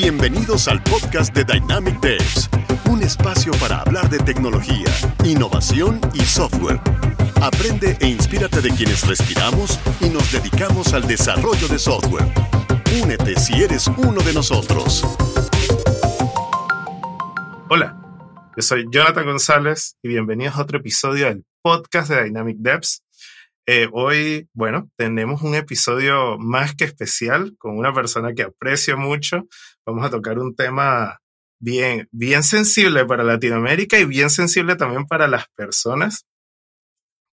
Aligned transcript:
Bienvenidos 0.00 0.68
al 0.68 0.80
podcast 0.84 1.34
de 1.34 1.42
Dynamic 1.42 1.98
Devs, 1.98 2.48
un 2.88 3.02
espacio 3.02 3.50
para 3.54 3.80
hablar 3.80 4.08
de 4.08 4.20
tecnología, 4.20 4.86
innovación 5.24 6.00
y 6.14 6.20
software. 6.20 6.80
Aprende 7.42 7.96
e 8.00 8.06
inspírate 8.06 8.60
de 8.60 8.70
quienes 8.70 9.04
respiramos 9.08 9.80
y 10.00 10.08
nos 10.08 10.30
dedicamos 10.30 10.94
al 10.94 11.04
desarrollo 11.08 11.66
de 11.66 11.80
software. 11.80 12.32
Únete 13.02 13.34
si 13.40 13.60
eres 13.60 13.88
uno 13.88 14.22
de 14.22 14.32
nosotros. 14.34 15.02
Hola, 17.68 18.00
yo 18.56 18.62
soy 18.62 18.86
Jonathan 18.92 19.26
González 19.26 19.96
y 20.00 20.10
bienvenidos 20.10 20.54
a 20.54 20.62
otro 20.62 20.78
episodio 20.78 21.26
del 21.26 21.44
podcast 21.60 22.08
de 22.08 22.22
Dynamic 22.22 22.58
Devs. 22.60 23.02
Eh, 23.66 23.88
hoy, 23.92 24.48
bueno, 24.54 24.88
tenemos 24.96 25.42
un 25.42 25.56
episodio 25.56 26.38
más 26.38 26.76
que 26.76 26.84
especial 26.84 27.56
con 27.58 27.76
una 27.76 27.92
persona 27.92 28.32
que 28.32 28.44
aprecio 28.44 28.96
mucho. 28.96 29.48
Vamos 29.86 30.04
a 30.04 30.10
tocar 30.10 30.38
un 30.38 30.54
tema 30.54 31.20
bien, 31.60 32.08
bien 32.12 32.42
sensible 32.42 33.04
para 33.04 33.24
Latinoamérica 33.24 33.98
y 33.98 34.04
bien 34.04 34.30
sensible 34.30 34.76
también 34.76 35.06
para 35.06 35.28
las 35.28 35.46
personas. 35.54 36.26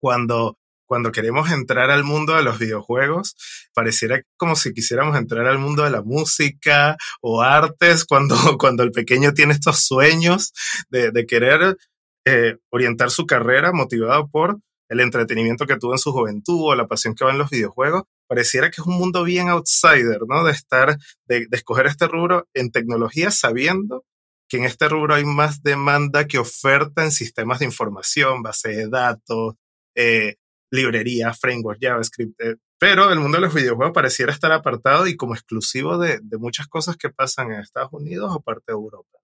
Cuando, 0.02 0.58
cuando 0.86 1.12
queremos 1.12 1.52
entrar 1.52 1.90
al 1.90 2.04
mundo 2.04 2.36
de 2.36 2.44
los 2.44 2.60
videojuegos, 2.60 3.36
pareciera 3.74 4.22
como 4.38 4.56
si 4.56 4.74
quisiéramos 4.74 5.18
entrar 5.18 5.48
al 5.48 5.58
mundo 5.58 5.84
de 5.84 5.90
la 5.90 6.02
música 6.02 6.98
o 7.22 7.42
artes, 7.42 8.06
cuando, 8.06 8.36
cuando 8.60 8.84
el 8.84 8.92
pequeño 8.92 9.34
tiene 9.34 9.54
estos 9.54 9.86
sueños 9.86 10.54
de, 10.90 11.26
querer 11.26 11.78
eh, 12.26 12.58
orientar 12.70 13.10
su 13.10 13.26
carrera 13.26 13.72
motivado 13.72 14.28
por 14.28 14.60
el 14.90 15.00
entretenimiento 15.00 15.66
que 15.66 15.78
tuvo 15.78 15.94
en 15.94 16.00
su 16.00 16.12
juventud 16.12 16.62
o 16.62 16.76
la 16.76 16.88
pasión 16.88 17.16
que 17.16 17.26
va 17.26 17.32
en 17.32 17.38
los 17.38 17.50
videojuegos, 17.50 18.04
pareciera 18.28 18.70
que 18.70 18.82
es 18.82 18.88
un 18.88 18.98
mundo 18.98 19.24
bien 19.24 19.50
outsider, 19.50 20.22
¿no? 20.28 20.44
De 20.44 20.52
estar, 20.52 20.98
de, 21.28 21.48
escoger 21.52 21.88
este 21.88 22.08
rubro 22.08 22.48
en 22.54 22.72
tecnología 22.72 23.32
sabiendo 23.32 24.04
que 24.48 24.58
en 24.58 24.66
este 24.66 24.88
rubro 24.88 25.16
hay 25.16 25.26
más 25.26 25.64
demanda 25.64 26.28
que 26.28 26.38
oferta 26.38 27.04
en 27.04 27.12
sistemas 27.12 27.60
de 27.60 27.66
información, 27.66 28.44
base 28.44 28.70
de 28.70 28.90
datos, 28.90 29.56
eh, 29.96 30.36
librerías, 30.72 31.40
framework, 31.40 31.80
JavaScript. 31.82 32.40
Eh, 32.42 32.56
pero 32.78 33.12
el 33.12 33.20
mundo 33.20 33.38
de 33.38 33.46
los 33.46 33.54
videojuegos 33.54 33.94
pareciera 33.94 34.32
estar 34.32 34.52
apartado 34.52 35.08
y 35.08 35.16
como 35.16 35.34
exclusivo 35.34 35.98
de, 35.98 36.20
de 36.22 36.38
muchas 36.38 36.68
cosas 36.68 36.98
que 36.98 37.10
pasan 37.10 37.52
en 37.52 37.62
Estados 37.62 37.92
Unidos 37.94 38.32
o 38.36 38.42
parte 38.42 38.66
de 38.68 38.74
Europa. 38.74 39.20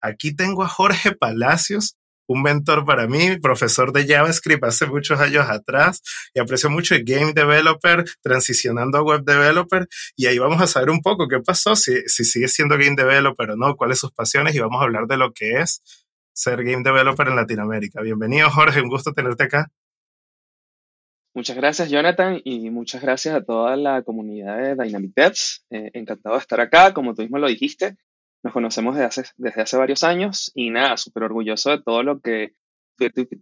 Aquí 0.00 0.34
tengo 0.34 0.62
a 0.64 0.68
Jorge 0.68 1.12
Palacios, 1.14 1.96
un 2.26 2.42
mentor 2.42 2.84
para 2.84 3.06
mí, 3.06 3.38
profesor 3.38 3.92
de 3.92 4.06
JavaScript 4.06 4.64
hace 4.64 4.86
muchos 4.86 5.20
años 5.20 5.48
atrás 5.48 6.02
y 6.32 6.40
aprecio 6.40 6.70
mucho 6.70 6.94
el 6.94 7.04
game 7.04 7.32
developer 7.32 8.04
transicionando 8.22 8.98
a 8.98 9.02
web 9.02 9.22
developer 9.24 9.86
y 10.16 10.26
ahí 10.26 10.38
vamos 10.38 10.60
a 10.60 10.66
saber 10.66 10.90
un 10.90 11.02
poco 11.02 11.28
qué 11.28 11.40
pasó, 11.40 11.76
si, 11.76 12.02
si 12.06 12.24
sigue 12.24 12.48
siendo 12.48 12.76
game 12.76 12.96
developer 12.96 13.50
o 13.50 13.56
no, 13.56 13.76
cuáles 13.76 13.98
sus 13.98 14.12
pasiones 14.12 14.54
y 14.54 14.60
vamos 14.60 14.80
a 14.80 14.84
hablar 14.84 15.06
de 15.06 15.16
lo 15.16 15.32
que 15.32 15.60
es 15.60 15.82
ser 16.32 16.64
game 16.64 16.82
developer 16.82 17.28
en 17.28 17.36
Latinoamérica. 17.36 18.02
Bienvenido 18.02 18.50
Jorge, 18.50 18.80
un 18.80 18.88
gusto 18.88 19.12
tenerte 19.12 19.44
acá. 19.44 19.70
Muchas 21.36 21.56
gracias 21.56 21.90
Jonathan 21.90 22.40
y 22.44 22.70
muchas 22.70 23.02
gracias 23.02 23.34
a 23.34 23.42
toda 23.42 23.76
la 23.76 24.02
comunidad 24.02 24.56
de 24.56 24.84
Dynamic 24.84 25.12
Devs. 25.16 25.64
Eh, 25.70 25.90
encantado 25.94 26.36
de 26.36 26.40
estar 26.40 26.60
acá, 26.60 26.94
como 26.94 27.14
tú 27.14 27.22
mismo 27.22 27.38
lo 27.38 27.48
dijiste. 27.48 27.96
Nos 28.44 28.52
conocemos 28.52 28.94
desde 28.94 29.06
hace, 29.06 29.24
desde 29.38 29.62
hace 29.62 29.76
varios 29.78 30.04
años 30.04 30.52
y 30.54 30.68
nada, 30.68 30.98
súper 30.98 31.22
orgulloso 31.22 31.70
de 31.70 31.82
todo 31.82 32.02
lo 32.02 32.20
que 32.20 32.52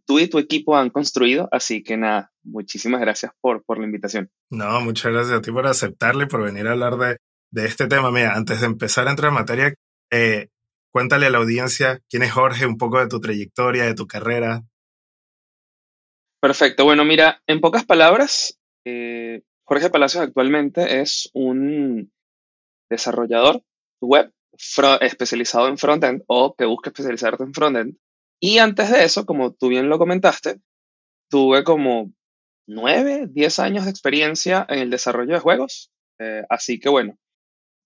tú, 0.07 0.21
y 0.21 0.29
tu 0.29 0.39
equipo 0.39 0.77
han 0.77 0.91
construido. 0.91 1.49
Así 1.51 1.83
que 1.83 1.97
nada, 1.97 2.31
muchísimas 2.45 3.01
gracias 3.01 3.33
por, 3.41 3.65
por 3.65 3.79
la 3.79 3.87
invitación. 3.87 4.31
No, 4.49 4.81
muchas 4.81 5.13
gracias 5.13 5.39
a 5.39 5.41
ti 5.41 5.51
por 5.51 5.67
aceptarle 5.67 6.25
y 6.25 6.29
por 6.29 6.45
venir 6.45 6.69
a 6.69 6.71
hablar 6.71 6.97
de, 6.99 7.17
de 7.51 7.67
este 7.67 7.89
tema. 7.89 8.13
Mira, 8.13 8.35
antes 8.35 8.61
de 8.61 8.67
empezar 8.67 9.09
a 9.09 9.11
entrar 9.11 9.31
en 9.31 9.35
materia, 9.35 9.75
eh, 10.13 10.51
cuéntale 10.93 11.27
a 11.27 11.31
la 11.31 11.39
audiencia 11.39 12.01
quién 12.09 12.23
es 12.23 12.31
Jorge, 12.31 12.65
un 12.65 12.79
poco 12.79 13.01
de 13.01 13.09
tu 13.09 13.19
trayectoria, 13.19 13.85
de 13.85 13.95
tu 13.95 14.07
carrera. 14.07 14.63
Perfecto. 16.41 16.85
Bueno, 16.85 17.05
mira, 17.05 17.43
en 17.49 17.61
pocas 17.61 17.85
palabras, 17.85 18.57
eh, 18.85 19.43
Jorge 19.65 19.91
Palacios 19.91 20.23
actualmente 20.23 21.01
es 21.01 21.29
un 21.35 22.13
desarrollador 22.89 23.63
web 24.01 24.33
especializado 25.01 25.69
en 25.69 25.79
frontend 25.79 26.23
o 26.27 26.55
que 26.55 26.65
busque 26.65 26.91
especializarte 26.91 27.45
en 27.45 27.55
frontend. 27.55 27.97
Y 28.41 28.59
antes 28.59 28.91
de 28.91 29.05
eso, 29.05 29.25
como 29.25 29.53
tú 29.53 29.69
bien 29.69 29.89
lo 29.89 29.99
comentaste, 29.99 30.61
tuve 31.31 31.65
como 31.65 32.13
9, 32.67 33.29
10 33.31 33.59
años 33.61 33.85
de 33.85 33.91
experiencia 33.91 34.67
en 34.69 34.81
el 34.81 34.91
desarrollo 34.91 35.35
de 35.35 35.41
juegos. 35.41 35.91
Eh, 36.19 36.43
así 36.49 36.79
que 36.79 36.89
bueno, 36.89 37.19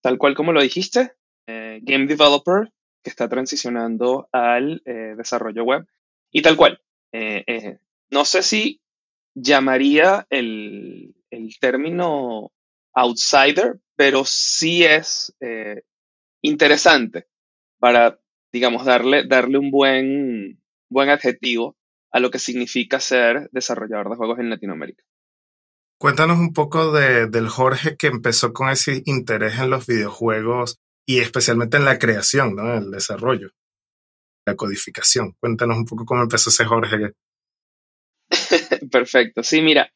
tal 0.01 0.17
cual 0.17 0.35
como 0.35 0.51
lo 0.51 0.61
dijiste, 0.61 1.13
eh, 1.47 1.79
game 1.81 2.07
developer 2.07 2.71
que 3.03 3.09
está 3.09 3.29
transicionando 3.29 4.27
al 4.31 4.81
eh, 4.85 5.15
desarrollo 5.15 5.63
web. 5.63 5.85
Y 6.31 6.41
tal 6.41 6.57
cual, 6.57 6.81
no 8.09 8.25
sé 8.25 8.43
si 8.43 8.81
llamaría 9.33 10.27
el, 10.29 11.15
el 11.31 11.57
término 11.59 12.51
outsider, 12.93 13.79
pero 13.95 14.23
sí 14.25 14.83
es 14.83 15.33
interesante 16.47 17.27
para, 17.79 18.19
digamos, 18.51 18.85
darle, 18.85 19.27
darle 19.27 19.57
un 19.57 19.71
buen, 19.71 20.61
buen 20.89 21.09
adjetivo 21.09 21.77
a 22.11 22.19
lo 22.19 22.31
que 22.31 22.39
significa 22.39 22.99
ser 22.99 23.49
desarrollador 23.51 24.09
de 24.09 24.15
juegos 24.15 24.39
en 24.39 24.49
Latinoamérica. 24.49 25.03
Cuéntanos 25.99 26.37
un 26.37 26.53
poco 26.53 26.91
de, 26.91 27.27
del 27.27 27.49
Jorge 27.49 27.95
que 27.97 28.07
empezó 28.07 28.53
con 28.53 28.69
ese 28.69 29.01
interés 29.05 29.57
en 29.59 29.69
los 29.69 29.87
videojuegos 29.87 30.77
y 31.07 31.19
especialmente 31.19 31.77
en 31.77 31.85
la 31.85 31.97
creación, 31.97 32.55
¿no? 32.55 32.77
El 32.77 32.91
desarrollo, 32.91 33.49
la 34.45 34.55
codificación. 34.55 35.33
Cuéntanos 35.39 35.77
un 35.77 35.85
poco 35.85 36.05
cómo 36.05 36.21
empezó 36.21 36.49
ese 36.49 36.65
Jorge. 36.65 37.13
Perfecto. 38.91 39.41
Sí, 39.41 39.61
mira. 39.61 39.91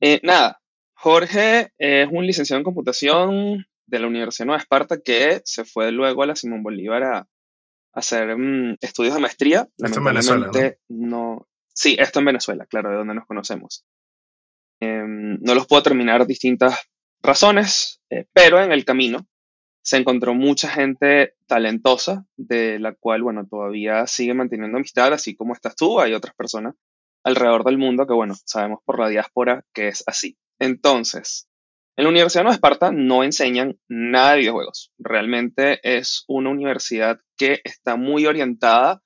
Eh, 0.00 0.20
nada, 0.22 0.60
Jorge 0.94 1.72
es 1.78 2.08
un 2.10 2.26
licenciado 2.26 2.58
en 2.58 2.64
computación, 2.64 3.66
de 3.86 3.98
la 3.98 4.06
Universidad 4.06 4.44
de 4.44 4.48
Nueva 4.48 4.62
Esparta 4.62 5.00
que 5.00 5.42
se 5.44 5.64
fue 5.64 5.92
luego 5.92 6.22
a 6.22 6.26
la 6.26 6.36
Simón 6.36 6.62
Bolívar 6.62 7.02
a, 7.04 7.28
hacer 7.94 8.36
mm, 8.36 8.78
estudios 8.80 9.14
de 9.14 9.20
maestría. 9.20 9.68
Esto 9.76 9.98
en 9.98 10.04
Venezuela, 10.04 10.50
¿no? 10.88 11.46
Sí, 11.74 11.96
esto 11.98 12.18
en 12.18 12.24
Venezuela, 12.26 12.66
claro, 12.66 12.90
de 12.90 12.96
donde 12.96 13.14
nos 13.14 13.26
conocemos. 13.26 13.84
Em, 14.80 15.38
no 15.40 15.54
los 15.54 15.66
puedo 15.66 15.82
terminar 15.82 16.26
distintas 16.26 16.88
razones, 17.22 18.02
eh, 18.10 18.26
pero 18.32 18.62
en 18.62 18.72
el 18.72 18.84
camino 18.84 19.26
se 19.82 19.96
encontró 19.96 20.34
mucha 20.34 20.68
gente 20.68 21.34
talentosa, 21.46 22.26
de 22.36 22.78
la 22.78 22.94
cual, 22.94 23.22
bueno, 23.22 23.46
todavía 23.46 24.06
sigue 24.06 24.34
manteniendo 24.34 24.78
amistad, 24.78 25.12
así 25.12 25.34
como 25.34 25.54
estás 25.54 25.76
tú, 25.76 26.00
hay 26.00 26.14
otras 26.14 26.34
personas 26.34 26.74
alrededor 27.24 27.64
del 27.64 27.78
mundo 27.78 28.06
que, 28.06 28.14
bueno, 28.14 28.34
sabemos 28.44 28.80
por 28.84 28.98
la 28.98 29.08
diáspora 29.08 29.64
que 29.72 29.88
es 29.88 30.04
así. 30.06 30.36
Entonces, 30.58 31.48
en 31.96 32.04
la 32.04 32.10
Universidad 32.10 32.44
de 32.44 32.50
Esparta 32.50 32.90
no 32.90 33.22
enseñan 33.22 33.78
nada 33.88 34.32
de 34.32 34.38
videojuegos. 34.38 34.92
Realmente 34.98 35.80
es 35.82 36.24
una 36.26 36.50
universidad 36.50 37.20
que 37.36 37.60
está 37.64 37.96
muy 37.96 38.26
orientada 38.26 39.02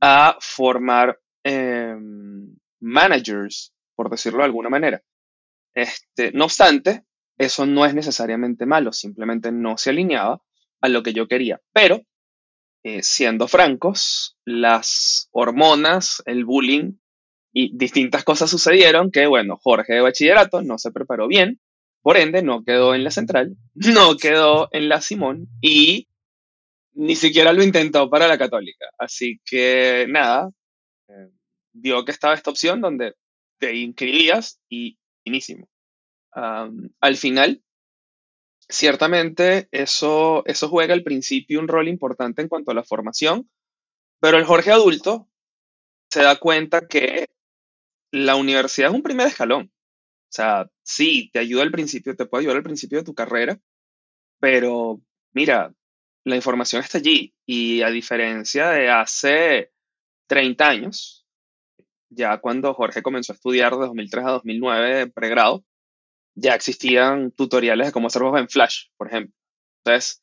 a 0.00 0.36
formar 0.40 1.20
em, 1.42 2.56
managers, 2.80 3.74
por 3.94 4.10
decirlo 4.10 4.38
de 4.38 4.46
alguna 4.46 4.70
manera. 4.70 5.02
Este, 5.74 6.32
no 6.32 6.44
obstante, 6.44 7.04
eso 7.36 7.66
no 7.66 7.84
es 7.84 7.94
necesariamente 7.94 8.64
malo, 8.64 8.92
simplemente 8.92 9.52
no 9.52 9.76
se 9.76 9.90
alineaba 9.90 10.40
a 10.80 10.88
lo 10.88 11.02
que 11.02 11.12
yo 11.12 11.28
quería. 11.28 11.60
Pero, 11.72 12.00
eh, 12.84 13.02
siendo 13.02 13.48
francos, 13.48 14.38
las 14.44 15.28
hormonas, 15.32 16.22
el 16.26 16.44
bullying 16.44 16.94
y 17.52 17.76
distintas 17.76 18.24
cosas 18.24 18.50
sucedieron 18.50 19.10
que, 19.10 19.26
bueno, 19.26 19.58
Jorge 19.62 19.94
de 19.94 20.00
bachillerato 20.00 20.62
no 20.62 20.78
se 20.78 20.90
preparó 20.90 21.28
bien 21.28 21.60
por 22.04 22.18
ende, 22.18 22.42
no 22.42 22.62
quedó 22.64 22.94
en 22.94 23.02
la 23.02 23.10
central, 23.10 23.56
no 23.74 24.18
quedó 24.18 24.68
en 24.72 24.90
la 24.90 25.00
Simón 25.00 25.48
y 25.62 26.06
ni 26.92 27.16
siquiera 27.16 27.54
lo 27.54 27.62
intentó 27.62 28.10
para 28.10 28.28
la 28.28 28.36
católica. 28.36 28.90
Así 28.98 29.40
que 29.42 30.04
nada, 30.06 30.50
eh, 31.08 31.30
vio 31.72 32.04
que 32.04 32.12
estaba 32.12 32.34
esta 32.34 32.50
opción 32.50 32.82
donde 32.82 33.14
te 33.58 33.74
inscribías 33.74 34.60
y 34.68 34.98
finísimo. 35.24 35.66
al 36.34 37.16
final, 37.16 37.62
ciertamente 38.68 39.68
eso, 39.70 40.42
eso 40.44 40.68
juega 40.68 40.92
al 40.92 41.04
principio 41.04 41.58
un 41.58 41.68
rol 41.68 41.88
importante 41.88 42.42
en 42.42 42.48
cuanto 42.48 42.72
a 42.72 42.74
la 42.74 42.84
formación, 42.84 43.48
pero 44.20 44.36
el 44.36 44.44
Jorge 44.44 44.72
adulto 44.72 45.26
se 46.10 46.22
da 46.22 46.36
cuenta 46.36 46.86
que 46.86 47.30
la 48.10 48.36
universidad 48.36 48.90
es 48.90 48.94
un 48.94 49.02
primer 49.02 49.28
escalón. 49.28 49.73
Sea, 50.34 50.66
sí, 50.82 51.30
te 51.32 51.38
ayuda 51.40 51.62
al 51.62 51.70
principio, 51.70 52.16
te 52.16 52.26
puede 52.26 52.42
ayudar 52.42 52.58
al 52.58 52.62
principio 52.64 52.98
de 52.98 53.04
tu 53.04 53.14
carrera, 53.14 53.58
pero 54.40 55.00
mira, 55.34 55.74
la 56.24 56.36
información 56.36 56.82
está 56.82 56.98
allí 56.98 57.34
y 57.46 57.82
a 57.82 57.90
diferencia 57.90 58.70
de 58.70 58.90
hace 58.90 59.72
30 60.28 60.68
años, 60.68 61.26
ya 62.10 62.38
cuando 62.40 62.74
Jorge 62.74 63.02
comenzó 63.02 63.32
a 63.32 63.36
estudiar 63.36 63.72
de 63.74 63.86
2003 63.86 64.26
a 64.26 64.30
2009 64.32 64.94
de 64.96 65.06
pregrado, 65.08 65.64
ya 66.36 66.54
existían 66.54 67.32
tutoriales 67.32 67.88
de 67.88 67.92
cómo 67.92 68.08
hacer 68.08 68.22
juegos 68.22 68.40
en 68.40 68.48
Flash, 68.50 68.86
por 68.96 69.08
ejemplo. 69.08 69.34
Entonces, 69.84 70.22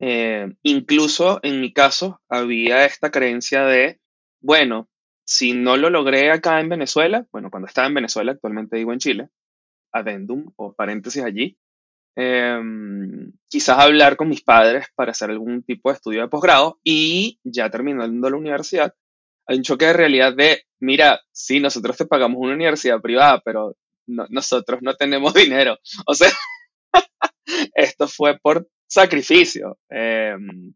Eh, 0.00 0.54
incluso 0.62 1.40
en 1.42 1.60
mi 1.60 1.72
caso 1.72 2.20
había 2.28 2.84
esta 2.84 3.10
creencia 3.10 3.64
de, 3.64 4.00
bueno, 4.40 4.88
si 5.26 5.52
no 5.52 5.76
lo 5.76 5.90
logré 5.90 6.30
acá 6.30 6.60
en 6.60 6.68
Venezuela, 6.68 7.26
bueno, 7.32 7.50
cuando 7.50 7.66
estaba 7.66 7.88
en 7.88 7.94
Venezuela, 7.94 8.32
actualmente 8.32 8.76
vivo 8.76 8.92
en 8.92 9.00
Chile, 9.00 9.28
adendum 9.92 10.52
o 10.56 10.72
paréntesis 10.72 11.22
allí, 11.24 11.58
em, 12.14 13.32
quizás 13.48 13.78
hablar 13.78 14.16
con 14.16 14.28
mis 14.28 14.42
padres 14.42 14.86
para 14.94 15.10
hacer 15.10 15.30
algún 15.30 15.62
tipo 15.64 15.90
de 15.90 15.96
estudio 15.96 16.22
de 16.22 16.28
posgrado 16.28 16.80
y 16.84 17.40
ya 17.44 17.68
terminando 17.70 18.30
la 18.30 18.36
universidad, 18.36 18.94
hay 19.46 19.58
un 19.58 19.62
choque 19.64 19.86
de 19.86 19.92
realidad 19.92 20.34
de, 20.34 20.62
mira, 20.80 21.20
sí, 21.32 21.60
nosotros 21.60 21.96
te 21.96 22.06
pagamos 22.06 22.38
una 22.40 22.54
universidad 22.54 23.00
privada, 23.00 23.40
pero 23.44 23.76
nosotros 24.06 24.80
no 24.82 24.94
tenemos 24.94 25.34
dinero. 25.34 25.78
O 26.06 26.14
sea, 26.14 26.30
esto 27.74 28.06
fue 28.08 28.38
por 28.38 28.68
sacrificio. 28.86 29.78
Em, 29.88 30.74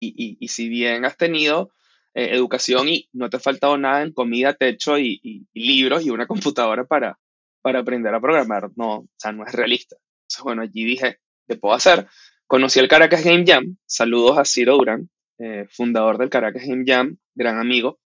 y, 0.00 0.48
si 0.48 0.68
bien 0.68 1.04
has 1.04 1.16
tenido 1.16 1.72
eh, 2.14 2.30
educación 2.32 2.88
y 2.88 3.08
no 3.12 3.30
te 3.30 3.36
ha 3.36 3.40
faltado 3.40 3.78
nada 3.78 4.02
en 4.02 4.12
comida, 4.12 4.54
techo 4.54 4.98
y, 4.98 5.46
libros 5.54 6.04
y 6.04 6.10
una 6.10 6.26
computadora 6.54 6.84
para, 6.84 7.18
para 7.62 7.80
aprender 7.80 8.14
a 8.14 8.20
programar, 8.20 8.70
no, 8.76 8.98
o 8.98 9.08
sea, 9.16 9.32
no 9.32 9.44
es 9.44 9.52
realista. 9.52 9.96
Entonces, 9.96 10.42
bueno, 10.44 10.62
allí 10.62 10.84
dije, 10.84 11.18
¿qué 11.48 11.56
puedo 11.56 11.74
hacer? 11.74 12.06
Conocí 12.46 12.80
el 12.80 12.88
Caracas 12.88 13.22
Game 13.22 13.44
Jam. 13.46 13.76
Saludos 13.86 14.38
a 14.38 14.44
Ciro 14.44 14.76
Durán, 14.76 15.08
eh, 15.38 15.66
fundador 15.70 16.18
del 16.18 16.30
Caracas 16.30 16.64
Game 16.66 16.84
Jam, 16.86 17.16
gran 17.34 17.58
amigo. 17.58 18.00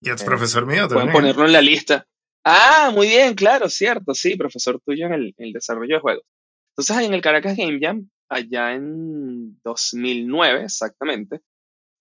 Y 0.00 0.10
es 0.10 0.24
profesor 0.24 0.66
mío 0.66 0.88
también. 0.88 1.12
Pueden 1.12 1.12
ponerlo 1.12 1.44
en 1.44 1.52
la 1.52 1.60
lista. 1.60 2.06
Ah, 2.44 2.90
muy 2.94 3.08
bien, 3.08 3.34
claro, 3.34 3.68
cierto, 3.68 4.14
sí, 4.14 4.36
profesor 4.36 4.80
tuyo 4.80 5.06
en 5.06 5.34
el, 5.36 5.52
desarrollo 5.52 5.96
de 5.96 6.00
juegos. 6.00 6.24
Entonces, 6.70 7.06
en 7.06 7.12
el 7.12 7.20
Caracas 7.20 7.56
Game 7.56 7.78
Jam, 7.80 8.08
allá 8.30 8.72
en 8.72 9.60
2009, 9.62 10.64
exactamente, 10.64 11.40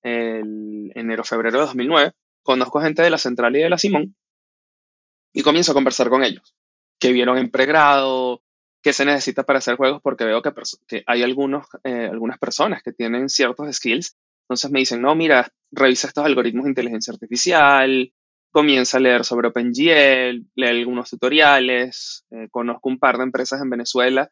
el 0.03 0.91
enero-febrero 0.95 1.59
de 1.59 1.65
2009, 1.65 2.11
conozco 2.43 2.81
gente 2.81 3.01
de 3.01 3.09
la 3.09 3.17
Central 3.17 3.55
y 3.55 3.59
de 3.59 3.69
la 3.69 3.77
Simón 3.77 4.15
y 5.33 5.43
comienzo 5.43 5.71
a 5.71 5.75
conversar 5.75 6.09
con 6.09 6.23
ellos, 6.23 6.55
que 6.99 7.11
vieron 7.11 7.37
en 7.37 7.51
pregrado, 7.51 8.41
qué 8.81 8.93
se 8.93 9.05
necesita 9.05 9.43
para 9.43 9.59
hacer 9.59 9.75
juegos, 9.75 10.01
porque 10.01 10.25
veo 10.25 10.41
que, 10.41 11.03
hay 11.05 11.23
algunos, 11.23 11.67
eh, 11.83 12.07
algunas 12.11 12.39
personas 12.39 12.81
que 12.81 12.93
tienen 12.93 13.29
ciertos 13.29 13.75
skills. 13.75 14.15
Entonces 14.43 14.71
me 14.71 14.79
dicen, 14.79 15.01
no, 15.01 15.15
mira, 15.15 15.47
revisa 15.71 16.07
estos 16.07 16.25
algoritmos 16.25 16.63
de 16.63 16.71
inteligencia 16.71 17.13
artificial, 17.13 18.11
comienza 18.51 18.97
a 18.97 19.01
leer 19.01 19.23
sobre 19.23 19.49
OpenGL, 19.49 20.47
lee 20.55 20.67
algunos 20.67 21.09
tutoriales, 21.09 22.25
eh, 22.31 22.47
conozco 22.49 22.89
un 22.89 22.97
par 22.97 23.17
de 23.17 23.23
empresas 23.23 23.61
en 23.61 23.69
Venezuela, 23.69 24.31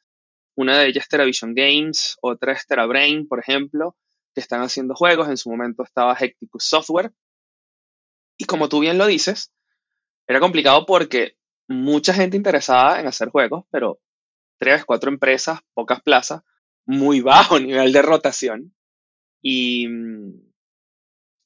una 0.55 0.79
de 0.79 0.87
ellas 0.87 1.07
TeraVision 1.07 1.53
Games, 1.53 2.17
otra 2.21 2.53
es 2.53 2.65
TeraBrain, 2.65 3.27
por 3.27 3.39
ejemplo, 3.39 3.95
que 4.37 4.41
están 4.41 4.61
haciendo 4.61 4.93
juegos, 4.93 5.29
en 5.29 5.37
su 5.37 5.49
momento 5.49 5.81
estaba 5.81 6.13
Hecticus 6.13 6.63
Software, 6.63 7.11
y 8.37 8.45
como 8.45 8.69
tú 8.69 8.81
bien 8.81 8.99
lo 8.99 9.07
dices, 9.07 9.51
era 10.27 10.39
complicado 10.39 10.85
porque 10.85 11.37
mucha 11.67 12.13
gente 12.13 12.37
interesada 12.37 13.01
en 13.01 13.07
hacer 13.07 13.29
juegos, 13.29 13.65
pero 13.71 13.99
tres, 14.59 14.85
cuatro 14.85 15.09
empresas, 15.09 15.61
pocas 15.73 16.03
plazas, 16.03 16.43
muy 16.85 17.21
bajo 17.21 17.59
nivel 17.59 17.91
de 17.91 18.01
rotación, 18.03 18.75
y 19.41 19.87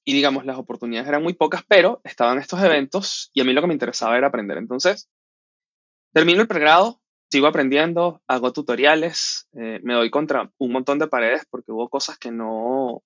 y 0.03 0.13
digamos, 0.13 0.45
las 0.45 0.57
oportunidades 0.57 1.07
eran 1.07 1.23
muy 1.23 1.33
pocas, 1.33 1.63
pero 1.65 2.01
estaban 2.03 2.39
estos 2.39 2.61
eventos 2.61 3.31
y 3.33 3.39
a 3.39 3.45
mí 3.45 3.53
lo 3.53 3.61
que 3.61 3.67
me 3.67 3.73
interesaba 3.73 4.17
era 4.17 4.27
aprender. 4.27 4.57
Entonces, 4.57 5.09
termino 6.11 6.41
el 6.41 6.47
pregrado, 6.49 7.00
sigo 7.31 7.47
aprendiendo, 7.47 8.21
hago 8.27 8.51
tutoriales, 8.51 9.47
eh, 9.53 9.79
me 9.83 9.93
doy 9.93 10.09
contra 10.09 10.51
un 10.57 10.71
montón 10.71 10.99
de 10.99 11.07
paredes 11.07 11.43
porque 11.49 11.71
hubo 11.71 11.87
cosas 11.87 12.17
que 12.17 12.29
no, 12.29 13.03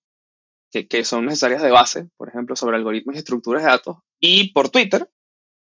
que, 0.71 1.05
son 1.05 1.25
necesarias 1.25 1.61
de 1.61 1.69
base, 1.69 2.09
por 2.17 2.29
ejemplo, 2.29 2.55
sobre 2.55 2.77
algoritmos 2.77 3.15
y 3.15 3.19
estructuras 3.19 3.63
de 3.63 3.69
datos. 3.69 3.97
Y 4.19 4.51
por 4.51 4.69
Twitter, 4.69 5.09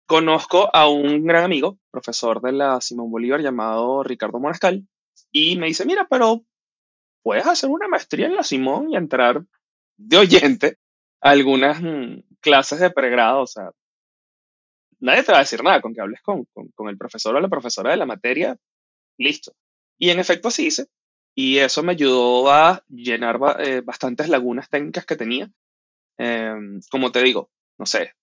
conozco 0.08 0.74
a 0.74 0.90
un 0.90 1.26
gran 1.26 1.44
amigo, 1.44 1.78
profesor 1.92 2.42
de 2.42 2.54
la 2.54 2.80
Simón 2.80 3.12
Bolívar, 3.12 3.42
llamado 3.42 4.04
Ricardo 4.04 4.40
Monescal, 4.40 4.88
y 5.32 5.58
me 5.58 5.68
dice, 5.68 5.86
mira, 5.86 6.08
pero 6.10 6.44
puedes 7.24 7.46
hacer 7.46 7.70
una 7.70 7.90
maestría 7.90 8.28
en 8.28 8.36
la 8.36 8.44
Simón 8.44 8.90
y 8.90 8.96
entrar 8.96 9.44
de 9.98 10.18
oyente 10.18 10.78
algunas 11.20 11.82
mm, 11.82 12.22
clases 12.40 12.80
de 12.80 12.90
pregrado, 12.90 13.42
o 13.42 13.48
sea, 13.48 13.72
nadie 15.06 15.24
te 15.24 15.32
va 15.32 15.40
a 15.40 15.42
decir 15.42 15.64
nada 15.64 15.82
con 15.82 15.94
que 15.94 16.02
hables 16.02 16.22
con, 16.22 16.48
el 16.90 16.98
profesor 16.98 17.36
o 17.36 17.40
la 17.40 17.48
profesora 17.48 17.92
de 17.92 17.98
la 17.98 18.06
materia, 18.06 18.58
listo. 19.18 19.54
Y 19.98 20.10
en 20.10 20.20
efecto 20.20 20.50
así 20.50 20.68
hice, 20.68 20.88
y 21.36 21.58
eso 21.60 21.84
me 21.84 21.94
ayudó 21.94 22.52
a 22.52 22.84
llenar 22.90 23.40
eh, 23.60 23.82
bastantes 23.82 24.30
lagunas 24.30 24.70
técnicas 24.70 25.06
que 25.06 25.16
tenía. 25.16 25.50
Em, 26.18 26.82
como 26.90 27.12
te 27.12 27.22
digo, 27.24 27.50
no 27.78 27.86
sé, 27.86 28.14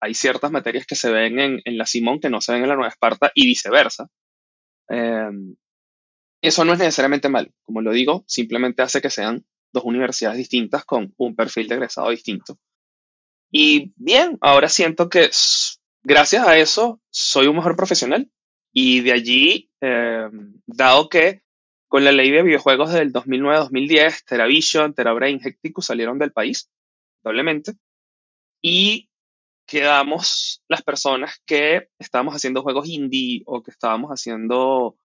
hay 0.00 0.14
ciertas 0.14 0.50
materias 0.50 0.86
que 0.86 0.96
se 0.96 1.10
ven 1.10 1.38
en, 1.38 1.60
en, 1.64 1.78
la 1.78 1.86
Simón 1.86 2.20
que 2.20 2.30
no 2.30 2.40
se 2.40 2.52
ven 2.52 2.62
en 2.62 2.68
la 2.68 2.74
Nueva 2.74 2.90
Esparta 2.90 3.30
y 3.34 3.46
viceversa. 3.46 4.08
Em, 4.88 5.56
eso 6.42 6.64
no 6.64 6.72
es 6.72 6.78
necesariamente 6.80 7.28
mal, 7.28 7.52
como 7.62 7.80
lo 7.82 7.92
digo, 7.92 8.24
simplemente 8.26 8.82
hace 8.82 9.00
que 9.00 9.10
sean 9.10 9.44
dos 9.72 9.84
universidades 9.84 10.38
distintas 10.38 10.84
con 10.84 11.14
un 11.16 11.36
perfil 11.36 11.68
de 11.68 11.76
egresado 11.76 12.10
distinto. 12.10 12.58
Y 13.50 13.92
bien, 13.96 14.38
ahora 14.40 14.68
siento 14.68 15.08
que 15.08 15.30
gracias 16.02 16.46
a 16.46 16.58
eso 16.58 17.00
soy 17.10 17.46
un 17.46 17.56
mejor 17.56 17.76
profesional 17.76 18.30
y 18.72 19.00
de 19.00 19.12
allí, 19.12 19.70
em, 19.80 20.54
dado 20.66 21.08
que 21.08 21.42
con 21.88 22.04
la 22.04 22.12
ley 22.12 22.30
de 22.30 22.42
videojuegos 22.42 22.92
del 22.92 23.12
2009-2010, 23.12 24.24
TeraVision, 24.24 24.94
TeraBrain, 24.94 25.40
Hecticus 25.44 25.86
salieron 25.86 26.18
del 26.18 26.32
país, 26.32 26.70
doblemente, 27.22 27.74
y 28.62 29.10
quedamos 29.66 30.62
las 30.68 30.82
personas 30.82 31.42
que 31.44 31.90
estábamos 31.98 32.34
haciendo 32.34 32.62
juegos 32.62 32.88
indie 32.88 33.42
o 33.46 33.62
que 33.62 33.70
estábamos 33.70 34.10
haciendo 34.10 34.96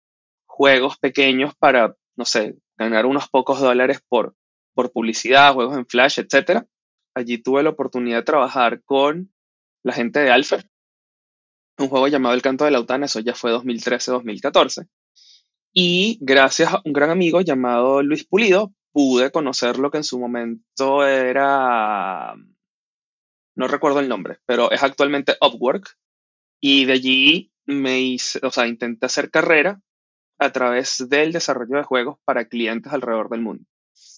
juegos 0.47 0.97
pequeños 0.99 1.55
para, 1.57 1.97
no 2.17 2.25
sé, 2.25 2.57
ganar 2.77 3.07
unos 3.07 3.29
pocos 3.29 3.61
dólares 3.61 4.01
por, 4.09 4.37
por 4.75 4.93
publicidad, 4.93 5.55
juegos 5.55 5.77
en 5.77 5.87
Flash, 5.87 6.21
etc. 6.21 6.65
Allí 7.15 7.39
tuve 7.39 7.63
la 7.63 7.71
oportunidad 7.71 8.19
de 8.19 8.25
trabajar 8.25 8.83
con 8.85 9.33
la 9.83 9.93
gente 9.93 10.21
de 10.21 10.31
Alfer, 10.31 10.69
un 11.78 11.88
juego 11.88 12.08
llamado 12.08 12.34
El 12.34 12.43
Canto 12.43 12.64
de 12.64 12.70
la 12.70 12.81
Utana, 12.81 13.06
eso 13.06 13.20
ya 13.20 13.34
fue 13.34 13.52
2013-2014. 13.52 14.88
Y 15.73 16.19
gracias 16.23 16.73
a 16.73 16.81
un 16.84 16.93
gran 16.93 17.11
amigo 17.11 17.40
llamado 17.43 18.02
Luis 18.02 18.25
Pulido, 18.25 18.73
pude 18.92 19.30
conocer 19.30 19.78
lo 19.78 19.90
que 19.90 19.99
en 19.99 20.04
su 20.04 20.18
momento 20.18 21.06
era, 21.06 22.35
no 23.54 23.68
recuerdo 23.68 24.00
el 24.00 24.09
nombre, 24.09 24.38
pero 24.47 24.71
es 24.71 24.83
actualmente 24.83 25.37
Upwork. 25.40 25.99
Y 26.62 26.87
de 26.87 26.95
allí 26.95 27.52
me 27.66 28.00
hice, 28.00 28.40
o 28.42 28.50
sea, 28.50 28.66
intenté 28.66 29.04
hacer 29.04 29.30
carrera 29.30 29.83
a 30.38 30.50
través 30.50 31.06
del 31.09 31.33
desarrollo 31.33 31.76
de 31.76 31.83
juegos 31.83 32.18
para 32.25 32.49
clientes 32.49 32.90
alrededor 32.92 33.28
del 33.28 33.42
mundo. 33.42 33.64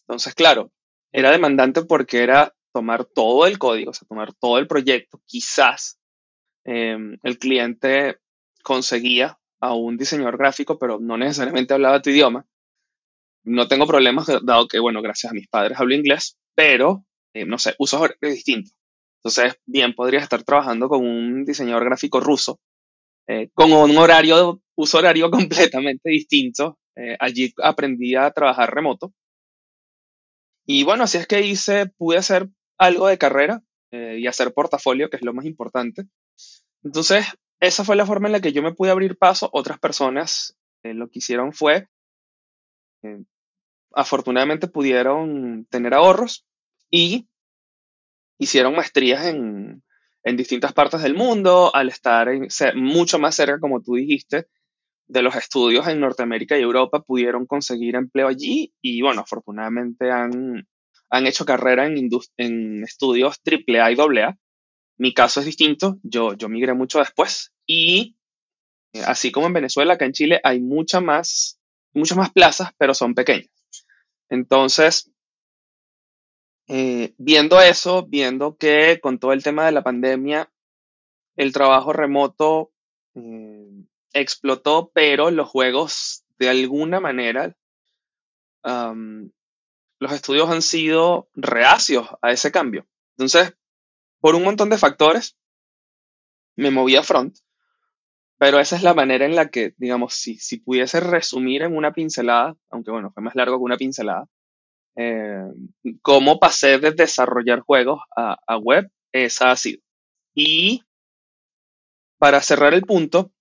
Entonces, 0.02 0.34
claro, 0.34 0.70
era 1.12 1.32
demandante 1.32 1.84
porque 1.84 2.22
era 2.22 2.54
tomar 2.72 3.04
todo 3.04 3.46
el 3.46 3.58
código, 3.58 3.90
o 3.90 3.94
sea, 3.94 4.06
tomar 4.06 4.32
todo 4.34 4.58
el 4.58 4.68
proyecto. 4.68 5.20
Quizás 5.26 5.97
em, 6.64 7.18
el 7.22 7.38
cliente 7.38 8.18
conseguía 8.62 9.38
a 9.60 9.74
un 9.74 9.96
diseñador 9.96 10.38
gráfico, 10.38 10.78
pero 10.78 10.98
no 11.00 11.16
necesariamente 11.16 11.74
hablaba 11.74 12.02
tu 12.02 12.10
idioma. 12.10 12.46
No 13.44 13.68
tengo 13.68 13.86
problemas, 13.86 14.26
dado 14.42 14.68
que, 14.68 14.78
bueno, 14.78 15.02
gracias 15.02 15.32
a 15.32 15.34
mis 15.34 15.48
padres 15.48 15.78
hablo 15.78 15.94
inglés, 15.94 16.36
pero, 16.54 17.04
eh, 17.34 17.44
no 17.46 17.58
sé, 17.58 17.74
usos 17.78 18.00
horarios 18.00 18.34
distintos. 18.34 18.74
Entonces, 19.22 19.58
bien, 19.66 19.94
podría 19.94 20.20
estar 20.20 20.42
trabajando 20.44 20.88
con 20.88 21.04
un 21.04 21.44
diseñador 21.44 21.84
gráfico 21.84 22.20
ruso, 22.20 22.60
eh, 23.26 23.50
con 23.54 23.72
un 23.72 23.96
horario, 23.96 24.62
uso 24.76 24.98
horario 24.98 25.30
completamente 25.30 26.10
distinto. 26.10 26.78
Eh, 26.96 27.16
allí 27.20 27.52
aprendí 27.62 28.14
a 28.16 28.30
trabajar 28.30 28.74
remoto 28.74 29.12
y 30.70 30.84
bueno, 30.84 31.04
así 31.04 31.16
es 31.16 31.26
que 31.26 31.40
hice, 31.40 31.86
pude 31.86 32.18
hacer 32.18 32.50
algo 32.76 33.06
de 33.06 33.16
carrera 33.16 33.62
eh, 33.90 34.18
y 34.20 34.26
hacer 34.26 34.52
portafolio, 34.52 35.08
que 35.08 35.16
es 35.16 35.22
lo 35.22 35.32
más 35.32 35.46
importante. 35.46 36.04
Entonces, 36.88 37.26
esa 37.60 37.84
fue 37.84 37.96
la 37.96 38.06
forma 38.06 38.28
en 38.28 38.32
la 38.32 38.40
que 38.40 38.54
yo 38.54 38.62
me 38.62 38.72
pude 38.72 38.90
abrir 38.90 39.18
paso. 39.18 39.50
Otras 39.52 39.78
personas 39.78 40.56
eh, 40.82 40.94
lo 40.94 41.10
que 41.10 41.18
hicieron 41.18 41.52
fue, 41.52 41.86
eh, 43.02 43.24
afortunadamente 43.92 44.68
pudieron 44.68 45.66
tener 45.66 45.92
ahorros 45.92 46.46
y 46.90 47.28
hicieron 48.38 48.74
maestrías 48.74 49.26
en, 49.26 49.82
en 50.24 50.36
distintas 50.38 50.72
partes 50.72 51.02
del 51.02 51.14
mundo, 51.14 51.70
al 51.74 51.90
estar 51.90 52.30
mucho 52.74 53.18
más 53.18 53.34
cerca, 53.34 53.60
como 53.60 53.82
tú 53.82 53.96
dijiste, 53.96 54.46
de 55.06 55.20
los 55.20 55.36
estudios 55.36 55.86
en 55.88 56.00
Norteamérica 56.00 56.56
y 56.56 56.62
Europa 56.62 57.02
pudieron 57.02 57.44
conseguir 57.44 57.96
empleo 57.96 58.28
allí 58.28 58.72
y 58.80 59.02
bueno, 59.02 59.20
afortunadamente 59.20 60.10
han, 60.10 60.66
hecho 61.26 61.44
carrera 61.44 61.84
en, 61.84 62.08
en 62.38 62.82
estudios 62.82 63.42
AAA 63.44 63.92
y 63.92 63.96
AA. 64.00 64.38
Mi 64.98 65.14
caso 65.14 65.40
es 65.40 65.46
distinto, 65.46 65.98
yo, 66.02 66.34
yo 66.34 66.48
migré 66.48 66.74
mucho 66.74 66.98
después 66.98 67.52
y 67.66 68.16
eh, 68.92 69.02
así 69.06 69.30
como 69.30 69.46
en 69.46 69.52
Venezuela, 69.52 69.94
acá 69.94 70.04
en 70.04 70.12
Chile 70.12 70.40
hay 70.42 70.60
mucha 70.60 71.00
más, 71.00 71.60
muchas 71.92 72.18
más 72.18 72.32
plazas, 72.32 72.70
pero 72.78 72.94
son 72.94 73.14
pequeñas. 73.14 73.50
Entonces, 74.28 75.10
eh, 76.68 77.14
viendo 77.18 77.60
eso, 77.60 78.06
viendo 78.06 78.56
que 78.56 79.00
con 79.00 79.18
todo 79.18 79.32
el 79.32 79.42
tema 79.42 79.66
de 79.66 79.72
la 79.72 79.82
pandemia, 79.82 80.50
el 81.36 81.52
trabajo 81.52 81.92
remoto 81.92 82.72
eh, 83.14 83.84
explotó, 84.12 84.90
pero 84.92 85.30
los 85.30 85.48
juegos 85.48 86.24
de 86.38 86.48
alguna 86.48 87.00
manera, 87.00 87.56
los 88.64 90.12
estudios 90.12 90.50
han 90.50 90.62
sido 90.62 91.30
reacios 91.34 92.06
a 92.20 92.32
ese 92.32 92.52
cambio. 92.52 92.86
Entonces, 93.16 93.54
por 94.20 94.34
un 94.34 94.44
montón 94.44 94.70
de 94.70 94.78
factores, 94.78 95.36
me 96.56 96.70
moví 96.70 96.96
a 96.96 97.02
front, 97.02 97.36
pero 98.38 98.60
esa 98.60 98.76
es 98.76 98.82
la 98.82 98.94
manera 98.94 99.26
en 99.26 99.34
la 99.34 99.48
que, 99.48 99.74
digamos, 99.76 100.14
si, 100.14 100.36
si 100.36 100.58
pudiese 100.58 101.00
resumir 101.00 101.62
en 101.62 101.76
una 101.76 101.92
pincelada, 101.92 102.56
aunque 102.70 102.90
bueno, 102.90 103.10
fue 103.12 103.22
más 103.22 103.34
largo 103.34 103.58
que 103.58 103.64
una 103.64 103.76
pincelada, 103.76 104.26
eh, 104.96 105.44
cómo 106.02 106.38
pasé 106.38 106.78
de 106.78 106.92
desarrollar 106.92 107.60
juegos 107.60 108.00
a, 108.16 108.36
a 108.46 108.56
web, 108.58 108.90
esa 109.12 109.50
ha 109.50 109.56
sido. 109.56 109.80
Y 110.34 110.82
para 112.18 112.40
cerrar 112.40 112.74
el 112.74 112.82
punto, 112.82 113.32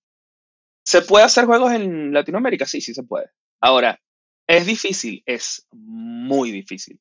¿se 0.84 1.02
puede 1.02 1.24
hacer 1.24 1.46
juegos 1.46 1.72
en 1.72 2.12
Latinoamérica? 2.12 2.66
Sí, 2.66 2.80
sí 2.80 2.94
se 2.94 3.02
puede. 3.02 3.30
Ahora, 3.60 4.00
¿es 4.46 4.66
difícil? 4.66 5.22
Es 5.26 5.66
muy 5.72 6.50
difícil. 6.50 7.00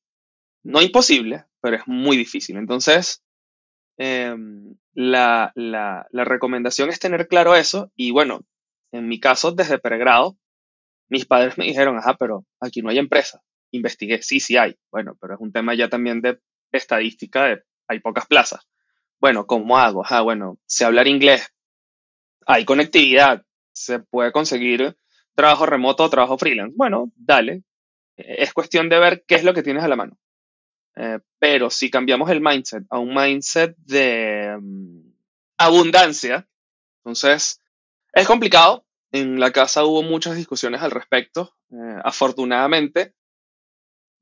No 0.63 0.81
imposible, 0.81 1.45
pero 1.61 1.77
es 1.77 1.83
muy 1.87 2.17
difícil. 2.17 2.57
Entonces, 2.57 3.23
em, 3.97 4.75
la, 4.93 5.51
la, 5.55 6.07
la, 6.11 6.23
recomendación 6.23 6.89
es 6.89 6.99
tener 6.99 7.27
claro 7.27 7.55
eso. 7.55 7.91
Y 7.95 8.11
bueno, 8.11 8.41
en 8.91 9.07
mi 9.07 9.19
caso, 9.19 9.51
desde 9.51 9.79
pregrado, 9.79 10.37
mis 11.09 11.25
padres 11.25 11.57
me 11.57 11.65
dijeron, 11.65 11.97
ajá, 11.97 12.15
pero 12.17 12.45
aquí 12.59 12.81
no 12.81 12.89
hay 12.89 12.99
empresa. 12.99 13.41
Investigué, 13.71 14.21
sí, 14.21 14.39
sí 14.39 14.57
hay. 14.57 14.75
Bueno, 14.91 15.17
pero 15.19 15.35
es 15.35 15.39
un 15.39 15.51
tema 15.51 15.75
ya 15.75 15.89
también 15.89 16.21
de 16.21 16.39
estadística, 16.71 17.57
hay 17.87 17.99
pocas 17.99 18.27
plazas. 18.27 18.67
Bueno, 19.19 19.47
¿cómo 19.47 19.77
hago? 19.77 20.05
Ajá, 20.05 20.21
bueno, 20.21 20.59
sé 20.65 20.85
hablar 20.85 21.07
inglés, 21.07 21.51
hay 22.45 22.65
conectividad, 22.65 23.43
se 23.73 23.99
puede 23.99 24.31
conseguir 24.31 24.97
trabajo 25.35 25.65
remoto 25.65 26.03
o 26.03 26.09
trabajo 26.09 26.37
freelance. 26.37 26.73
Bueno, 26.75 27.11
dale. 27.15 27.63
Es 28.15 28.53
cuestión 28.53 28.89
de 28.89 28.99
ver 28.99 29.23
qué 29.27 29.35
es 29.35 29.43
lo 29.43 29.53
que 29.53 29.63
tienes 29.63 29.83
a 29.83 29.87
la 29.87 29.95
mano. 29.95 30.17
Eh, 30.99 31.19
pero 31.37 31.69
si 31.69 31.91
cambiamos 31.91 32.29
el 32.31 32.41
mindset 32.41 32.83
a 32.89 32.97
un 32.97 33.13
mindset 33.13 33.75
de 33.77 34.57
mm, 34.59 35.11
abundancia, 35.57 36.47
entonces 37.03 37.61
es 38.13 38.27
complicado. 38.27 38.83
En 39.11 39.39
la 39.39 39.51
casa 39.51 39.85
hubo 39.85 40.01
muchas 40.03 40.35
discusiones 40.35 40.81
al 40.81 40.91
respecto. 40.91 41.55
Eh, 41.71 41.99
afortunadamente, 42.03 43.13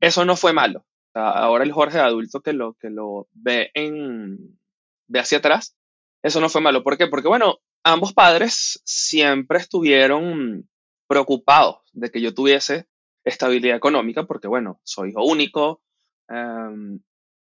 eso 0.01 0.25
no 0.25 0.35
fue 0.35 0.53
malo. 0.53 0.85
ahora 1.13 1.63
el 1.63 1.71
Jorge 1.71 1.99
adulto 1.99 2.41
que 2.41 2.51
lo, 2.51 2.73
que 2.73 2.89
lo 2.89 3.29
ve, 3.31 3.71
en, 3.73 4.59
ve 5.07 5.19
hacia 5.19 5.37
atrás, 5.37 5.77
eso 6.21 6.41
no 6.41 6.49
fue 6.49 6.61
malo. 6.61 6.83
¿Por 6.83 6.97
qué? 6.97 7.07
Porque, 7.07 7.29
bueno, 7.29 7.59
ambos 7.83 8.13
padres 8.13 8.81
siempre 8.83 9.59
estuvieron 9.59 10.67
preocupados 11.07 11.77
de 11.93 12.11
que 12.11 12.19
yo 12.19 12.33
tuviese 12.33 12.87
estabilidad 13.23 13.77
económica, 13.77 14.25
porque 14.25 14.47
bueno, 14.47 14.81
soy 14.83 15.11
hijo 15.11 15.23
único, 15.23 15.81
em, 16.29 16.99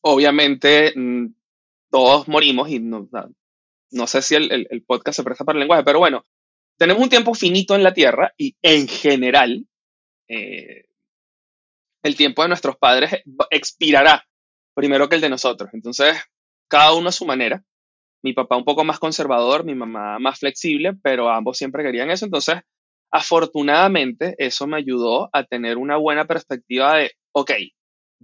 obviamente 0.01 0.93
mm, 0.95 1.27
todos 1.89 2.27
morimos 2.27 2.69
y 2.69 2.79
no, 2.79 3.07
no 3.91 4.07
sé 4.07 4.21
si 4.21 4.35
el, 4.35 4.67
el, 4.69 4.83
podcast 4.83 5.17
se 5.17 5.23
presta 5.23 5.45
para 5.45 5.57
el 5.57 5.61
lenguaje, 5.61 5.83
pero 5.83 5.99
bueno, 5.99 6.23
tenemos 6.77 7.01
un 7.01 7.09
tiempo 7.09 7.33
finito 7.33 7.75
en 7.75 7.83
la 7.83 7.93
Tierra 7.93 8.33
y 8.37 8.55
en 8.61 8.87
general 8.87 9.65
eh, 10.27 10.85
el 12.03 12.15
tiempo 12.15 12.41
de 12.41 12.49
nuestros 12.49 12.77
padres 12.77 13.23
expirará 13.49 14.25
primero 14.73 15.07
que 15.09 15.15
el 15.15 15.21
de 15.21 15.29
nosotros. 15.29 15.69
Entonces, 15.73 16.17
cada 16.67 16.93
uno 16.93 17.09
a 17.09 17.13
su 17.13 17.25
manera 17.25 17.63
mi 18.25 18.33
papá 18.33 18.57
un 18.57 18.65
poco 18.65 18.83
más 18.83 18.97
conservador, 18.97 19.63
mi 19.63 19.75
mamá 19.75 20.17
más 20.17 20.39
flexible, 20.39 20.93
pero 21.03 21.29
ambos 21.29 21.59
siempre 21.59 21.83
querían 21.83 22.09
eso. 22.09 22.25
Entonces, 22.25 22.55
afortunadamente, 23.11 24.33
eso 24.39 24.65
me 24.65 24.77
ayudó 24.77 25.29
a 25.31 25.43
tener 25.43 25.77
una 25.77 25.97
buena 25.97 26.25
perspectiva 26.25 26.97
de, 26.97 27.11
ok, 27.33 27.51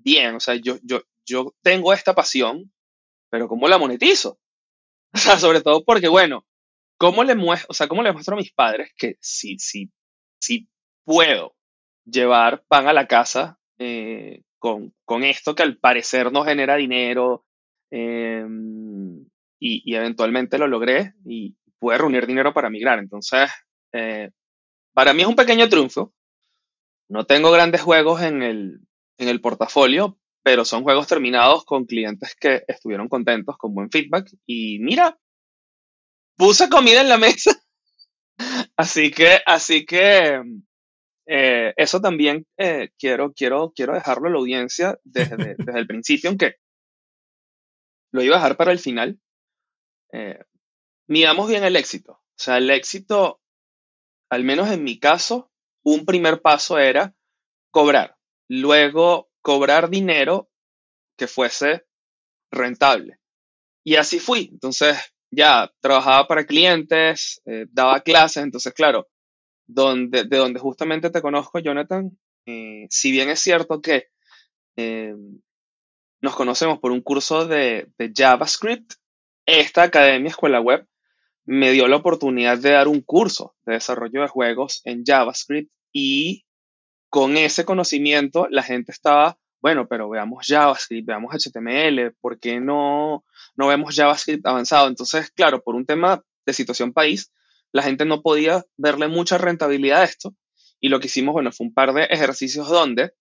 bien, 0.04 0.36
o 0.36 0.40
sea, 0.40 0.56
yo, 0.56 0.78
yo, 0.84 1.02
yo 1.26 1.54
tengo 1.62 1.94
esta 1.94 2.14
pasión, 2.14 2.72
pero 3.30 3.48
¿cómo 3.48 3.68
la 3.68 3.78
monetizo? 3.78 4.40
O 5.14 5.18
sea, 5.18 5.38
sobre 5.38 5.60
todo 5.60 5.84
porque, 5.84 6.08
bueno, 6.08 6.46
¿cómo 6.98 7.26
le 7.26 7.36
muestro, 7.36 7.68
o 7.70 7.74
sea, 7.74 7.90
cómo 7.90 8.02
le 8.02 8.10
a 8.10 8.36
mis 8.36 8.54
padres 8.54 8.94
que 8.96 9.18
si, 9.20 9.60
si, 9.60 9.92
si 10.40 10.70
puedo 11.04 11.54
llevar 12.06 12.64
pan 12.70 12.88
a 12.88 12.94
la 12.94 13.08
casa 13.08 13.60
eh, 13.78 14.44
con, 14.58 14.94
con, 15.04 15.26
esto 15.26 15.54
que 15.54 15.64
al 15.64 15.78
parecer 15.78 16.32
no 16.32 16.46
genera 16.46 16.78
dinero, 16.78 17.44
eh, 17.92 18.46
y, 19.62 19.96
eventualmente 19.96 20.58
lo 20.58 20.68
logré 20.68 21.14
y 21.26 21.56
pude 21.80 21.98
reunir 21.98 22.26
dinero 22.26 22.54
para 22.54 22.70
migrar. 22.70 23.00
Entonces, 23.00 23.50
eh, 23.94 24.32
para 24.94 25.14
mí 25.14 25.22
es 25.22 25.28
un 25.28 25.36
pequeño 25.36 25.70
triunfo. 25.70 26.14
No 27.10 27.26
tengo 27.26 27.52
grandes 27.52 27.82
juegos 27.82 28.22
en 28.22 28.42
el, 28.42 28.80
en 29.22 29.30
el 29.30 29.42
portafolio, 29.42 30.18
pero 30.44 30.66
son 30.66 30.84
juegos 30.84 31.08
terminados 31.08 31.66
con 31.66 31.86
clientes 31.86 32.36
que 32.40 32.64
estuvieron 32.68 33.08
contentos, 33.08 33.58
con 33.58 33.74
buen 33.74 33.90
feedback. 33.90 34.32
Y 34.46 34.80
mira, 34.80 35.18
puse 36.36 36.70
comida 36.70 37.02
en 37.02 37.10
la 37.10 37.18
mesa. 37.18 37.52
así 38.76 39.12
que, 39.12 39.40
así 39.46 39.86
que 39.86 40.42
eh, 41.28 41.74
eso 41.78 42.02
también 42.02 42.48
eh, 42.58 42.90
quiero, 42.98 43.34
quiero, 43.34 43.72
quiero 43.76 43.94
dejarlo 43.94 44.28
a 44.28 44.32
la 44.32 44.38
audiencia 44.40 45.00
desde, 45.04 45.56
desde 45.58 45.80
el 45.80 45.88
principio, 45.88 46.30
aunque 46.30 46.56
lo 48.12 48.24
iba 48.24 48.36
a 48.36 48.40
dejar 48.40 48.58
para 48.58 48.72
el 48.72 48.80
final, 48.80 49.20
eh, 50.12 50.40
miramos 51.08 51.48
bien 51.48 51.64
el 51.64 51.76
éxito. 51.76 52.14
O 52.14 52.44
sea, 52.44 52.58
el 52.58 52.70
éxito, 52.70 53.40
al 54.30 54.44
menos 54.44 54.70
en 54.72 54.84
mi 54.84 55.00
caso, 55.00 55.52
un 55.84 56.06
primer 56.06 56.42
paso 56.42 56.78
era 56.80 57.16
cobrar. 57.72 58.18
Luego, 58.54 59.30
cobrar 59.42 59.90
dinero 59.90 60.50
que 61.18 61.28
fuese 61.28 61.86
rentable. 62.52 63.20
Y 63.86 63.96
así 63.96 64.20
fui. 64.20 64.50
Entonces, 64.52 64.98
ya 65.32 65.72
trabajaba 65.80 66.28
para 66.28 66.46
clientes, 66.46 67.42
eh, 67.46 67.66
daba 67.72 68.02
clases. 68.02 68.44
Entonces, 68.44 68.74
claro, 68.74 69.08
donde, 69.68 70.26
de 70.26 70.38
donde 70.38 70.60
justamente 70.60 71.10
te 71.10 71.22
conozco, 71.22 71.60
Jonathan, 71.60 72.12
eh, 72.46 72.88
si 72.90 73.12
bien 73.12 73.30
es 73.30 73.40
cierto 73.40 73.82
que 73.82 74.10
nos 76.22 76.36
conocemos 76.36 76.80
por 76.80 76.92
un 76.92 77.02
curso 77.02 77.48
de 77.48 77.88
JavaScript, 78.16 78.94
esta 79.46 79.84
academia 79.84 80.30
escuela 80.30 80.60
web 80.60 80.88
me 81.46 81.72
dio 81.72 81.88
la 81.88 81.98
oportunidad 81.98 82.58
de 82.58 82.72
dar 82.72 82.88
un 82.88 83.02
curso 83.02 83.56
de 83.66 83.74
desarrollo 83.74 84.22
de 84.22 84.28
juegos 84.28 84.82
en 84.84 85.04
JavaScript 85.06 85.72
y 85.94 86.46
con 87.12 87.36
ese 87.36 87.66
conocimiento 87.66 88.48
la 88.50 88.64
gente 88.64 88.94
estaba, 88.94 89.38
bueno, 89.62 89.86
pero 89.86 90.10
veamos 90.10 90.46
JavaScript, 90.48 91.06
veamos 91.06 91.36
HTML, 91.36 92.16
¿por 92.22 92.40
qué 92.40 92.62
no, 92.62 93.26
no 93.58 93.68
vemos 93.68 93.94
JavaScript 93.94 94.48
avanzado? 94.48 94.88
Entonces, 94.88 95.30
claro, 95.32 95.62
por 95.62 95.76
un 95.76 95.86
tema 95.86 96.24
de 96.46 96.54
situación 96.54 96.94
país, 96.94 97.30
la 97.74 97.84
gente 97.84 98.06
no 98.06 98.22
podía 98.22 98.64
verle 98.78 99.10
mucha 99.10 99.38
rentabilidad 99.38 100.02
a 100.02 100.04
esto 100.06 100.34
y 100.80 100.88
lo 100.88 101.02
que 101.02 101.08
hicimos, 101.08 101.34
bueno, 101.34 101.52
fue 101.52 101.68
un 101.68 101.74
par 101.74 101.92
de 101.92 102.06
ejercicios 102.06 102.70
donde, 102.70 103.14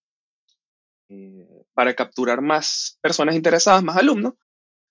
eh, 1.09 1.65
para 1.75 1.95
capturar 1.95 2.43
más 2.43 2.97
personas 3.03 3.35
interesadas, 3.35 3.83
más 3.83 3.97
alumnos, 3.97 4.35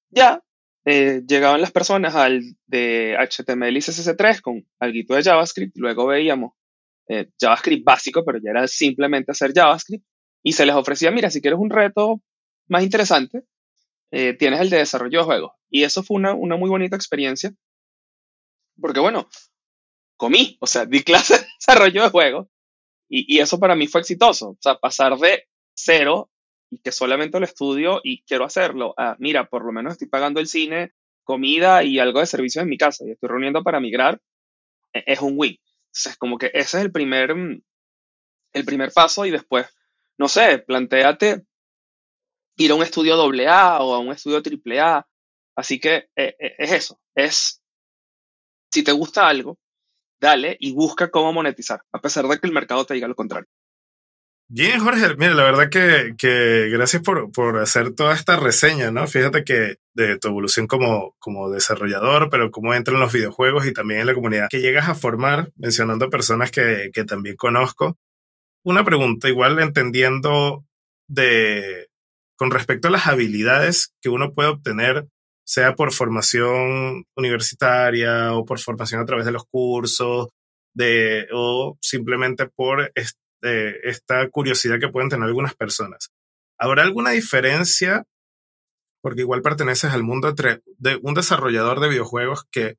ya 0.09 0.43
eh, 0.83 1.23
llegaban 1.25 1.61
las 1.61 1.71
personas 1.71 2.15
al 2.15 2.41
de 2.67 3.15
HTML 3.17 3.77
y 3.77 3.79
CSS3 3.79 4.41
con 4.41 4.67
algo 4.77 5.15
de 5.15 5.23
JavaScript, 5.23 5.77
luego 5.77 6.07
veíamos 6.07 6.58
eh, 7.09 7.29
JavaScript 7.39 7.83
básico, 7.83 8.23
pero 8.23 8.39
ya 8.39 8.51
era 8.51 8.67
simplemente 8.67 9.31
hacer 9.31 9.51
JavaScript, 9.53 10.05
y 10.43 10.53
se 10.53 10.65
les 10.65 10.75
ofrecía, 10.75 11.11
mira, 11.11 11.29
si 11.29 11.41
quieres 11.41 11.59
un 11.59 11.69
reto 11.69 12.21
más 12.69 12.83
interesante, 12.83 13.43
eh, 14.11 14.33
tienes 14.33 14.61
el 14.61 14.69
de 14.69 14.77
desarrollo 14.77 15.19
de 15.19 15.25
juegos. 15.25 15.51
Y 15.69 15.83
eso 15.83 16.03
fue 16.03 16.15
una, 16.17 16.33
una 16.33 16.55
muy 16.55 16.69
bonita 16.69 16.95
experiencia, 16.95 17.51
porque 18.79 19.01
bueno, 19.01 19.27
comí, 20.17 20.57
o 20.61 20.67
sea, 20.67 20.85
di 20.85 21.03
clase 21.03 21.39
de 21.39 21.45
desarrollo 21.59 22.03
de 22.03 22.09
juegos, 22.09 22.47
y, 23.09 23.35
y 23.35 23.39
eso 23.39 23.59
para 23.59 23.75
mí 23.75 23.87
fue 23.87 24.01
exitoso, 24.01 24.51
o 24.51 24.57
sea, 24.61 24.75
pasar 24.75 25.17
de 25.17 25.47
cero 25.75 26.29
y 26.71 26.79
que 26.79 26.91
solamente 26.91 27.39
lo 27.39 27.45
estudio 27.45 28.01
y 28.03 28.21
quiero 28.23 28.45
hacerlo. 28.45 28.93
Ah, 28.97 29.15
mira, 29.19 29.49
por 29.49 29.65
lo 29.65 29.71
menos 29.71 29.93
estoy 29.93 30.07
pagando 30.07 30.39
el 30.39 30.47
cine, 30.47 30.93
comida 31.23 31.83
y 31.83 31.99
algo 31.99 32.19
de 32.19 32.25
servicios 32.25 32.63
en 32.63 32.69
mi 32.69 32.77
casa 32.77 33.05
y 33.05 33.11
estoy 33.11 33.29
reuniendo 33.29 33.63
para 33.63 33.79
migrar, 33.79 34.21
e, 34.93 35.03
es 35.07 35.21
un 35.21 35.33
win. 35.37 35.57
Entonces, 35.99 36.17
como 36.17 36.37
que 36.37 36.47
ese 36.53 36.77
es 36.77 36.85
el 36.85 36.91
primer, 36.93 37.35
mm, 37.35 37.61
el 38.53 38.65
primer 38.65 38.91
paso 38.93 39.25
y 39.25 39.31
después, 39.31 39.67
no 40.17 40.29
sé, 40.29 40.59
planteate 40.59 41.45
ir 42.57 42.71
a 42.71 42.75
un 42.75 42.83
estudio 42.83 43.15
AA 43.15 43.81
o 43.81 43.93
a 43.93 43.99
un 43.99 44.11
estudio 44.11 44.41
AAA. 44.41 45.05
Así 45.55 45.77
que 45.79 46.09
e, 46.15 46.35
e, 46.39 46.55
es 46.57 46.71
eso, 46.71 47.01
es 47.15 47.61
si 48.71 48.83
te 48.83 48.93
gusta 48.93 49.27
algo, 49.27 49.57
dale 50.21 50.55
y 50.59 50.71
busca 50.71 51.11
cómo 51.11 51.33
monetizar, 51.33 51.81
a 51.91 51.99
pesar 51.99 52.25
de 52.27 52.39
que 52.39 52.47
el 52.47 52.53
mercado 52.53 52.85
te 52.85 52.93
diga 52.93 53.07
lo 53.09 53.15
contrario. 53.15 53.49
Bien, 54.51 54.79
Jorge, 54.79 55.15
mira, 55.15 55.35
la 55.35 55.43
verdad 55.43 55.69
que, 55.69 56.15
que 56.17 56.69
gracias 56.69 57.03
por, 57.03 57.31
por, 57.31 57.59
hacer 57.59 57.93
toda 57.93 58.15
esta 58.15 58.35
reseña, 58.35 58.89
¿no? 58.89 59.05
Fíjate 59.05 59.43
que 59.43 59.75
de 59.93 60.17
tu 60.17 60.29
evolución 60.29 60.65
como, 60.65 61.15
como 61.19 61.51
desarrollador, 61.51 62.31
pero 62.31 62.49
cómo 62.49 62.73
entran 62.73 62.95
en 62.95 63.01
los 63.01 63.13
videojuegos 63.13 63.67
y 63.67 63.73
también 63.73 63.99
en 63.99 64.07
la 64.07 64.15
comunidad 64.15 64.47
que 64.49 64.59
llegas 64.59 64.89
a 64.89 64.95
formar, 64.95 65.51
mencionando 65.55 66.09
personas 66.09 66.49
que, 66.49 66.89
que 66.91 67.03
también 67.03 67.35
conozco. 67.35 67.95
Una 68.63 68.83
pregunta, 68.83 69.29
igual 69.29 69.59
entendiendo 69.59 70.65
de, 71.07 71.87
con 72.35 72.49
respecto 72.49 72.87
a 72.87 72.91
las 72.91 73.05
habilidades 73.05 73.93
que 74.01 74.09
uno 74.09 74.33
puede 74.33 74.49
obtener, 74.49 75.07
sea 75.45 75.75
por 75.75 75.93
formación 75.93 77.05
universitaria 77.15 78.33
o 78.33 78.45
por 78.45 78.57
formación 78.59 78.99
a 78.99 79.05
través 79.05 79.27
de 79.27 79.31
los 79.31 79.45
cursos, 79.45 80.29
de, 80.73 81.27
o 81.33 81.77
simplemente 81.81 82.47
por 82.47 82.91
esta 83.41 84.27
curiosidad 84.29 84.79
que 84.79 84.89
pueden 84.89 85.09
tener 85.09 85.27
algunas 85.27 85.55
personas. 85.55 86.11
¿Habrá 86.57 86.83
alguna 86.83 87.11
diferencia? 87.11 88.05
Porque 89.01 89.21
igual 89.21 89.41
perteneces 89.41 89.91
al 89.91 90.03
mundo 90.03 90.33
de 90.33 90.99
un 91.01 91.13
desarrollador 91.13 91.79
de 91.79 91.89
videojuegos 91.89 92.45
que 92.51 92.77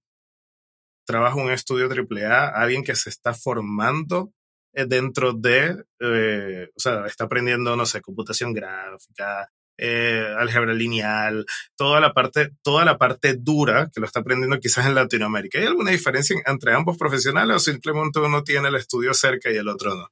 trabaja 1.07 1.39
en 1.41 1.47
un 1.47 1.53
estudio 1.53 1.89
AAA, 1.89 2.49
alguien 2.49 2.85
que 2.85 2.95
se 2.95 3.11
está 3.11 3.35
formando 3.35 4.33
eh, 4.73 4.87
dentro 4.87 5.33
de, 5.33 5.85
eh, 5.99 6.69
o 6.77 6.81
sea, 6.81 7.07
está 7.07 7.25
aprendiendo, 7.25 7.75
no 7.75 7.85
sé, 7.87 8.01
computación 8.01 8.53
gráfica, 8.53 9.51
eh, 9.77 10.35
álgebra 10.39 10.73
lineal, 10.73 11.47
toda 11.77 12.01
la 12.01 12.13
parte, 12.13 12.51
toda 12.63 12.85
la 12.85 12.99
parte 12.99 13.35
dura 13.37 13.91
que 13.93 14.01
lo 14.01 14.07
está 14.07 14.21
aprendiendo 14.21 14.61
quizás 14.61 14.87
en 14.87 14.95
Latinoamérica. 14.95 15.59
¿Hay 15.59 15.67
alguna 15.67 15.91
diferencia 15.91 16.37
entre 16.47 16.75
ambos 16.75 16.97
profesionales 16.97 17.57
o 17.57 17.59
simplemente 17.59 18.21
uno 18.21 18.45
tiene 18.45 18.69
el 18.69 18.77
estudio 18.77 19.15
cerca 19.15 19.51
y 19.51 19.57
el 19.57 19.69
otro 19.69 19.97
no? 19.97 20.09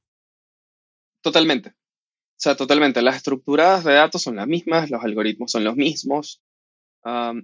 Totalmente. 1.21 1.69
O 1.69 2.41
sea, 2.41 2.55
totalmente. 2.55 3.01
Las 3.01 3.17
estructuras 3.17 3.83
de 3.83 3.93
datos 3.93 4.21
son 4.21 4.37
las 4.37 4.47
mismas, 4.47 4.89
los 4.89 5.03
algoritmos 5.03 5.51
son 5.51 5.63
los 5.63 5.75
mismos. 5.75 6.41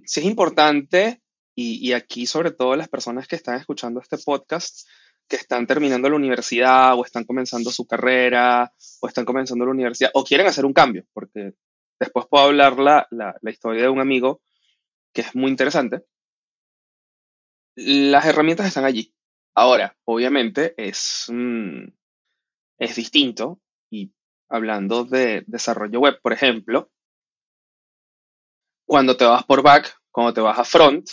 sí 0.04 0.20
es 0.20 0.26
importante, 0.26 1.22
y, 1.58 1.92
aquí 1.92 2.26
sobre 2.26 2.50
todo 2.50 2.76
las 2.76 2.88
personas 2.88 3.26
que 3.26 3.36
están 3.36 3.58
escuchando 3.58 4.00
este 4.00 4.18
podcast, 4.18 4.86
que 5.26 5.36
están 5.36 5.66
terminando 5.66 6.08
la 6.10 6.16
universidad 6.16 6.98
o 6.98 7.04
están 7.04 7.24
comenzando 7.24 7.70
su 7.70 7.86
carrera 7.86 8.72
o 9.00 9.08
están 9.08 9.24
comenzando 9.24 9.64
la 9.64 9.72
universidad 9.72 10.10
o 10.14 10.22
quieren 10.22 10.46
hacer 10.46 10.66
un 10.66 10.74
cambio, 10.74 11.04
porque 11.14 11.54
después 11.98 12.26
puedo 12.28 12.44
hablar 12.44 12.78
la, 12.78 13.06
la 13.10 13.50
historia 13.50 13.82
de 13.82 13.88
un 13.88 14.00
amigo 14.00 14.42
que 15.14 15.22
es 15.22 15.34
muy 15.34 15.50
interesante. 15.50 16.04
Las 17.74 18.26
herramientas 18.26 18.66
están 18.66 18.84
allí. 18.84 19.14
Ahora, 19.54 19.96
obviamente 20.04 20.74
es, 20.76 21.32
es 22.78 22.96
distinto 22.96 23.60
y 23.90 24.12
hablando 24.48 25.04
de 25.04 25.44
desarrollo 25.46 26.00
web, 26.00 26.20
por 26.22 26.32
ejemplo, 26.32 26.90
cuando 28.86 29.16
te 29.16 29.24
vas 29.24 29.44
por 29.44 29.62
back, 29.62 29.98
cuando 30.10 30.32
te 30.32 30.40
vas 30.40 30.58
a 30.58 30.64
front 30.64 31.08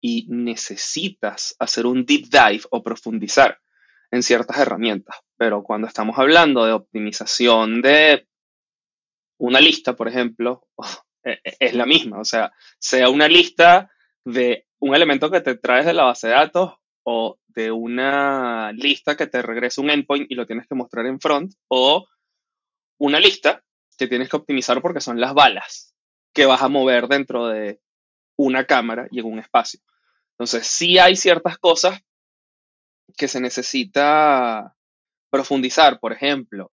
y 0.00 0.26
necesitas 0.28 1.54
hacer 1.58 1.86
un 1.86 2.04
deep 2.04 2.28
dive 2.28 2.64
o 2.70 2.82
profundizar 2.82 3.60
en 4.10 4.22
ciertas 4.22 4.58
herramientas. 4.58 5.16
Pero 5.36 5.62
cuando 5.62 5.86
estamos 5.86 6.18
hablando 6.18 6.64
de 6.64 6.72
optimización 6.72 7.80
de 7.80 8.28
una 9.38 9.60
lista, 9.60 9.94
por 9.94 10.08
ejemplo, 10.08 10.66
e, 11.24 11.40
e, 11.44 11.56
es 11.60 11.74
la 11.74 11.86
misma. 11.86 12.20
O 12.20 12.24
sea, 12.24 12.52
sea 12.78 13.08
una 13.08 13.28
lista 13.28 13.90
de 14.24 14.66
un 14.80 14.94
elemento 14.94 15.30
que 15.30 15.40
te 15.40 15.56
traes 15.56 15.86
de 15.86 15.94
la 15.94 16.04
base 16.04 16.28
de 16.28 16.34
datos 16.34 16.74
o 17.04 17.38
de 17.48 17.70
una 17.70 18.72
lista 18.72 19.16
que 19.16 19.26
te 19.26 19.42
regresa 19.42 19.80
un 19.80 19.90
endpoint 19.90 20.30
y 20.30 20.34
lo 20.34 20.46
tienes 20.46 20.66
que 20.66 20.74
mostrar 20.74 21.06
en 21.06 21.20
front, 21.20 21.52
o 21.68 22.06
una 22.98 23.18
lista 23.18 23.62
que 23.98 24.06
tienes 24.06 24.28
que 24.28 24.36
optimizar 24.36 24.80
porque 24.80 25.00
son 25.00 25.20
las 25.20 25.34
balas 25.34 25.94
que 26.32 26.46
vas 26.46 26.62
a 26.62 26.68
mover 26.68 27.08
dentro 27.08 27.48
de 27.48 27.80
una 28.36 28.64
cámara 28.64 29.06
y 29.10 29.20
en 29.20 29.26
un 29.26 29.38
espacio. 29.38 29.80
Entonces, 30.32 30.66
sí 30.66 30.98
hay 30.98 31.14
ciertas 31.16 31.58
cosas 31.58 32.00
que 33.16 33.28
se 33.28 33.40
necesita 33.40 34.74
profundizar. 35.30 36.00
Por 36.00 36.12
ejemplo, 36.12 36.72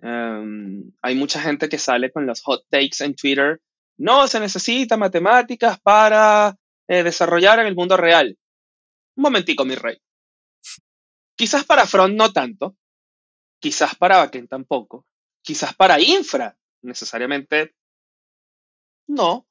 em, 0.00 0.92
hay 1.02 1.14
mucha 1.14 1.40
gente 1.40 1.68
que 1.68 1.78
sale 1.78 2.10
con 2.10 2.26
los 2.26 2.42
hot 2.42 2.64
takes 2.70 3.04
en 3.04 3.14
Twitter. 3.14 3.60
No, 3.98 4.26
se 4.26 4.40
necesita 4.40 4.96
matemáticas 4.96 5.78
para 5.80 6.56
eh, 6.88 7.02
desarrollar 7.02 7.58
en 7.58 7.66
el 7.66 7.74
mundo 7.74 7.96
real. 7.96 8.38
Un 9.18 9.22
momentico, 9.22 9.64
mi 9.64 9.74
rey. 9.74 9.98
Quizás 11.36 11.64
para 11.64 11.86
front 11.86 12.14
no 12.14 12.32
tanto, 12.32 12.76
quizás 13.60 13.96
para 13.96 14.18
backend 14.18 14.48
tampoco, 14.48 15.06
Quizás 15.42 15.74
para 15.74 16.00
infra, 16.00 16.56
necesariamente 16.82 17.74
no. 19.08 19.48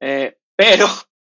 Eh, 0.00 0.38
pero 0.56 0.86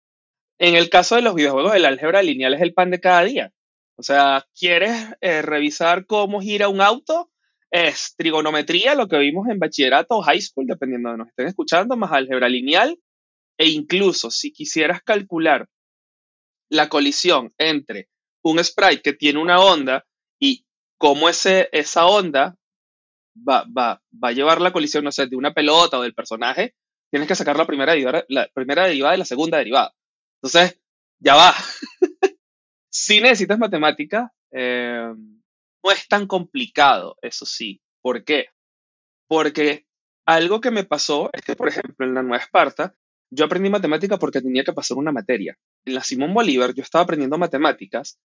en 0.58 0.74
el 0.74 0.90
caso 0.90 1.14
de 1.14 1.22
los 1.22 1.34
videojuegos, 1.34 1.74
el 1.74 1.84
álgebra 1.84 2.22
lineal 2.22 2.54
es 2.54 2.62
el 2.62 2.74
pan 2.74 2.90
de 2.90 3.00
cada 3.00 3.22
día. 3.22 3.52
O 3.96 4.02
sea, 4.02 4.44
¿quieres 4.58 5.14
eh, 5.20 5.42
revisar 5.42 6.06
cómo 6.06 6.40
gira 6.40 6.68
un 6.68 6.80
auto? 6.80 7.30
Es 7.70 8.16
trigonometría, 8.16 8.96
lo 8.96 9.06
que 9.06 9.18
vimos 9.18 9.48
en 9.48 9.60
bachillerato 9.60 10.16
o 10.16 10.22
high 10.22 10.40
school, 10.40 10.66
dependiendo 10.66 11.12
de 11.12 11.18
nos 11.18 11.28
estén 11.28 11.46
escuchando, 11.46 11.96
más 11.96 12.10
álgebra 12.10 12.48
lineal. 12.48 12.98
E 13.58 13.68
incluso 13.68 14.30
si 14.30 14.52
quisieras 14.52 15.02
calcular 15.02 15.68
la 16.70 16.88
colisión 16.88 17.52
entre 17.58 18.08
un 18.42 18.62
sprite 18.62 19.02
que 19.02 19.12
tiene 19.12 19.40
una 19.40 19.60
onda 19.60 20.06
y 20.40 20.64
cómo 20.98 21.28
ese, 21.28 21.68
esa 21.72 22.06
onda 22.06 22.56
va, 23.36 23.64
va, 23.64 24.02
va 24.12 24.28
a 24.28 24.32
llevar 24.32 24.60
la 24.60 24.72
colisión, 24.72 25.04
no 25.04 25.12
sé, 25.12 25.26
de 25.26 25.36
una 25.36 25.52
pelota 25.52 25.98
o 25.98 26.02
del 26.02 26.14
personaje, 26.14 26.74
tienes 27.10 27.28
que 27.28 27.34
sacar 27.34 27.56
la 27.56 27.66
primera 27.66 27.92
derivada, 27.92 28.24
la 28.28 28.48
primera 28.52 28.86
derivada 28.86 29.14
y 29.14 29.18
la 29.18 29.24
segunda 29.24 29.58
derivada. 29.58 29.94
Entonces, 30.42 30.80
ya 31.18 31.34
va. 31.34 31.54
si 32.90 33.20
necesitas 33.20 33.58
matemática, 33.58 34.32
eh, 34.52 35.12
no 35.82 35.90
es 35.90 36.08
tan 36.08 36.26
complicado, 36.26 37.16
eso 37.20 37.44
sí. 37.46 37.80
¿Por 38.02 38.24
qué? 38.24 38.48
Porque 39.28 39.86
algo 40.26 40.60
que 40.60 40.70
me 40.70 40.84
pasó 40.84 41.30
es 41.32 41.42
que, 41.42 41.56
por 41.56 41.68
ejemplo, 41.68 42.06
en 42.06 42.14
la 42.14 42.22
Nueva 42.22 42.42
Esparta, 42.42 42.94
yo 43.30 43.44
aprendí 43.44 43.70
matemática 43.70 44.18
porque 44.18 44.40
tenía 44.40 44.64
que 44.64 44.72
pasar 44.72 44.98
una 44.98 45.12
materia. 45.12 45.56
En 45.84 45.94
la 45.94 46.02
Simón 46.02 46.34
Bolívar 46.34 46.74
yo 46.74 46.82
estaba 46.82 47.04
aprendiendo 47.04 47.38
matemáticas, 47.38 48.18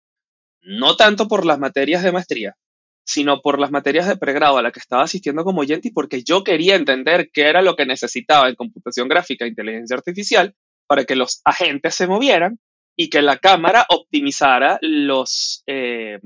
no 0.63 0.97
tanto 0.97 1.29
por 1.29 1.45
las 1.45 1.59
materias 1.59 2.03
de 2.03 2.13
maestría, 2.13 2.57
sino 3.05 3.41
por 3.41 3.59
las 3.59 3.71
materias 3.71 4.07
de 4.07 4.17
pregrado 4.17 4.59
a 4.59 4.63
las 4.63 4.73
que 4.73 4.79
estaba 4.79 5.03
asistiendo 5.03 5.45
como 5.45 5.63
oyente 5.63 5.89
y 5.89 5.93
porque 5.93 6.23
yo 6.23 6.45
quería 6.45 6.77
entender 6.77 7.31
qué 7.33 7.43
era 7.43 7.63
lo 7.63 7.75
que 7.75 7.85
necesitaba 7.85 8.49
en 8.49 8.55
computación 8.55 9.09
gráfica 9.09 9.45
e 9.45 9.49
inteligencia 9.49 9.97
artificial 9.97 10.55
para 10.87 11.05
que 11.05 11.17
los 11.17 11.41
agentes 11.45 11.95
se 11.95 12.07
movieran 12.07 12.61
y 12.97 13.11
que 13.11 13.23
la 13.23 13.39
cámara 13.39 13.87
optimizara 13.89 14.79
los, 14.83 15.65
eh, 15.67 16.21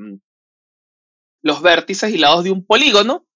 los 1.42 1.62
vértices 1.62 2.12
y 2.12 2.18
lados 2.18 2.44
de 2.44 2.50
un 2.50 2.66
polígono 2.66 3.26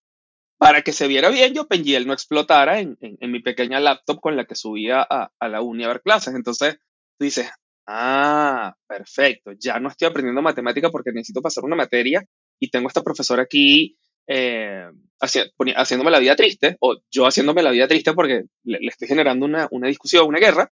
para 0.60 0.82
que 0.82 0.92
se 0.92 1.08
viera 1.08 1.30
bien 1.30 1.54
y 1.56 1.58
OpenGL 1.58 2.06
no 2.06 2.12
explotara 2.12 2.80
en, 2.80 2.98
mi 3.00 3.40
pequeña 3.40 3.80
laptop 3.80 4.20
con 4.20 4.36
la 4.36 4.44
que 4.44 4.54
subía 4.54 5.00
a, 5.00 5.48
la 5.48 5.62
uni 5.62 5.84
a 5.84 5.88
ver 5.88 6.02
clases. 6.02 6.34
Entonces, 6.34 6.76
tú 7.16 7.24
dices, 7.24 7.48
ah, 7.86 8.76
perfecto, 8.86 9.52
ya 9.58 9.80
no 9.80 9.88
estoy 9.88 10.08
aprendiendo 10.08 10.42
matemática 10.42 10.90
porque 10.90 11.12
necesito 11.12 11.40
pasar 11.40 11.64
una 11.64 11.76
materia 11.76 12.22
y 12.58 12.68
tengo 12.68 12.88
a 12.88 12.90
esta 12.90 13.02
profesora 13.02 13.44
aquí 13.44 13.96
eh, 14.26 14.84
haciéndome 15.18 16.10
la 16.10 16.18
vida 16.18 16.36
triste, 16.36 16.76
o 16.80 16.98
yo 17.10 17.26
haciéndome 17.26 17.62
la 17.62 17.70
vida 17.70 17.88
triste 17.88 18.12
porque 18.12 18.44
le, 18.64 18.78
estoy 18.82 19.08
generando 19.08 19.46
una, 19.46 19.66
una, 19.70 19.88
discusión, 19.88 20.28
una 20.28 20.40
guerra, 20.40 20.70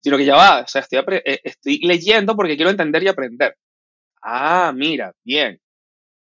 sino 0.00 0.16
que 0.16 0.26
ya 0.26 0.36
va, 0.36 0.60
o 0.60 0.68
sea, 0.68 0.82
estoy, 0.82 1.00
eh, 1.24 1.40
estoy 1.42 1.80
leyendo 1.80 2.36
porque 2.36 2.54
quiero 2.54 2.70
entender 2.70 3.02
y 3.02 3.08
aprender. 3.08 3.56
Ah, 4.22 4.72
mira, 4.72 5.12
bien. 5.24 5.60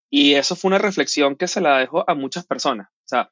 Y 0.10 0.36
eso 0.36 0.56
fue 0.56 0.70
una 0.70 0.78
reflexión 0.78 1.36
que 1.36 1.48
se 1.48 1.62
la 1.62 1.78
dejo 1.80 2.10
a 2.10 2.16
muchas 2.16 2.46
personas. 2.46 2.88
O 2.90 3.08
sea, 3.08 3.32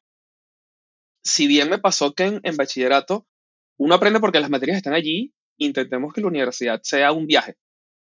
si 1.22 1.46
bien 1.46 1.70
me 1.70 1.78
pasó 1.78 2.14
que 2.14 2.40
en, 2.42 2.56
bachillerato 2.56 3.26
uno 3.78 3.94
aprende 3.94 4.20
porque 4.20 4.40
las 4.40 4.50
materias 4.50 4.76
están 4.76 4.94
allí, 4.94 5.34
intentemos 5.58 6.12
que 6.12 6.20
la 6.20 6.28
universidad 6.28 6.80
sea 6.82 7.12
un 7.12 7.26
viaje 7.26 7.56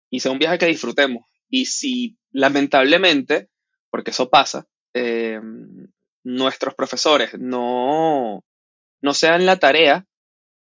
y 0.10 0.20
sea 0.20 0.32
un 0.32 0.40
viaje 0.40 0.58
que 0.58 0.68
disfrutemos. 0.68 1.26
Y 1.50 1.66
si 1.66 2.18
lamentablemente 2.32 3.50
porque 3.90 4.12
eso 4.12 4.30
pasa, 4.30 4.68
eh, 4.94 5.40
nuestros 6.24 6.76
profesores 6.76 7.32
no, 7.40 8.44
no 9.02 9.14
se 9.14 9.28
dan 9.28 9.46
la 9.46 9.58
tarea 9.58 10.06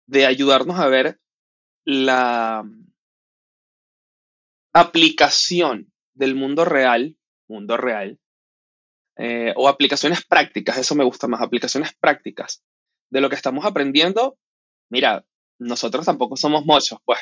de 0.06 0.26
ayudarnos 0.26 0.78
a 0.78 0.88
ver 0.88 1.20
la 1.84 2.64
aplicación 4.72 5.92
del 6.14 6.34
mundo 6.34 6.64
real, 6.64 7.16
mundo 7.48 7.76
real, 7.76 8.18
eh, 9.16 9.52
o 9.56 9.68
aplicaciones 9.68 10.24
prácticas, 10.24 10.78
eso 10.78 10.94
me 10.94 11.04
gusta 11.04 11.28
más, 11.28 11.42
aplicaciones 11.42 11.94
prácticas 11.94 12.62
de 13.10 13.20
lo 13.20 13.28
que 13.28 13.36
estamos 13.36 13.64
aprendiendo. 13.64 14.38
Mira, 14.90 15.24
nosotros 15.58 16.06
tampoco 16.06 16.36
somos 16.36 16.64
muchos, 16.64 16.98
pues. 17.04 17.20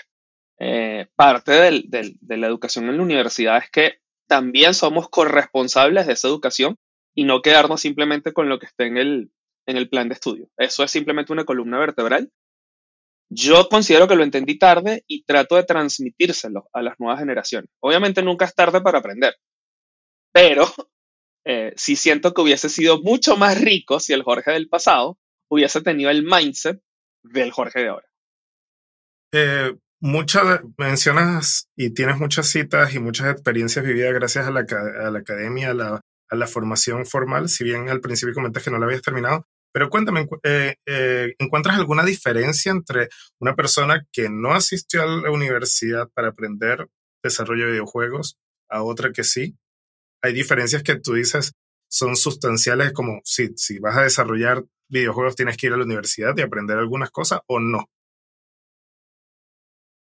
Eh, 0.62 1.08
parte 1.16 1.52
de 1.52 2.36
la 2.36 2.46
educación 2.46 2.88
en 2.88 2.98
la 2.98 3.02
universidad 3.02 3.58
es 3.58 3.70
que 3.70 4.00
también 4.28 4.74
somos 4.74 5.08
corresponsables 5.08 6.06
de 6.06 6.12
esa 6.12 6.28
educación 6.28 6.76
y 7.14 7.24
no 7.24 7.42
quedarnos 7.42 7.80
simplemente 7.80 8.32
con 8.32 8.48
lo 8.48 8.58
que 8.58 8.66
esté 8.66 8.86
en 8.86 8.96
el, 8.96 9.32
en 9.66 9.76
el 9.76 9.88
plan 9.88 10.08
de 10.08 10.14
estudio. 10.14 10.48
Eso 10.56 10.84
es 10.84 10.90
simplemente 10.90 11.32
una 11.32 11.44
columna 11.44 11.78
vertebral. 11.78 12.30
Yo 13.28 13.68
considero 13.68 14.06
que 14.06 14.16
lo 14.16 14.22
entendí 14.22 14.58
tarde 14.58 15.04
y 15.06 15.24
trato 15.24 15.56
de 15.56 15.64
transmitírselo 15.64 16.68
a 16.72 16.82
las 16.82 16.98
nuevas 16.98 17.20
generaciones. 17.20 17.70
Obviamente 17.80 18.22
nunca 18.22 18.44
es 18.44 18.54
tarde 18.54 18.80
para 18.80 18.98
aprender, 18.98 19.34
pero 20.32 20.66
eh, 21.44 21.72
sí 21.76 21.96
siento 21.96 22.34
que 22.34 22.42
hubiese 22.42 22.68
sido 22.68 23.00
mucho 23.02 23.36
más 23.36 23.60
rico 23.60 23.98
si 24.00 24.12
el 24.12 24.22
Jorge 24.22 24.52
del 24.52 24.68
pasado 24.68 25.18
hubiese 25.48 25.80
tenido 25.80 26.10
el 26.10 26.22
mindset 26.22 26.80
del 27.22 27.50
Jorge 27.50 27.80
de 27.80 27.88
ahora. 27.88 28.06
Eh, 29.32 29.74
muchas 30.00 30.60
mencionas 30.76 31.68
y 31.76 31.90
tienes 31.90 32.18
muchas 32.18 32.48
citas 32.48 32.94
y 32.94 32.98
muchas 32.98 33.32
experiencias 33.32 33.84
vividas 33.84 34.14
gracias 34.14 34.46
a 34.46 34.50
la, 34.50 34.60
a 34.60 35.10
la 35.10 35.18
academia, 35.18 35.70
a 35.70 35.74
la, 35.74 36.00
a 36.28 36.36
la, 36.36 36.46
formación 36.46 37.06
formal, 37.06 37.48
si 37.48 37.64
bien 37.64 37.88
al 37.88 38.00
principio 38.00 38.34
comentas 38.34 38.62
que 38.62 38.70
no 38.70 38.78
la 38.78 38.86
habías 38.86 39.02
terminado. 39.02 39.46
Pero 39.72 39.88
cuéntame, 39.88 40.26
eh, 40.42 40.74
¿encuentras 41.38 41.76
alguna 41.76 42.04
diferencia 42.04 42.72
entre 42.72 43.08
una 43.40 43.54
persona 43.54 44.04
que 44.12 44.28
no 44.28 44.52
asistió 44.52 45.02
a 45.02 45.06
la 45.06 45.30
universidad 45.30 46.08
para 46.12 46.28
aprender 46.28 46.88
desarrollo 47.22 47.66
de 47.66 47.72
videojuegos 47.72 48.36
a 48.68 48.82
otra 48.82 49.12
que 49.12 49.22
sí? 49.22 49.56
Hay 50.22 50.32
diferencias 50.32 50.82
que 50.82 50.98
tú 50.98 51.14
dices 51.14 51.52
son 51.88 52.16
sustanciales, 52.16 52.92
como 52.92 53.20
si, 53.24 53.48
si 53.56 53.78
vas 53.78 53.96
a 53.96 54.02
desarrollar 54.02 54.64
videojuegos 54.88 55.36
tienes 55.36 55.56
que 55.56 55.68
ir 55.68 55.72
a 55.72 55.76
la 55.76 55.84
universidad 55.84 56.34
y 56.36 56.42
aprender 56.42 56.78
algunas 56.78 57.10
cosas 57.10 57.40
o 57.46 57.60
no. 57.60 57.88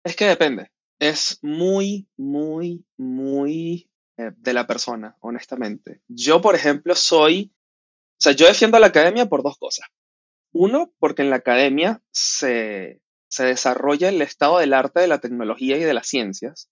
Es 0.05 0.17
que 0.17 0.27
depende. 0.27 0.71
Es 0.99 1.39
muy, 1.43 2.09
muy, 2.17 2.85
muy 2.97 3.91
eh, 4.17 4.33
de 4.37 4.53
la 4.53 4.67
persona, 4.67 5.17
honestamente. 5.21 6.03
Yo, 6.09 6.41
por 6.41 6.55
ejemplo, 6.55 6.95
soy, 6.95 7.53
o 7.55 8.21
sea, 8.21 8.33
yo 8.33 8.47
defiendo 8.47 8.77
a 8.77 8.81
la 8.81 8.89
academia 8.89 9.27
por 9.27 9.43
dos 9.43 9.57
cosas. 9.59 9.89
Uno, 10.53 10.93
porque 10.99 11.23
en 11.23 11.31
la 11.31 11.37
academia 11.37 12.03
se, 12.13 13.01
se 13.29 13.45
desarrolla 13.45 14.09
el 14.09 14.23
estado 14.23 14.59
del 14.59 14.75
arte 14.75 15.01
de 15.01 15.09
la 15.09 15.19
tecnología 15.19 15.77
y 15.77 15.83
de 15.83 15.95
las 15.95 16.07
ciencias. 16.07 16.71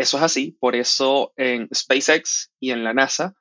Eso 0.00 0.16
es 0.16 0.22
así, 0.22 0.56
por 0.58 0.76
eso 0.76 1.34
en 1.36 1.68
SpaceX 1.74 2.50
y 2.58 2.70
en 2.70 2.84
la 2.84 2.94
NASA 2.94 3.34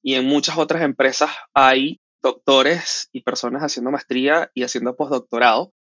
y 0.00 0.14
en 0.14 0.26
muchas 0.26 0.56
otras 0.56 0.82
empresas 0.82 1.28
hay 1.54 2.00
doctores 2.22 3.08
y 3.10 3.22
personas 3.22 3.62
haciendo 3.62 3.90
maestría 3.90 4.48
y 4.54 4.62
haciendo 4.62 4.94
postdoctorado 4.94 5.74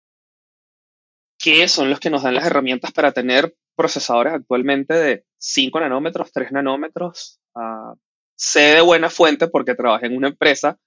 que 1.37 1.67
son 1.67 1.89
los 1.89 1.99
que 1.99 2.09
nos 2.09 2.23
dan 2.23 2.35
las 2.35 2.45
herramientas 2.45 2.93
para 2.93 3.11
tener 3.11 3.57
procesadores 3.75 4.31
actualmente 4.31 4.93
de 4.93 5.25
5 5.37 5.81
nanómetros, 5.81 6.31
3 6.31 6.53
nanómetros. 6.53 7.41
Uh, 7.53 7.99
sé 8.37 8.61
de 8.75 8.81
buena 8.81 9.09
fuente 9.09 9.49
porque 9.49 9.75
trabajé 9.75 10.05
en 10.05 10.15
una 10.15 10.29
empresa 10.29 10.79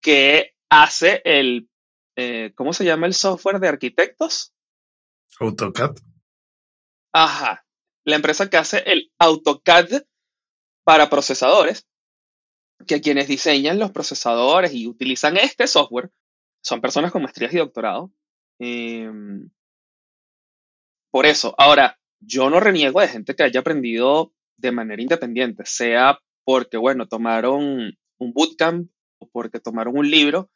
que 0.00 0.54
hace 0.70 1.20
el, 1.26 1.68
eh, 2.16 2.52
¿cómo 2.54 2.72
se 2.72 2.86
llama 2.86 3.06
el 3.06 3.12
software 3.12 3.60
de 3.60 3.68
arquitectos? 3.68 4.54
AutoCAD. 5.38 5.96
Ajá, 7.12 7.63
la 8.04 8.16
empresa 8.16 8.50
que 8.50 8.56
hace 8.56 8.82
el 8.86 9.12
AutoCAD 9.18 10.02
para 10.84 11.10
procesadores, 11.10 11.86
que 12.86 13.00
quienes 13.00 13.28
diseñan 13.28 13.78
los 13.78 13.92
procesadores 13.92 14.74
y 14.74 14.86
utilizan 14.86 15.36
este 15.36 15.66
software 15.66 16.10
son 16.62 16.80
personas 16.80 17.12
con 17.12 17.22
maestrías 17.22 17.52
y 17.54 17.58
doctorado. 17.58 18.12
Eh, 18.58 19.10
por 21.10 21.26
eso, 21.26 21.54
ahora, 21.58 21.98
yo 22.20 22.50
no 22.50 22.58
reniego 22.60 23.00
de 23.00 23.08
gente 23.08 23.34
que 23.34 23.44
haya 23.44 23.60
aprendido 23.60 24.32
de 24.56 24.72
manera 24.72 25.00
independiente, 25.00 25.64
sea 25.64 26.18
porque, 26.44 26.76
bueno, 26.76 27.06
tomaron 27.06 27.96
un 28.18 28.32
bootcamp 28.32 28.90
o 29.18 29.28
porque 29.30 29.60
tomaron 29.60 29.96
un 29.96 30.10
libro. 30.10 30.50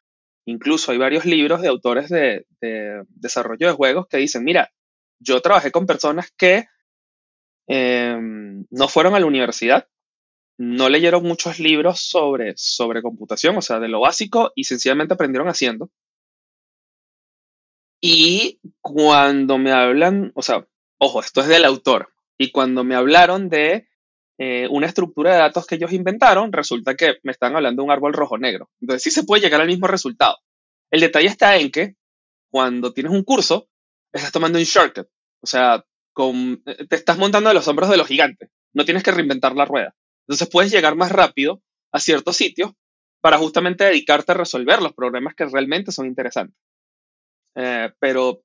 Incluso 0.46 0.92
hay 0.92 0.98
varios 0.98 1.24
libros 1.24 1.60
de 1.60 1.68
autores 1.68 2.08
de, 2.08 2.44
desarrollo 3.08 3.68
de 3.68 3.74
juegos 3.74 4.06
que 4.08 4.16
dicen, 4.16 4.44
mira, 4.44 4.72
yo 5.20 5.40
trabajé 5.40 5.70
con 5.70 5.86
personas 5.86 6.32
que 6.36 6.66
em, 7.68 8.66
no 8.70 8.88
fueron 8.88 9.14
a 9.14 9.20
la 9.20 9.26
universidad, 9.26 9.88
no 10.58 10.88
leyeron 10.88 11.22
muchos 11.22 11.60
libros 11.60 12.00
sobre, 12.00 12.54
sobre 12.56 13.02
computación, 13.02 13.56
o 13.56 13.62
sea, 13.62 13.78
de 13.78 13.88
lo 13.88 14.00
básico, 14.00 14.52
y 14.56 14.64
sencillamente 14.64 15.14
aprendieron 15.14 15.48
haciendo. 15.48 15.90
Y 18.00 18.60
cuando 18.80 19.58
me 19.58 19.72
hablan, 19.72 20.32
o 20.34 20.42
sea, 20.42 20.66
ojo, 20.98 21.20
esto 21.20 21.40
es 21.42 21.48
del 21.48 21.64
autor, 21.64 22.12
y 22.36 22.50
cuando 22.50 22.84
me 22.84 22.96
hablaron 22.96 23.48
de 23.48 23.88
eh, 24.38 24.68
una 24.70 24.86
estructura 24.86 25.32
de 25.32 25.38
datos 25.38 25.66
que 25.66 25.74
ellos 25.74 25.92
inventaron, 25.92 26.52
resulta 26.52 26.94
que 26.94 27.18
me 27.24 27.32
están 27.32 27.56
hablando 27.56 27.82
de 27.82 27.86
un 27.86 27.92
árbol 27.92 28.12
rojo-negro. 28.12 28.70
Entonces 28.80 29.02
sí 29.02 29.10
se 29.10 29.24
puede 29.24 29.42
llegar 29.42 29.60
al 29.60 29.66
mismo 29.66 29.88
resultado. 29.88 30.36
El 30.90 31.00
detalle 31.00 31.26
está 31.26 31.56
en 31.56 31.70
que 31.70 31.96
cuando 32.50 32.92
tienes 32.92 33.12
un 33.12 33.24
curso, 33.24 33.68
estás 34.12 34.32
tomando 34.32 34.58
un 34.58 34.64
shortcut. 34.64 35.08
O 35.40 35.46
sea, 35.46 35.84
con, 36.18 36.60
eh, 36.66 36.84
te 36.88 36.96
estás 36.96 37.16
montando 37.16 37.48
de 37.48 37.54
los 37.54 37.68
hombros 37.68 37.88
de 37.88 37.96
los 37.96 38.08
gigantes. 38.08 38.50
No 38.74 38.84
tienes 38.84 39.04
que 39.04 39.12
reinventar 39.12 39.54
la 39.54 39.66
rueda. 39.66 39.94
Entonces 40.26 40.48
puedes 40.48 40.72
llegar 40.72 40.96
más 40.96 41.12
rápido 41.12 41.62
a 41.92 42.00
ciertos 42.00 42.36
sitios 42.36 42.72
para 43.20 43.38
justamente 43.38 43.84
dedicarte 43.84 44.32
a 44.32 44.34
resolver 44.34 44.82
los 44.82 44.94
problemas 44.94 45.36
que 45.36 45.44
realmente 45.44 45.92
son 45.92 46.06
interesantes. 46.06 46.58
Eh, 47.54 47.92
pero 48.00 48.42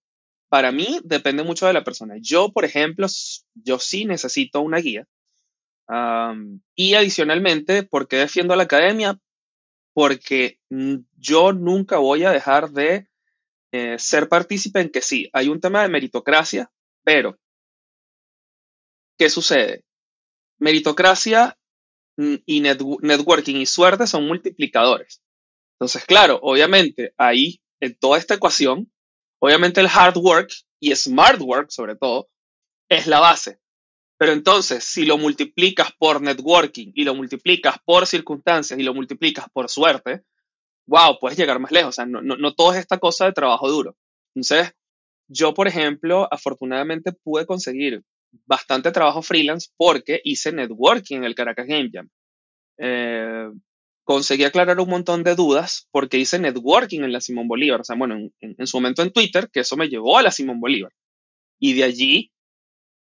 para 0.50 0.72
mí 0.72 1.00
depende 1.04 1.42
mucho 1.42 1.66
de 1.66 1.74
la 1.74 1.84
persona. 1.84 2.14
Yo, 2.22 2.52
por 2.52 2.64
ejemplo, 2.64 3.08
yo 3.56 3.80
sí 3.80 4.06
necesito 4.06 4.62
una 4.62 4.78
guía. 4.78 5.08
y 6.76 6.94
adicionalmente, 6.94 7.82
¿por 7.82 8.08
qué 8.08 8.18
defiendo 8.18 8.54
a 8.54 8.58
la 8.58 8.64
academia? 8.64 9.20
Porque 9.96 10.60
yo 11.18 11.54
nunca 11.54 11.98
voy 11.98 12.24
a 12.24 12.32
dejar 12.32 12.70
de 12.70 13.08
eh, 13.72 13.98
ser 13.98 14.30
partícipe 14.30 14.80
en 14.80 14.92
que 14.92 15.02
sí, 15.02 15.28
hay 15.34 15.50
un 15.50 15.60
tema 15.60 15.82
de 15.82 15.90
meritocracia, 15.90 16.72
pero 17.04 17.40
¿qué 19.24 19.30
sucede? 19.30 19.84
Meritocracia 20.60 21.58
y 22.18 22.62
networking 22.62 23.56
y 23.56 23.66
suerte 23.66 24.06
son 24.06 24.28
multiplicadores. 24.28 25.22
Entonces, 25.76 26.06
claro, 26.06 26.40
obviamente 26.42 27.14
ahí 27.18 27.62
en 27.80 27.98
toda 27.98 28.18
esta 28.18 28.36
ecuación 28.36 28.94
Obviamente 29.46 29.82
el 29.82 29.90
hard 29.94 30.16
work 30.16 30.54
y 30.80 30.96
smart 30.96 31.42
work 31.42 31.70
sobre 31.70 31.98
todo 31.98 32.30
es 32.88 33.08
la 33.08 33.20
base. 33.20 33.60
Pero 34.18 34.32
entonces, 34.32 34.86
si 34.86 35.06
lo 35.06 35.18
multiplicas 35.18 35.92
por 36.00 36.22
networking 36.22 36.94
y 36.96 37.04
lo 37.04 37.14
multiplicas 37.14 37.76
por 37.84 38.08
circunstancias 38.08 38.80
y 38.80 38.84
lo 38.84 38.94
multiplicas 38.94 39.50
por 39.52 39.68
suerte, 39.68 40.24
wow, 40.88 41.20
puedes 41.20 41.38
llegar 41.38 41.60
más 41.60 41.74
lejos. 41.74 41.90
O 41.90 41.92
sea, 41.92 42.06
no, 42.06 42.22
no, 42.22 42.54
todo 42.54 42.72
es 42.72 42.80
esta 42.80 43.00
cosa 43.00 43.26
de 43.26 43.34
trabajo 43.34 43.70
duro. 43.70 43.98
Entonces, 44.34 44.72
yo, 45.28 45.54
por 45.54 45.68
ejemplo, 45.68 46.26
afortunadamente 46.32 47.12
pude 47.12 47.46
conseguir 47.46 48.02
bastante 48.46 48.92
trabajo 48.92 49.22
freelance 49.22 49.70
porque 49.78 50.22
hice 50.24 50.52
networking 50.52 51.18
en 51.18 51.24
el 51.26 51.36
Caracas 51.36 51.68
Game 51.68 51.90
Jam. 51.92 52.10
Eh, 52.78 53.50
conseguí 54.04 54.44
aclarar 54.44 54.80
un 54.80 54.90
montón 54.90 55.24
de 55.24 55.36
dudas 55.36 55.88
porque 55.92 56.18
hice 56.18 56.40
networking 56.40 57.02
en 57.02 57.14
la 57.14 57.22
Simón 57.22 57.48
Bolívar. 57.48 57.82
O 57.82 57.84
sea, 57.84 57.96
bueno, 57.96 58.30
en, 58.40 58.68
su 58.68 58.78
momento 58.78 59.02
en 59.02 59.12
Twitter, 59.12 59.50
que 59.52 59.62
eso 59.62 59.78
me 59.78 59.88
llevó 59.88 60.18
a 60.18 60.24
la 60.24 60.32
Simón 60.32 60.60
Bolívar. 60.60 60.92
Y 61.60 61.74
de 61.74 61.84
allí 61.84 62.32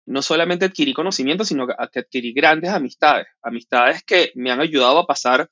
no 0.06 0.22
solamente 0.22 0.66
adquirí 0.66 0.92
conocimiento, 0.92 1.44
sino 1.44 1.66
que 1.66 1.74
adquirí 1.78 2.32
grandes 2.32 2.70
amistades. 2.70 3.26
Amistades 3.42 4.02
que 4.04 4.32
me 4.34 4.50
han 4.50 4.60
ayudado 4.60 4.98
a 4.98 5.06
pasar 5.06 5.48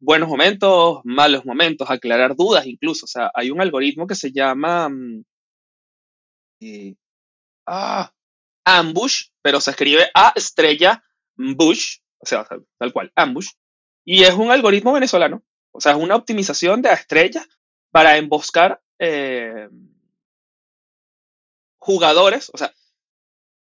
buenos 0.00 0.28
momentos, 0.28 1.00
malos 1.04 1.44
momentos, 1.44 1.90
aclarar 1.90 2.34
dudas 2.36 2.66
incluso. 2.66 3.04
O 3.06 3.08
sea, 3.08 3.30
hay 3.34 3.50
un 3.50 3.60
algoritmo 3.60 4.06
que 4.06 4.16
se 4.16 4.32
llama 4.32 4.88
mm, 4.88 5.24
eh, 6.60 6.94
ah, 7.66 8.12
Ambush, 8.64 9.28
pero 9.42 9.60
se 9.60 9.70
escribe 9.70 10.10
A 10.14 10.32
estrella 10.34 11.02
Bush, 11.36 11.98
o 12.18 12.26
sea, 12.26 12.46
tal 12.78 12.92
cual, 12.92 13.12
Ambush 13.16 13.48
y 14.04 14.24
es 14.24 14.34
un 14.34 14.50
algoritmo 14.50 14.92
venezolano. 14.92 15.42
O 15.72 15.80
sea, 15.80 15.92
es 15.92 15.98
una 15.98 16.16
optimización 16.16 16.82
de 16.82 16.90
a 16.90 16.94
estrellas 16.94 17.48
para 17.90 18.16
emboscar 18.16 18.82
eh, 18.98 19.68
jugadores. 21.78 22.50
O 22.52 22.58
sea, 22.58 22.72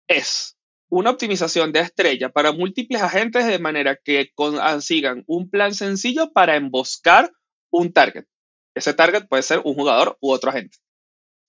es 0.06 0.56
una 0.90 1.10
optimización 1.10 1.72
de 1.72 1.80
estrella 1.80 2.30
para 2.30 2.52
múltiples 2.52 3.02
agentes 3.02 3.46
de 3.46 3.58
manera 3.58 3.96
que 3.96 4.32
consigan 4.34 5.24
un 5.26 5.50
plan 5.50 5.74
sencillo 5.74 6.32
para 6.32 6.56
emboscar 6.56 7.32
un 7.70 7.92
target. 7.92 8.26
Ese 8.74 8.94
target 8.94 9.26
puede 9.28 9.42
ser 9.42 9.60
un 9.64 9.74
jugador 9.74 10.16
u 10.20 10.30
otro 10.30 10.50
agente. 10.50 10.78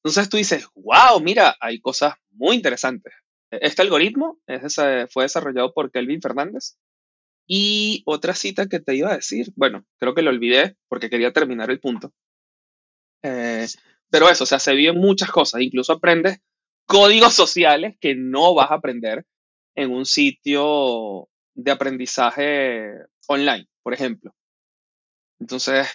Entonces 0.04 0.30
tú 0.30 0.38
dices, 0.38 0.68
wow, 0.76 1.20
mira, 1.22 1.56
hay 1.60 1.80
cosas 1.80 2.16
muy 2.32 2.56
interesantes. 2.56 3.14
Este 3.52 3.82
algoritmo 3.82 4.40
fue 5.10 5.24
desarrollado 5.24 5.74
por 5.74 5.92
Kelvin 5.92 6.22
Fernández 6.22 6.78
y 7.48 8.04
otra 8.06 8.36
cita 8.36 8.68
que 8.68 8.80
te 8.80 8.96
iba 8.96 9.12
a 9.12 9.16
decir, 9.16 9.52
bueno, 9.56 9.84
creo 9.98 10.14
que 10.14 10.22
lo 10.22 10.30
olvidé 10.30 10.78
porque 10.88 11.10
quería 11.10 11.34
terminar 11.34 11.72
el 11.72 11.80
punto. 11.80 12.14
Eh, 13.24 13.66
pero 14.10 14.30
eso, 14.30 14.44
o 14.44 14.48
sea, 14.48 14.60
se 14.60 14.74
viven 14.74 14.98
muchas 15.00 15.32
cosas, 15.32 15.62
incluso 15.62 15.94
aprendes 15.94 16.40
códigos 16.86 17.34
sociales 17.34 17.98
que 18.00 18.16
no 18.16 18.54
vas 18.54 18.70
a 18.72 18.76
aprender 18.76 19.26
en 19.76 19.92
un 19.92 20.06
sitio 20.06 21.28
de 21.56 21.72
aprendizaje 21.72 22.92
online, 23.28 23.68
por 23.82 23.94
ejemplo. 23.94 24.34
Entonces, 25.40 25.88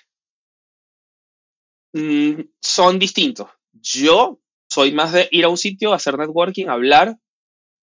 mm, 1.93 2.41
son 2.61 2.99
distintos. 2.99 3.49
Yo 3.73 4.41
soy 4.69 4.93
más 4.93 5.13
de 5.13 5.29
ir 5.31 5.45
a 5.45 5.49
un 5.49 5.57
sitio, 5.57 5.93
hacer 5.93 6.19
networking, 6.19 6.67
hablar, 6.67 7.17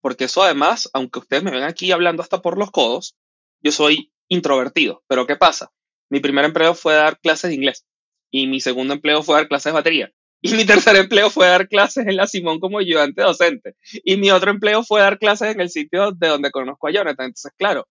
porque 0.01 0.25
eso 0.25 0.43
además, 0.43 0.89
aunque 0.93 1.19
ustedes 1.19 1.43
me 1.43 1.51
ven 1.51 1.63
aquí 1.63 1.91
hablando 1.91 2.21
hasta 2.23 2.41
por 2.41 2.57
los 2.57 2.71
codos, 2.71 3.15
yo 3.61 3.71
soy 3.71 4.11
introvertido. 4.27 5.03
Pero 5.07 5.27
¿qué 5.27 5.35
pasa? 5.35 5.71
Mi 6.09 6.19
primer 6.19 6.45
empleo 6.45 6.73
fue 6.73 6.93
dar 6.95 7.19
clases 7.19 7.49
de 7.49 7.55
inglés 7.55 7.85
y 8.31 8.47
mi 8.47 8.59
segundo 8.59 8.93
empleo 8.93 9.23
fue 9.23 9.35
dar 9.35 9.47
clases 9.47 9.71
de 9.71 9.77
batería. 9.77 10.11
Y 10.43 10.55
mi 10.55 10.65
tercer 10.65 10.95
empleo 10.95 11.29
fue 11.29 11.45
dar 11.45 11.67
clases 11.67 12.07
en 12.07 12.15
la 12.15 12.25
Simón 12.25 12.59
como 12.59 12.79
ayudante 12.79 13.21
docente. 13.21 13.75
Y 14.03 14.17
mi 14.17 14.31
otro 14.31 14.49
empleo 14.49 14.83
fue 14.83 14.99
dar 14.99 15.19
clases 15.19 15.53
en 15.53 15.61
el 15.61 15.69
sitio 15.69 16.13
de 16.13 16.29
donde 16.29 16.49
conozco 16.49 16.87
a 16.87 16.91
Jonathan. 16.91 17.27
Entonces, 17.27 17.51
claro, 17.55 17.87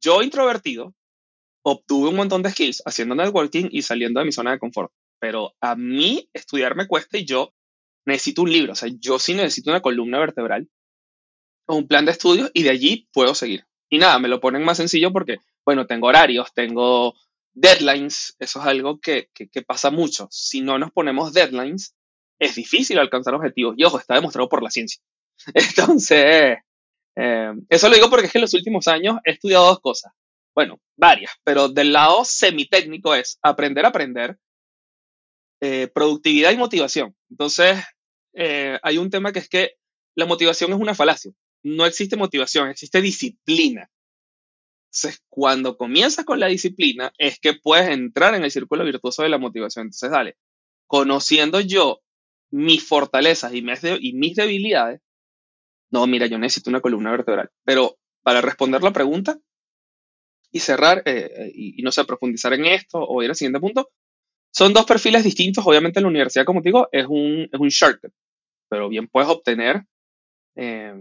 yo 0.00 0.22
introvertido 0.22 0.94
obtuve 1.62 2.08
un 2.08 2.16
montón 2.16 2.42
de 2.42 2.50
skills 2.50 2.82
haciendo 2.86 3.14
networking 3.14 3.68
y 3.70 3.82
saliendo 3.82 4.20
de 4.20 4.24
mi 4.24 4.32
zona 4.32 4.52
de 4.52 4.58
confort. 4.58 4.90
Pero 5.18 5.52
a 5.60 5.76
mí 5.76 6.26
estudiar 6.32 6.74
me 6.74 6.86
cuesta 6.86 7.18
y 7.18 7.26
yo 7.26 7.52
necesito 8.06 8.40
un 8.40 8.52
libro. 8.52 8.72
O 8.72 8.76
sea, 8.76 8.88
yo 8.98 9.18
sí 9.18 9.34
necesito 9.34 9.70
una 9.70 9.82
columna 9.82 10.18
vertebral 10.18 10.70
un 11.68 11.86
plan 11.88 12.04
de 12.04 12.12
estudios 12.12 12.50
y 12.54 12.62
de 12.62 12.70
allí 12.70 13.08
puedo 13.12 13.34
seguir. 13.34 13.66
Y 13.88 13.98
nada, 13.98 14.18
me 14.18 14.28
lo 14.28 14.40
ponen 14.40 14.64
más 14.64 14.76
sencillo 14.76 15.12
porque, 15.12 15.38
bueno, 15.64 15.86
tengo 15.86 16.08
horarios, 16.08 16.52
tengo 16.54 17.14
deadlines, 17.54 18.36
eso 18.38 18.60
es 18.60 18.66
algo 18.66 19.00
que, 19.00 19.28
pasa 19.66 19.90
mucho. 19.90 20.28
Si 20.30 20.60
no 20.60 20.78
nos 20.78 20.92
ponemos 20.92 21.32
deadlines, 21.32 21.94
es 22.38 22.54
difícil 22.54 22.98
alcanzar 22.98 23.34
objetivos. 23.34 23.74
Y 23.78 23.84
ojo, 23.84 23.98
está 23.98 24.14
demostrado 24.14 24.48
por 24.48 24.62
la 24.62 24.70
ciencia. 24.70 25.00
Entonces, 25.54 26.58
eh, 27.16 27.52
eso 27.68 27.88
lo 27.88 27.94
digo 27.94 28.10
porque 28.10 28.26
es 28.26 28.32
que 28.32 28.38
en 28.38 28.42
los 28.42 28.54
últimos 28.54 28.88
años 28.88 29.16
he 29.24 29.32
estudiado 29.32 29.66
dos 29.66 29.80
cosas. 29.80 30.12
Bueno, 30.54 30.80
varias, 30.96 31.32
pero 31.44 31.68
del 31.68 31.92
lado 31.92 32.24
semitécnico 32.24 33.14
es 33.14 33.38
aprender 33.42 33.84
a 33.84 33.88
aprender, 33.88 34.38
eh, 35.60 35.88
productividad 35.88 36.52
y 36.52 36.56
motivación. 36.56 37.14
Entonces, 37.30 37.78
eh, 38.34 38.78
hay 38.82 38.98
un 38.98 39.10
tema 39.10 39.32
que 39.32 39.38
es 39.38 39.48
que 39.48 39.72
la 40.14 40.26
motivación 40.26 40.72
es 40.72 40.78
una 40.78 40.94
falacia. 40.94 41.32
No 41.66 41.84
existe 41.84 42.16
motivación, 42.16 42.68
existe 42.68 43.02
disciplina. 43.02 43.90
Entonces, 44.84 45.20
cuando 45.28 45.76
comienzas 45.76 46.24
con 46.24 46.38
la 46.38 46.46
disciplina, 46.46 47.12
es 47.18 47.40
que 47.40 47.54
puedes 47.54 47.88
entrar 47.88 48.36
en 48.36 48.44
el 48.44 48.52
círculo 48.52 48.84
virtuoso 48.84 49.24
de 49.24 49.30
la 49.30 49.38
motivación. 49.38 49.86
Entonces, 49.86 50.12
dale, 50.12 50.36
conociendo 50.86 51.60
yo 51.60 52.02
mis 52.52 52.86
fortalezas 52.86 53.52
y 53.52 53.62
mis, 53.62 54.36
debilidades, 54.36 55.00
no, 55.90 56.06
mira, 56.06 56.26
yo 56.26 56.38
necesito 56.38 56.70
una 56.70 56.80
columna 56.80 57.10
vertebral. 57.10 57.50
Pero 57.64 57.98
para 58.22 58.40
responder 58.40 58.84
la 58.84 58.92
pregunta 58.92 59.36
y 60.52 60.60
cerrar, 60.60 61.02
eh, 61.04 61.32
eh, 61.36 61.52
y, 61.52 61.82
no 61.82 61.90
sé, 61.90 62.04
profundizar 62.04 62.52
en 62.52 62.66
esto 62.66 63.00
o 63.00 63.24
ir 63.24 63.30
al 63.30 63.34
siguiente 63.34 63.58
punto, 63.58 63.90
son 64.52 64.72
dos 64.72 64.86
perfiles 64.86 65.24
distintos. 65.24 65.66
Obviamente, 65.66 65.98
en 65.98 66.04
la 66.04 66.10
universidad, 66.10 66.44
como 66.44 66.62
te 66.62 66.68
digo, 66.68 66.88
es 66.92 67.06
un, 67.08 67.48
es 67.52 67.58
un 67.58 67.68
shortcut, 67.70 68.12
pero 68.68 68.88
bien 68.88 69.08
puedes 69.08 69.28
obtener 69.28 69.82
eh, 70.54 70.94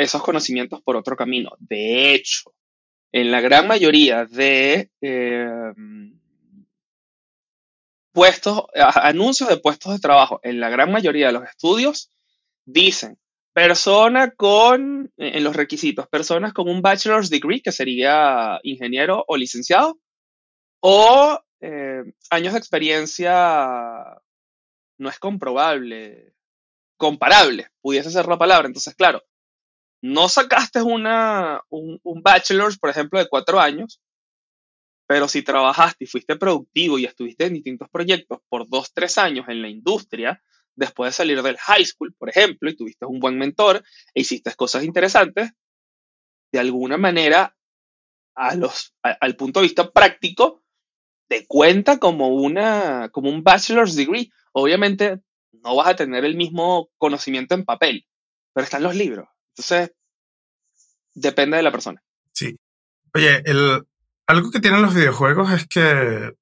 esos 0.00 0.22
conocimientos 0.22 0.80
por 0.82 0.96
otro 0.96 1.14
camino. 1.14 1.52
De 1.58 2.14
hecho, 2.14 2.54
en 3.12 3.30
la 3.30 3.42
gran 3.42 3.66
mayoría 3.66 4.24
de 4.24 4.90
eh, 5.02 5.72
puestos, 8.12 8.64
anuncios 8.74 9.50
de 9.50 9.58
puestos 9.58 9.92
de 9.92 9.98
trabajo, 9.98 10.40
en 10.42 10.58
la 10.58 10.70
gran 10.70 10.90
mayoría 10.90 11.26
de 11.26 11.32
los 11.34 11.44
estudios, 11.44 12.10
dicen 12.64 13.18
persona 13.52 14.30
con, 14.30 15.12
en 15.18 15.44
los 15.44 15.54
requisitos, 15.54 16.08
personas 16.08 16.54
con 16.54 16.68
un 16.68 16.80
bachelor's 16.80 17.28
degree, 17.28 17.60
que 17.60 17.72
sería 17.72 18.58
ingeniero 18.62 19.22
o 19.28 19.36
licenciado, 19.36 19.98
o 20.80 21.40
eh, 21.60 22.04
años 22.30 22.54
de 22.54 22.58
experiencia 22.58 24.16
no 24.96 25.10
es 25.10 25.18
comprobable, 25.18 26.32
comparable, 26.96 27.68
pudiese 27.82 28.10
ser 28.10 28.26
la 28.28 28.38
palabra. 28.38 28.66
Entonces, 28.66 28.94
claro, 28.94 29.22
no 30.02 30.28
sacaste 30.28 30.82
una, 30.82 31.62
un, 31.68 32.00
un 32.02 32.22
bachelor's, 32.22 32.78
por 32.78 32.90
ejemplo, 32.90 33.18
de 33.18 33.28
cuatro 33.28 33.60
años, 33.60 34.00
pero 35.06 35.28
si 35.28 35.42
trabajaste 35.42 36.04
y 36.04 36.06
fuiste 36.06 36.36
productivo 36.36 36.98
y 36.98 37.04
estuviste 37.04 37.46
en 37.46 37.54
distintos 37.54 37.88
proyectos 37.90 38.38
por 38.48 38.68
dos, 38.68 38.92
tres 38.94 39.18
años 39.18 39.46
en 39.48 39.60
la 39.60 39.68
industria, 39.68 40.42
después 40.76 41.10
de 41.10 41.16
salir 41.16 41.42
del 41.42 41.58
high 41.58 41.84
school, 41.84 42.14
por 42.14 42.28
ejemplo, 42.28 42.70
y 42.70 42.76
tuviste 42.76 43.06
un 43.06 43.18
buen 43.18 43.36
mentor 43.36 43.82
e 44.14 44.20
hiciste 44.20 44.54
cosas 44.54 44.84
interesantes, 44.84 45.50
de 46.52 46.58
alguna 46.58 46.96
manera, 46.96 47.56
al 48.34 49.36
punto 49.36 49.60
de 49.60 49.64
vista 49.64 49.90
práctico, 49.90 50.62
te 51.28 51.46
cuenta 51.46 51.98
como, 51.98 52.28
una, 52.28 53.08
como 53.12 53.30
un 53.30 53.44
bachelor's 53.44 53.94
degree. 53.94 54.30
Obviamente 54.52 55.20
no 55.52 55.76
vas 55.76 55.88
a 55.88 55.96
tener 55.96 56.24
el 56.24 56.36
mismo 56.36 56.90
conocimiento 56.98 57.54
en 57.54 57.64
papel, 57.64 58.06
pero 58.52 58.64
están 58.64 58.82
los 58.82 58.96
libros. 58.96 59.28
Entonces, 59.56 59.92
depende 61.14 61.56
de 61.56 61.62
la 61.62 61.72
persona. 61.72 62.02
Sí. 62.32 62.56
Oye, 63.14 63.42
el, 63.44 63.82
algo 64.26 64.50
que 64.50 64.60
tienen 64.60 64.82
los 64.82 64.94
videojuegos 64.94 65.52
es 65.52 65.66
que 65.66 66.34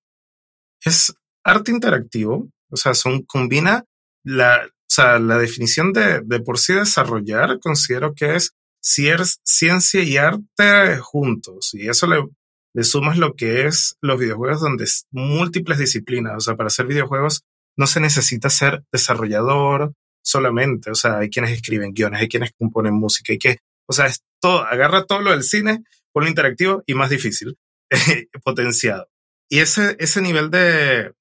es 0.85 1.14
arte 1.44 1.71
interactivo, 1.71 2.49
o 2.71 2.77
sea, 2.77 2.94
son, 2.94 3.23
combina 3.23 3.85
la, 4.23 4.66
o 4.66 4.90
sea, 4.90 5.18
la 5.18 5.38
definición 5.38 5.92
de, 5.92 6.21
de 6.25 6.40
por 6.40 6.59
sí 6.59 6.75
desarrollar, 6.75 7.59
considero 7.61 8.14
que 8.14 8.37
es 8.37 8.55
ciencia 8.81 10.03
y 10.03 10.16
arte 10.16 10.99
juntos, 11.01 11.71
y 11.73 11.88
eso 11.88 12.07
le, 12.07 12.27
le 12.75 12.85
sumas 12.85 13.18
lo 13.18 13.35
que 13.35 13.66
es 13.66 13.97
los 14.01 14.21
videojuegos 14.21 14.61
donde 14.61 14.85
es 14.85 15.07
múltiples 15.11 15.79
disciplinas, 15.79 16.35
o 16.37 16.40
sea, 16.40 16.57
para 16.57 16.68
hacer 16.68 16.87
videojuegos 16.87 17.42
no 17.77 17.87
se 17.87 18.01
necesita 18.01 18.51
ser 18.51 18.85
desarrollador, 18.92 19.94
solamente, 20.22 20.90
o 20.90 20.94
sea, 20.94 21.18
hay 21.18 21.31
quienes 21.31 21.52
escriben 21.52 21.92
guiones, 21.92 22.20
hay 22.20 22.28
quienes 22.28 22.52
componen 22.59 22.94
música, 22.94 23.33
hay 23.33 23.38
que, 23.38 23.59
o 23.87 23.92
sea, 23.92 24.07
es 24.07 24.22
todo, 24.40 24.64
agarra 24.64 25.04
todo 25.04 25.20
lo 25.20 25.31
del 25.31 25.42
cine, 25.42 25.83
lo 26.20 26.28
interactivo 26.28 26.83
y 26.87 26.94
más 26.94 27.11
difícil, 27.11 27.57
potenciado. 28.44 29.09
Y 29.48 29.61
ese, 29.61 29.96
ese 29.98 30.20
nivel 30.20 30.50
de, 30.50 31.12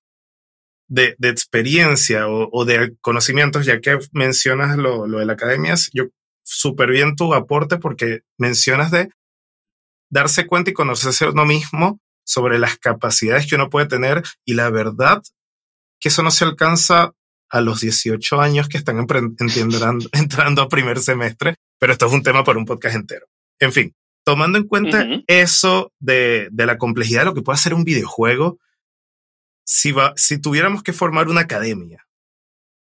de, 0.87 1.15
experiencia 1.21 2.27
o, 2.27 2.49
o, 2.51 2.65
de 2.65 2.95
conocimientos, 3.01 3.65
ya 3.65 3.79
que 3.79 3.99
mencionas 4.11 4.77
lo, 4.77 5.07
lo 5.07 5.19
de 5.19 5.25
la 5.25 5.33
academia, 5.33 5.75
yo 5.93 6.05
súper 6.43 6.91
bien 6.91 7.15
tu 7.15 7.33
aporte 7.33 7.77
porque 7.77 8.21
mencionas 8.37 8.91
de 8.91 9.09
darse 10.09 10.47
cuenta 10.47 10.71
y 10.71 10.73
conocerse 10.73 11.25
a 11.25 11.29
uno 11.29 11.45
mismo 11.45 11.99
sobre 12.25 12.59
las 12.59 12.77
capacidades 12.77 13.47
que 13.47 13.55
uno 13.55 13.69
puede 13.69 13.87
tener 13.87 14.23
y 14.45 14.53
la 14.53 14.69
verdad 14.69 15.21
que 15.99 16.09
eso 16.09 16.23
no 16.23 16.31
se 16.31 16.45
alcanza 16.45 17.13
a 17.49 17.61
los 17.61 17.81
18 17.81 18.41
años 18.41 18.67
que 18.67 18.77
están 18.77 18.97
entrando 20.11 20.61
a 20.61 20.69
primer 20.69 20.99
semestre, 20.99 21.55
pero 21.79 21.93
esto 21.93 22.07
es 22.07 22.13
un 22.13 22.23
tema 22.23 22.43
para 22.43 22.59
un 22.59 22.65
podcast 22.65 22.95
entero. 22.95 23.27
En 23.59 23.71
fin, 23.71 23.93
tomando 24.23 24.57
en 24.57 24.67
cuenta 24.67 25.07
eso 25.27 25.93
de, 25.99 26.49
de, 26.51 26.65
la 26.65 26.77
complejidad 26.77 27.21
de 27.21 27.25
lo 27.25 27.33
que 27.33 27.41
puede 27.41 27.55
hacer 27.55 27.73
un 27.73 27.83
videojuego, 27.83 28.59
si, 29.65 29.91
va, 29.91 30.13
si 30.15 30.39
tuviéramos 30.39 30.83
que 30.83 30.93
formar 30.93 31.27
una 31.27 31.41
academia 31.41 32.07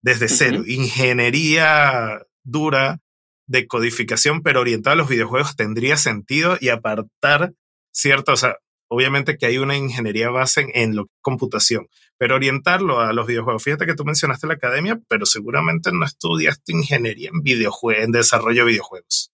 desde 0.03 0.29
cero, 0.29 0.64
ingeniería 0.66 2.22
dura 2.42 2.98
de 3.46 3.66
codificación, 3.66 4.42
pero 4.42 4.61
orientada 4.61 4.94
a 4.94 4.96
los 4.96 5.09
videojuegos, 5.09 5.57
tendría 5.57 5.96
sentido 5.96 6.57
y 6.61 6.70
apartar 6.70 7.53
cierto, 7.92 8.33
o 8.33 8.37
sea, 8.37 8.57
obviamente 8.93 9.39
que 9.39 9.47
hay 9.47 9.57
una 9.57 9.77
ingeniería 9.77 10.29
base 10.29 10.67
en, 10.75 10.95
lo 10.95 11.07
que 11.07 11.13
es 11.15 11.23
computación, 11.23 11.89
pero 12.19 12.35
orientarlo 12.35 13.01
a 13.01 13.13
los 13.15 13.27
videojuegos. 13.27 13.63
Fíjate 13.63 13.87
que 13.87 13.95
tú 13.95 14.05
mencionaste 14.05 14.47
la 14.47 14.55
academia, 14.55 15.01
pero 15.09 15.25
seguramente 15.25 15.91
no 15.93 16.05
estudiaste 16.05 16.73
ingeniería 16.73 17.31
en 17.33 17.41
videojuegos, 17.43 18.05
en 18.05 18.13
desarrollo 18.13 18.65
de 18.65 18.71
videojuegos. 18.73 19.33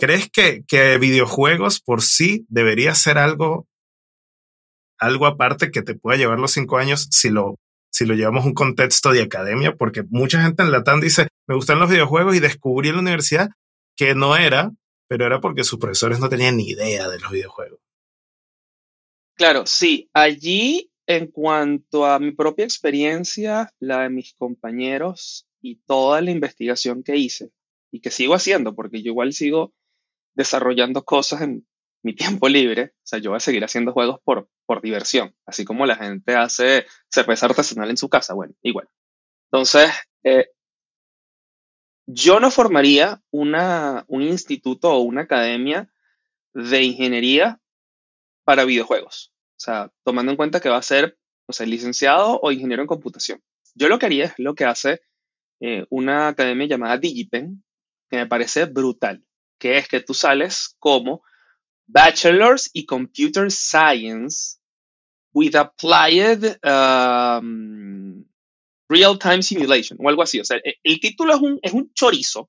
¿Crees 0.00 0.30
que, 0.30 0.64
que 0.66 0.96
videojuegos 0.96 1.80
por 1.80 2.02
sí 2.02 2.46
debería 2.48 2.94
ser 2.94 3.18
algo, 3.18 3.68
algo 4.98 5.26
aparte 5.26 5.70
que 5.70 5.82
te 5.82 5.94
pueda 5.94 6.18
llevar 6.18 6.38
los 6.38 6.52
cinco 6.52 6.78
años 6.78 7.06
si 7.10 7.28
lo, 7.28 7.56
si 7.92 8.06
lo 8.06 8.14
llevamos 8.14 8.44
a 8.44 8.48
un 8.48 8.54
contexto 8.54 9.12
de 9.12 9.22
academia? 9.22 9.76
Porque 9.76 10.04
mucha 10.08 10.42
gente 10.42 10.62
en 10.62 10.72
Latam 10.72 11.00
dice, 11.00 11.28
me 11.46 11.54
gustan 11.54 11.78
los 11.78 11.90
videojuegos 11.90 12.34
y 12.34 12.40
descubrí 12.40 12.88
en 12.88 12.96
la 12.96 13.02
universidad 13.02 13.50
que 13.94 14.14
no 14.14 14.36
era, 14.36 14.72
pero 15.06 15.26
era 15.26 15.40
porque 15.40 15.64
sus 15.64 15.78
profesores 15.78 16.18
no 16.18 16.28
tenían 16.28 16.56
ni 16.56 16.70
idea 16.70 17.08
de 17.08 17.20
los 17.20 17.30
videojuegos. 17.30 17.78
Claro, 19.38 19.66
sí. 19.66 20.10
Allí, 20.14 20.90
en 21.06 21.28
cuanto 21.28 22.04
a 22.06 22.18
mi 22.18 22.32
propia 22.32 22.64
experiencia, 22.64 23.72
la 23.78 24.02
de 24.02 24.10
mis 24.10 24.34
compañeros 24.34 25.46
y 25.62 25.76
toda 25.86 26.20
la 26.20 26.32
investigación 26.32 27.04
que 27.04 27.16
hice 27.16 27.52
y 27.92 28.00
que 28.00 28.10
sigo 28.10 28.34
haciendo, 28.34 28.74
porque 28.74 29.00
yo 29.00 29.10
igual 29.12 29.32
sigo 29.32 29.72
desarrollando 30.34 31.04
cosas 31.04 31.42
en 31.42 31.66
mi 32.02 32.14
tiempo 32.16 32.48
libre. 32.48 32.94
O 32.96 33.00
sea, 33.04 33.20
yo 33.20 33.30
voy 33.30 33.38
a 33.38 33.40
seguir 33.40 33.64
haciendo 33.64 33.92
juegos 33.92 34.20
por, 34.24 34.50
por 34.66 34.82
diversión, 34.82 35.34
así 35.46 35.64
como 35.64 35.86
la 35.86 35.96
gente 35.96 36.34
hace 36.36 36.86
cerveza 37.10 37.46
artesanal 37.46 37.90
en 37.90 37.98
su 37.98 38.08
casa. 38.08 38.34
Bueno, 38.34 38.54
igual. 38.62 38.88
Entonces, 39.52 39.90
eh, 40.24 40.48
yo 42.06 42.40
no 42.40 42.50
formaría 42.50 43.22
una, 43.30 44.04
un 44.08 44.22
instituto 44.22 44.90
o 44.92 45.00
una 45.00 45.22
academia 45.22 45.92
de 46.54 46.82
ingeniería 46.84 47.60
para 48.48 48.64
videojuegos. 48.64 49.30
O 49.58 49.60
sea, 49.60 49.92
tomando 50.04 50.32
en 50.32 50.36
cuenta 50.38 50.58
que 50.58 50.70
va 50.70 50.78
a 50.78 50.82
ser, 50.82 51.18
o 51.46 51.52
sea, 51.52 51.66
licenciado 51.66 52.40
o 52.40 52.50
ingeniero 52.50 52.80
en 52.80 52.86
computación. 52.86 53.42
Yo 53.74 53.90
lo 53.90 53.98
que 53.98 54.06
haría 54.06 54.24
es 54.24 54.32
lo 54.38 54.54
que 54.54 54.64
hace 54.64 55.02
eh, 55.60 55.84
una 55.90 56.28
academia 56.28 56.66
llamada 56.66 56.96
DigiPen, 56.96 57.62
que 58.08 58.16
me 58.16 58.26
parece 58.26 58.64
brutal, 58.64 59.22
que 59.58 59.76
es 59.76 59.86
que 59.86 60.00
tú 60.00 60.14
sales 60.14 60.74
como 60.78 61.22
Bachelor's 61.88 62.70
y 62.72 62.86
Computer 62.86 63.52
Science 63.52 64.56
with 65.34 65.54
Applied 65.54 66.56
um, 66.64 68.24
Real-Time 68.88 69.42
Simulation 69.42 69.98
o 70.00 70.08
algo 70.08 70.22
así. 70.22 70.40
O 70.40 70.44
sea, 70.46 70.56
e, 70.64 70.76
el 70.84 71.00
título 71.00 71.34
es 71.34 71.40
un, 71.42 71.58
es 71.60 71.74
un 71.74 71.92
chorizo, 71.92 72.48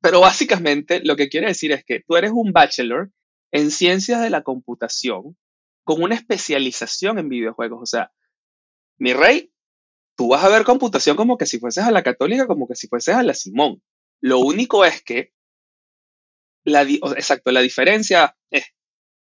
pero 0.00 0.18
básicamente 0.18 1.00
lo 1.04 1.14
que 1.14 1.28
quiere 1.28 1.46
decir 1.46 1.70
es 1.70 1.84
que 1.84 2.00
tú 2.00 2.16
eres 2.16 2.32
un 2.32 2.50
bachelor 2.50 3.12
en 3.52 3.70
ciencias 3.70 4.20
de 4.20 4.30
la 4.30 4.42
computación 4.42 5.36
con 5.84 6.02
una 6.02 6.14
especialización 6.14 7.18
en 7.18 7.28
videojuegos. 7.28 7.80
O 7.82 7.86
sea, 7.86 8.12
mi 8.98 9.12
rey, 9.12 9.52
tú 10.16 10.28
vas 10.28 10.44
a 10.44 10.48
ver 10.48 10.64
computación 10.64 11.16
como 11.16 11.38
que 11.38 11.46
si 11.46 11.58
fueses 11.58 11.84
a 11.84 11.90
la 11.90 12.02
católica, 12.02 12.46
como 12.46 12.68
que 12.68 12.74
si 12.74 12.88
fueses 12.88 13.14
a 13.14 13.22
la 13.22 13.34
Simón. 13.34 13.82
Lo 14.20 14.40
único 14.40 14.84
es 14.84 15.02
que, 15.02 15.32
la, 16.64 16.82
exacto, 16.82 17.52
la 17.52 17.60
diferencia 17.60 18.36
es, 18.50 18.66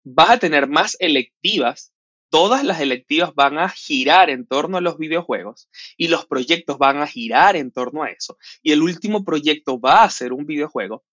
vas 0.03 0.29
a 0.29 0.38
tener 0.38 0.67
más 0.67 0.95
electivas, 0.99 1.93
todas 2.29 2.63
las 2.63 2.79
electivas 2.79 3.33
van 3.36 3.57
a 3.57 3.69
girar 3.69 4.29
en 4.29 4.47
torno 4.47 4.77
a 4.77 4.81
los 4.81 4.97
videojuegos 4.97 5.69
y 5.97 6.07
los 6.07 6.25
proyectos 6.25 6.77
van 6.77 6.97
a 6.97 7.07
girar 7.07 7.55
en 7.55 7.71
torno 7.71 8.03
a 8.03 8.09
eso. 8.09 8.38
Y 8.62 8.71
el 8.71 8.81
último 8.81 9.25
proyecto 9.25 9.79
va 9.79 10.03
a 10.03 10.09
ser 10.09 10.31
un 10.31 10.45
videojuego, 10.45 11.03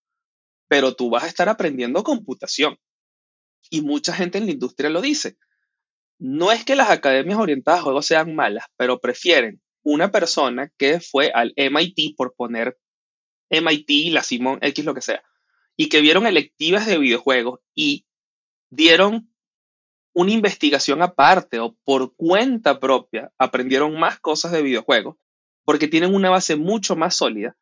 pero 0.68 0.94
tú 0.94 1.10
vas 1.10 1.24
a 1.24 1.28
estar 1.28 1.48
aprendiendo 1.48 2.04
computación. 2.04 2.78
Y 3.68 3.82
mucha 3.82 4.12
gente 4.12 4.38
en 4.38 4.46
la 4.46 4.52
industria 4.52 4.90
lo 4.90 5.00
dice. 5.00 5.36
No 6.18 6.52
es 6.52 6.64
que 6.64 6.76
las 6.76 6.90
academias 6.90 7.38
orientadas 7.38 7.80
a 7.80 7.84
juegos 7.84 8.06
sean 8.06 8.34
malas, 8.34 8.64
pero 8.76 9.00
prefieren 9.00 9.60
una 9.82 10.10
persona 10.10 10.70
que 10.76 11.00
fue 11.00 11.30
al 11.34 11.54
MIT 11.56 12.16
por 12.16 12.34
poner 12.34 12.78
MIT, 13.50 14.12
la 14.12 14.22
Simon 14.22 14.58
X, 14.60 14.84
lo 14.84 14.94
que 14.94 15.00
sea, 15.00 15.22
y 15.76 15.88
que 15.88 16.00
vieron 16.00 16.26
electivas 16.26 16.86
de 16.86 16.98
videojuegos 16.98 17.60
y 17.74 18.06
dieron 18.70 19.32
una 20.12 20.32
investigación 20.32 21.02
aparte 21.02 21.58
o 21.60 21.76
por 21.84 22.14
cuenta 22.16 22.80
propia, 22.80 23.32
aprendieron 23.38 23.98
más 23.98 24.20
cosas 24.20 24.52
de 24.52 24.62
videojuegos, 24.62 25.16
porque 25.64 25.88
tienen 25.88 26.14
una 26.14 26.30
base 26.30 26.56
mucho 26.56 26.96
más 26.96 27.14
sólida 27.16 27.56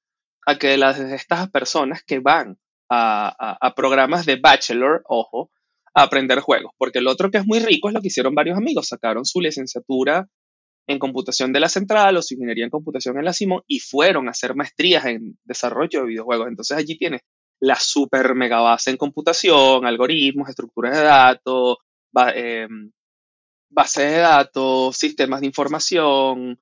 a 0.46 0.58
que 0.58 0.76
las 0.78 0.98
de 0.98 1.14
estas 1.14 1.50
personas 1.50 2.02
que 2.02 2.20
van 2.20 2.58
a, 2.88 3.74
programas 3.76 4.24
de 4.24 4.36
bachelor, 4.36 5.02
ojo, 5.06 5.50
aprender 6.02 6.40
juegos. 6.40 6.72
Porque 6.78 6.98
el 6.98 7.08
otro 7.08 7.30
que 7.30 7.38
es 7.38 7.46
muy 7.46 7.58
rico 7.60 7.88
es 7.88 7.94
lo 7.94 8.00
que 8.00 8.08
hicieron 8.08 8.34
varios 8.34 8.56
amigos, 8.56 8.88
sacaron 8.88 9.24
su 9.24 9.40
licenciatura 9.40 10.28
en 10.86 10.98
computación 10.98 11.52
de 11.52 11.60
la 11.60 11.68
central 11.68 12.16
o 12.16 12.22
su 12.22 12.34
ingeniería 12.34 12.64
en 12.64 12.70
computación 12.70 13.18
en 13.18 13.24
la 13.26 13.32
Simón 13.32 13.62
y 13.66 13.78
fueron 13.80 14.26
a 14.26 14.30
hacer 14.30 14.54
maestrías 14.54 15.04
en 15.04 15.38
desarrollo 15.44 16.00
de 16.00 16.06
videojuegos. 16.06 16.48
Entonces 16.48 16.76
allí 16.76 16.96
tienes 16.96 17.20
la 17.60 17.76
super 17.76 18.34
mega 18.34 18.60
base 18.60 18.90
en 18.90 18.96
computación, 18.96 19.84
algoritmos, 19.84 20.48
estructuras 20.48 20.96
de 20.96 21.02
datos, 21.02 21.76
em, 22.34 22.90
bases 23.70 24.12
de 24.12 24.18
datos, 24.18 24.96
sistemas 24.96 25.40
de 25.40 25.46
información, 25.46 26.58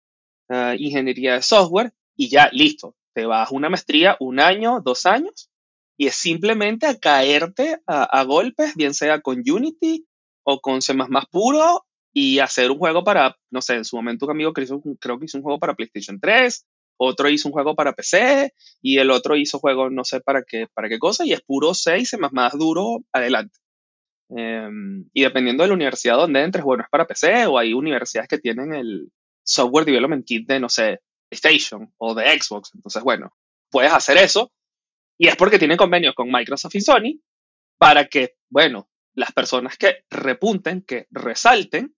eh, 0.49 0.77
ingeniería 0.79 1.35
de 1.35 1.42
software 1.42 1.92
y 2.16 2.29
ya 2.29 2.49
listo. 2.53 2.96
Te 3.14 3.27
vas 3.27 3.51
a 3.51 3.55
una 3.55 3.68
maestría 3.68 4.16
un 4.20 4.40
año, 4.40 4.81
dos 4.81 5.07
años 5.07 5.51
y 5.96 6.06
es 6.06 6.14
simplemente 6.14 6.87
a 6.87 6.98
caerte 6.98 7.78
a, 7.87 8.04
a 8.04 8.24
golpes, 8.24 8.74
bien 8.74 8.94
sea 8.94 9.20
con 9.20 9.42
Unity 9.46 10.06
o 10.44 10.61
con 10.61 10.82
C++ 10.82 10.94
puro 11.30 11.85
y 12.12 12.38
hacer 12.38 12.70
un 12.70 12.78
juego 12.78 13.04
para, 13.04 13.37
no 13.50 13.61
sé, 13.61 13.74
en 13.74 13.85
su 13.85 13.96
momento 13.96 14.26
un 14.26 14.32
amigo 14.32 14.52
creo 14.52 15.18
que 15.18 15.24
hizo 15.24 15.38
un 15.38 15.42
juego 15.42 15.59
para 15.59 15.74
PlayStation 15.74 16.18
3, 16.20 16.66
otro 16.98 17.28
hizo 17.28 17.48
un 17.48 17.52
juego 17.52 17.74
para 17.74 17.92
PC 17.92 18.52
y 18.80 18.98
el 18.98 19.11
otro 19.11 19.37
hizo 19.37 19.59
juego 19.59 19.90
no 19.90 20.04
sé 20.04 20.20
para 20.20 20.42
qué, 20.42 20.66
para 20.72 20.88
qué 20.88 20.98
cosa 20.98 21.26
y 21.26 21.32
es 21.32 21.42
puro 21.42 21.74
6 21.74 22.16
más 22.18 22.32
más 22.32 22.52
duro 22.52 23.04
adelante. 23.12 23.59
Em, 24.28 25.09
y 25.12 25.22
dependiendo 25.22 25.62
de 25.62 25.68
la 25.68 25.74
universidad 25.74 26.16
donde 26.16 26.42
entres, 26.42 26.64
bueno, 26.64 26.82
es 26.82 26.88
para 26.90 27.06
PC 27.06 27.46
o 27.46 27.59
hay 27.59 27.74
universidades 27.74 28.28
que 28.28 28.38
tienen 28.38 28.74
el 28.74 29.12
software 29.44 29.85
development 29.85 30.26
kit 30.26 30.48
de, 30.48 30.59
no 30.59 30.68
sé, 30.68 31.00
PlayStation 31.28 31.92
o 31.98 32.14
de 32.14 32.24
Xbox. 32.40 32.70
Entonces, 32.74 33.02
bueno, 33.02 33.32
puedes 33.70 33.92
hacer 33.92 34.16
eso 34.16 34.50
y 35.18 35.29
es 35.29 35.37
porque 35.37 35.59
tienen 35.59 35.76
convenios 35.76 36.14
con 36.14 36.31
Microsoft 36.31 36.74
y 36.74 36.81
Sony 36.81 37.20
para 37.79 38.07
que, 38.07 38.37
bueno, 38.50 38.88
las 39.14 39.33
personas 39.33 39.76
que 39.76 40.05
repunten, 40.11 40.83
que 40.83 41.07
resalten, 41.11 41.94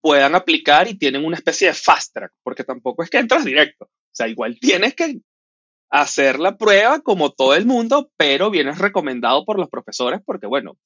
puedan 0.00 0.34
aplicar 0.34 0.88
y 0.88 0.98
tienen 0.98 1.24
una 1.24 1.36
especie 1.36 1.68
de 1.68 1.74
fast 1.74 2.14
track, 2.14 2.32
porque 2.42 2.64
tampoco 2.64 3.02
es 3.02 3.10
que 3.10 3.18
entras 3.18 3.44
directo. 3.44 3.86
O 3.86 4.14
sea, 4.14 4.28
igual 4.28 4.58
tienes 4.60 4.94
que 4.94 5.20
hacer 5.90 6.38
la 6.38 6.56
prueba 6.56 7.00
como 7.00 7.32
todo 7.32 7.54
el 7.54 7.66
mundo, 7.66 8.10
pero 8.16 8.50
vienes 8.50 8.78
recomendado 8.78 9.44
por 9.44 9.58
los 9.58 9.68
profesores 9.68 10.20
porque, 10.24 10.46
bueno, 10.46 10.76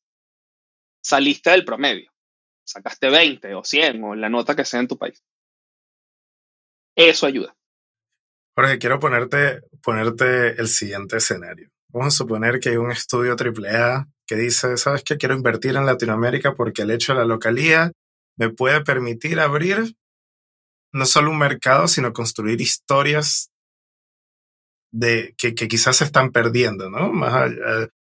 saliste 1.02 1.50
del 1.50 1.64
promedio. 1.64 2.10
Sacaste 2.64 3.10
20 3.10 3.54
o 3.54 3.64
100 3.64 4.04
o 4.04 4.14
la 4.14 4.28
nota 4.28 4.54
que 4.54 4.64
sea 4.64 4.80
en 4.80 4.88
tu 4.88 4.96
país. 4.96 5.22
Eso 6.94 7.26
ayuda. 7.26 7.56
Jorge, 8.54 8.78
quiero 8.78 8.98
ponerte, 8.98 9.62
ponerte 9.82 10.60
el 10.60 10.68
siguiente 10.68 11.16
escenario. 11.16 11.70
Vamos 11.88 12.14
a 12.14 12.16
suponer 12.16 12.60
que 12.60 12.70
hay 12.70 12.76
un 12.76 12.90
estudio 12.90 13.34
AAA 13.34 14.08
que 14.26 14.36
dice, 14.36 14.76
¿sabes 14.76 15.02
qué? 15.04 15.16
Quiero 15.16 15.34
invertir 15.34 15.76
en 15.76 15.86
Latinoamérica 15.86 16.54
porque 16.54 16.82
el 16.82 16.90
hecho 16.90 17.12
de 17.12 17.20
la 17.20 17.24
localía 17.24 17.92
me 18.36 18.50
puede 18.50 18.82
permitir 18.82 19.40
abrir 19.40 19.94
no 20.92 21.06
solo 21.06 21.30
un 21.30 21.38
mercado, 21.38 21.88
sino 21.88 22.12
construir 22.12 22.60
historias 22.60 23.50
de, 24.90 25.34
que, 25.38 25.54
quizás 25.54 25.96
se 25.96 26.04
están 26.04 26.30
perdiendo, 26.30 26.90
¿no? 26.90 27.12
Más 27.12 27.50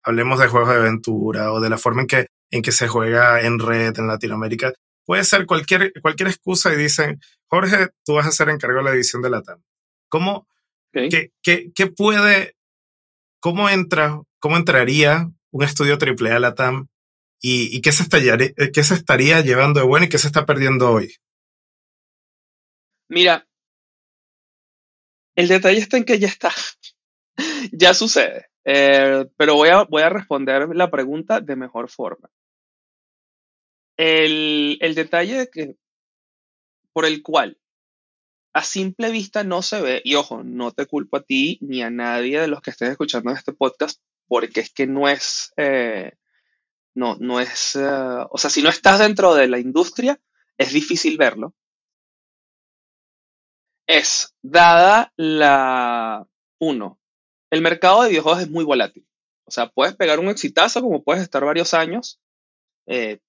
hablemos 0.03 0.39
de 0.39 0.47
juegos 0.47 0.69
de 0.69 0.75
aventura 0.75 1.51
o 1.51 1.59
de 1.59 1.69
la 1.69 1.77
forma 1.77 2.01
en 2.01 2.07
que, 2.07 2.27
en 2.51 2.61
que 2.61 2.71
se 2.71 2.87
juega 2.87 3.41
en 3.41 3.59
red 3.59 3.97
en 3.97 4.07
Latinoamérica. 4.07 4.73
Puede 5.05 5.25
ser 5.25 5.45
cualquier, 5.45 5.91
cualquier 6.01 6.29
excusa 6.29 6.73
y 6.73 6.77
dicen, 6.77 7.19
Jorge, 7.47 7.89
tú 8.05 8.13
vas 8.13 8.27
a 8.27 8.31
ser 8.31 8.49
encargado 8.49 8.85
de 8.85 8.91
la 8.91 8.95
edición 8.95 9.21
de 9.21 9.29
la 9.29 9.41
TAM. 9.41 9.61
¿Cómo, 10.09 10.47
qué, 10.91 11.31
qué, 11.43 11.87
puede, 11.87 12.55
cómo 13.39 13.69
entra, 13.69 14.21
cómo 14.39 14.57
entraría 14.57 15.29
un 15.51 15.63
estudio 15.63 15.97
triple 15.97 16.31
a 16.31 16.39
la 16.39 16.55
TAM 16.55 16.87
y, 17.39 17.79
qué, 17.81 17.91
se 17.91 18.03
estaría, 18.03 18.35
qué 18.37 18.83
se 18.83 18.95
estaría 18.95 19.41
llevando 19.41 19.79
de 19.79 19.85
bueno 19.85 20.05
y 20.05 20.09
qué 20.09 20.17
se 20.17 20.27
está 20.27 20.45
perdiendo 20.45 20.91
hoy? 20.91 21.15
Mira, 23.07 23.47
el 25.35 25.47
detalle 25.47 25.77
está 25.77 25.97
en 25.97 26.05
que 26.05 26.19
ya 26.19 26.27
está, 26.27 26.51
ya 27.71 27.93
sucede, 27.93 28.49
eh, 28.65 29.25
pero 29.37 29.55
voy 29.55 29.69
a, 29.69 29.83
voy 29.83 30.01
a 30.01 30.09
responder 30.09 30.75
la 30.75 30.89
pregunta 30.89 31.39
de 31.39 31.55
mejor 31.55 31.89
forma. 31.89 32.29
El, 33.95 34.77
el 34.81 34.95
detalle 34.95 35.49
que, 35.51 35.75
por 36.93 37.05
el 37.05 37.21
cual 37.21 37.58
a 38.53 38.63
simple 38.63 39.11
vista 39.11 39.43
no 39.43 39.61
se 39.61 39.81
ve, 39.81 40.01
y 40.03 40.15
ojo, 40.15 40.43
no 40.43 40.71
te 40.71 40.85
culpo 40.85 41.17
a 41.17 41.21
ti 41.21 41.59
ni 41.61 41.81
a 41.81 41.89
nadie 41.89 42.41
de 42.41 42.47
los 42.47 42.61
que 42.61 42.71
estén 42.71 42.91
escuchando 42.91 43.31
este 43.31 43.53
podcast, 43.53 44.01
porque 44.27 44.61
es 44.61 44.71
que 44.71 44.87
no 44.87 45.07
es, 45.07 45.53
eh, 45.57 46.13
no, 46.95 47.15
no 47.19 47.39
es, 47.39 47.75
eh, 47.75 47.81
o 48.29 48.37
sea, 48.37 48.49
si 48.49 48.61
no 48.61 48.69
estás 48.69 48.99
dentro 48.99 49.35
de 49.35 49.47
la 49.47 49.59
industria, 49.59 50.19
es 50.57 50.73
difícil 50.73 51.17
verlo. 51.17 51.53
Es, 53.87 54.35
dada 54.41 55.11
la, 55.15 56.27
uno, 56.59 56.99
el 57.49 57.61
mercado 57.61 58.03
de 58.03 58.09
videojuegos 58.09 58.43
es 58.43 58.49
muy 58.49 58.63
volátil. 58.63 59.07
O 59.45 59.51
sea, 59.51 59.67
puedes 59.67 59.95
pegar 59.95 60.19
un 60.19 60.29
exitazo 60.29 60.81
como 60.81 61.03
puedes 61.03 61.23
estar 61.23 61.43
varios 61.43 61.73
años 61.73 62.19
eh, 62.85 63.19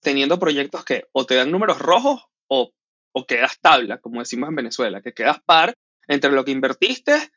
teniendo 0.00 0.38
proyectos 0.38 0.84
que 0.84 1.08
o 1.12 1.26
te 1.26 1.34
dan 1.34 1.50
números 1.50 1.80
rojos 1.80 2.24
o, 2.46 2.70
o 3.14 3.26
quedas 3.26 3.58
tabla, 3.60 3.98
como 3.98 4.20
decimos 4.20 4.48
en 4.48 4.56
Venezuela, 4.56 5.00
que 5.00 5.14
quedas 5.14 5.40
par 5.44 5.74
entre 6.08 6.32
lo 6.32 6.44
que 6.44 6.50
invertiste 6.50 7.30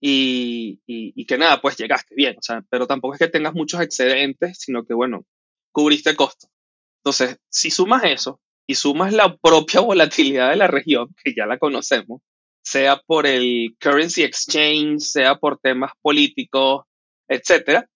y, 0.00 1.24
que 1.26 1.38
nada, 1.38 1.60
pues 1.60 1.76
llegaste 1.76 2.14
bien, 2.14 2.36
o 2.38 2.42
sea, 2.42 2.64
pero 2.68 2.86
tampoco 2.86 3.14
es 3.14 3.20
que 3.20 3.28
tengas 3.28 3.54
muchos 3.54 3.80
excedentes, 3.80 4.58
sino 4.58 4.84
que, 4.84 4.92
bueno, 4.92 5.24
cubriste 5.72 6.16
costo. 6.16 6.48
Entonces, 6.98 7.38
si 7.48 7.70
sumas 7.70 8.02
eso 8.04 8.40
y 8.66 8.74
sumas 8.74 9.12
la 9.12 9.36
propia 9.36 9.80
volatilidad 9.80 10.50
de 10.50 10.56
la 10.56 10.66
región, 10.66 11.14
que 11.22 11.32
ya 11.34 11.46
la 11.46 11.58
conocemos, 11.58 12.22
sea 12.62 12.96
por 12.96 13.26
el 13.26 13.76
currency 13.80 14.24
exchange, 14.24 15.00
sea 15.00 15.36
por 15.36 15.58
temas 15.58 15.92
políticos, 16.02 16.84
etcétera, 17.28 17.88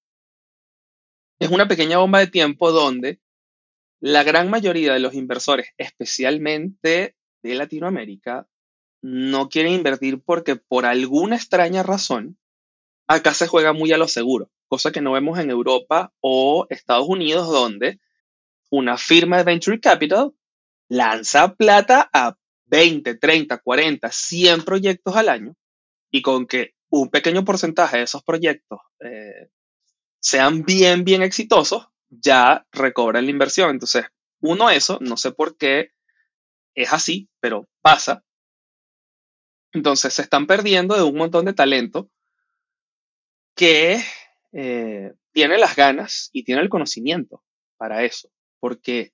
es 1.41 1.51
una 1.51 1.67
pequeña 1.67 1.99
bomba 1.99 2.21
de 2.21 2.29
tiempo 2.29 2.71
donde 2.71 3.19
la 4.01 4.23
gran 4.23 4.51
mayoría 4.51 4.93
de 4.93 5.01
los 5.01 5.15
inversores, 5.15 5.71
especialmente 5.79 7.17
de 7.49 7.55
Latinoamérica, 7.55 8.49
no 9.03 9.49
quieren 9.49 9.75
invertir 9.75 10.23
porque 10.23 10.57
por 10.57 10.87
alguna 10.87 11.37
extraña 11.37 11.83
razón 11.83 12.39
acá 13.07 13.35
se 13.35 13.47
juega 13.47 13.73
muy 13.73 13.93
a 13.93 13.99
lo 13.99 14.09
seguro, 14.09 14.51
cosa 14.67 14.93
que 14.93 15.03
no 15.03 15.13
vemos 15.13 15.39
en 15.39 15.51
Europa 15.51 16.13
o 16.21 16.67
Estados 16.71 17.07
Unidos 17.07 17.49
donde 17.49 18.01
una 18.71 18.97
firma 18.97 19.37
de 19.37 19.45
Venture 19.45 19.79
Capital 19.79 20.33
lanza 20.89 21.55
plata 21.55 22.09
a 22.13 22.37
20, 22.67 23.17
30, 23.17 23.59
40, 23.59 24.11
100 24.11 24.65
proyectos 24.65 25.15
al 25.17 25.29
año 25.29 25.55
y 26.11 26.23
con 26.23 26.47
que 26.47 26.75
un 26.89 27.11
pequeño 27.11 27.45
porcentaje 27.45 27.99
de 27.99 28.05
esos 28.05 28.23
proyectos 28.25 28.81
eh, 29.01 29.51
sean 30.19 30.63
bien, 30.63 31.05
bien 31.05 31.23
exitosos, 31.23 31.89
ya 32.09 32.67
recobran 32.73 33.27
la 33.27 33.31
inversión. 33.31 33.71
Entonces, 33.71 34.07
uno, 34.41 34.71
eso, 34.71 34.99
no 35.01 35.17
sé 35.17 35.33
por 35.33 35.57
qué 35.59 35.91
es 36.75 36.93
así, 36.93 37.29
pero 37.41 37.69
pasa. 37.81 38.25
Entonces, 39.73 40.15
se 40.15 40.23
están 40.23 40.47
perdiendo 40.47 40.97
de 40.97 41.03
un 41.03 41.17
montón 41.17 41.45
de 41.45 41.53
talento 41.53 42.11
que 43.57 44.01
eh, 44.53 45.13
tiene 45.33 45.59
las 45.59 45.77
ganas 45.77 46.31
y 46.33 46.45
tiene 46.45 46.63
el 46.63 46.69
conocimiento 46.69 47.43
para 47.77 48.05
eso. 48.05 48.31
Porque 48.61 49.13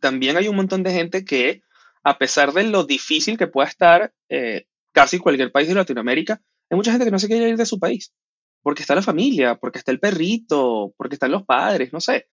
también 0.00 0.36
hay 0.36 0.48
un 0.48 0.56
montón 0.56 0.82
de 0.82 0.92
gente 0.92 1.24
que, 1.24 1.62
a 2.02 2.18
pesar 2.18 2.52
de 2.52 2.64
lo 2.64 2.84
difícil 2.84 3.36
que 3.36 3.46
pueda 3.46 3.68
estar 3.68 4.14
eh, 4.28 4.66
casi 4.92 5.18
cualquier 5.18 5.52
país 5.52 5.68
de 5.68 5.74
Latinoamérica, 5.74 6.40
hay 6.70 6.76
mucha 6.76 6.92
gente 6.92 7.04
que 7.04 7.10
no 7.10 7.18
se 7.18 7.28
quiere 7.28 7.48
ir 7.48 7.56
de 7.56 7.66
su 7.66 7.78
país 7.78 8.12
porque 8.66 8.82
está 8.82 8.96
la 8.96 9.02
familia, 9.02 9.54
porque 9.54 9.78
está 9.78 9.92
el 9.92 10.00
perrito, 10.00 10.92
porque 10.96 11.14
están 11.14 11.30
los 11.30 11.44
padres, 11.44 11.92
no 11.92 12.00
sé. 12.00 12.26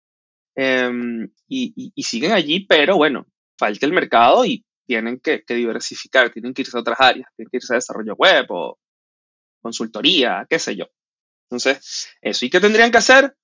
Em, 0.55 1.30
y, 1.47 1.93
siguen 2.03 2.33
allí, 2.33 2.64
pero 2.66 2.97
bueno, 2.97 3.26
falta 3.62 3.86
el 3.86 3.92
mercado 3.92 4.44
y 4.44 4.64
tienen 4.84 5.20
que, 5.20 5.44
diversificar, 5.46 6.32
tienen 6.32 6.52
que 6.52 6.62
irse 6.62 6.76
a 6.76 6.80
otras 6.80 7.00
áreas, 7.00 7.28
tienen 7.36 7.48
que 7.48 7.58
irse 7.58 7.72
a 7.72 7.76
desarrollo 7.76 8.16
web 8.16 8.46
o 8.48 8.80
consultoría, 9.60 10.44
qué 10.50 10.58
sé 10.58 10.74
yo. 10.74 10.86
Entonces, 11.48 12.08
eso. 12.20 12.44
¿Y 12.44 12.50
qué 12.50 12.58
tendrían 12.58 12.90
que 12.90 12.98
hacer? 12.98 13.36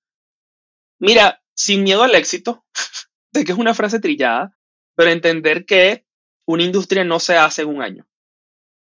Mira, 0.98 1.40
sin 1.54 1.84
miedo 1.84 2.02
al 2.02 2.16
éxito, 2.16 2.66
sé 3.32 3.44
que 3.44 3.52
es 3.52 3.58
una 3.58 3.74
frase 3.74 4.00
trillada, 4.00 4.56
pero 4.96 5.10
entender 5.10 5.64
que 5.64 6.04
una 6.46 6.64
industria 6.64 7.04
no 7.04 7.20
se 7.20 7.36
hace 7.36 7.62
en 7.62 7.68
un 7.68 7.80
año. 7.80 8.08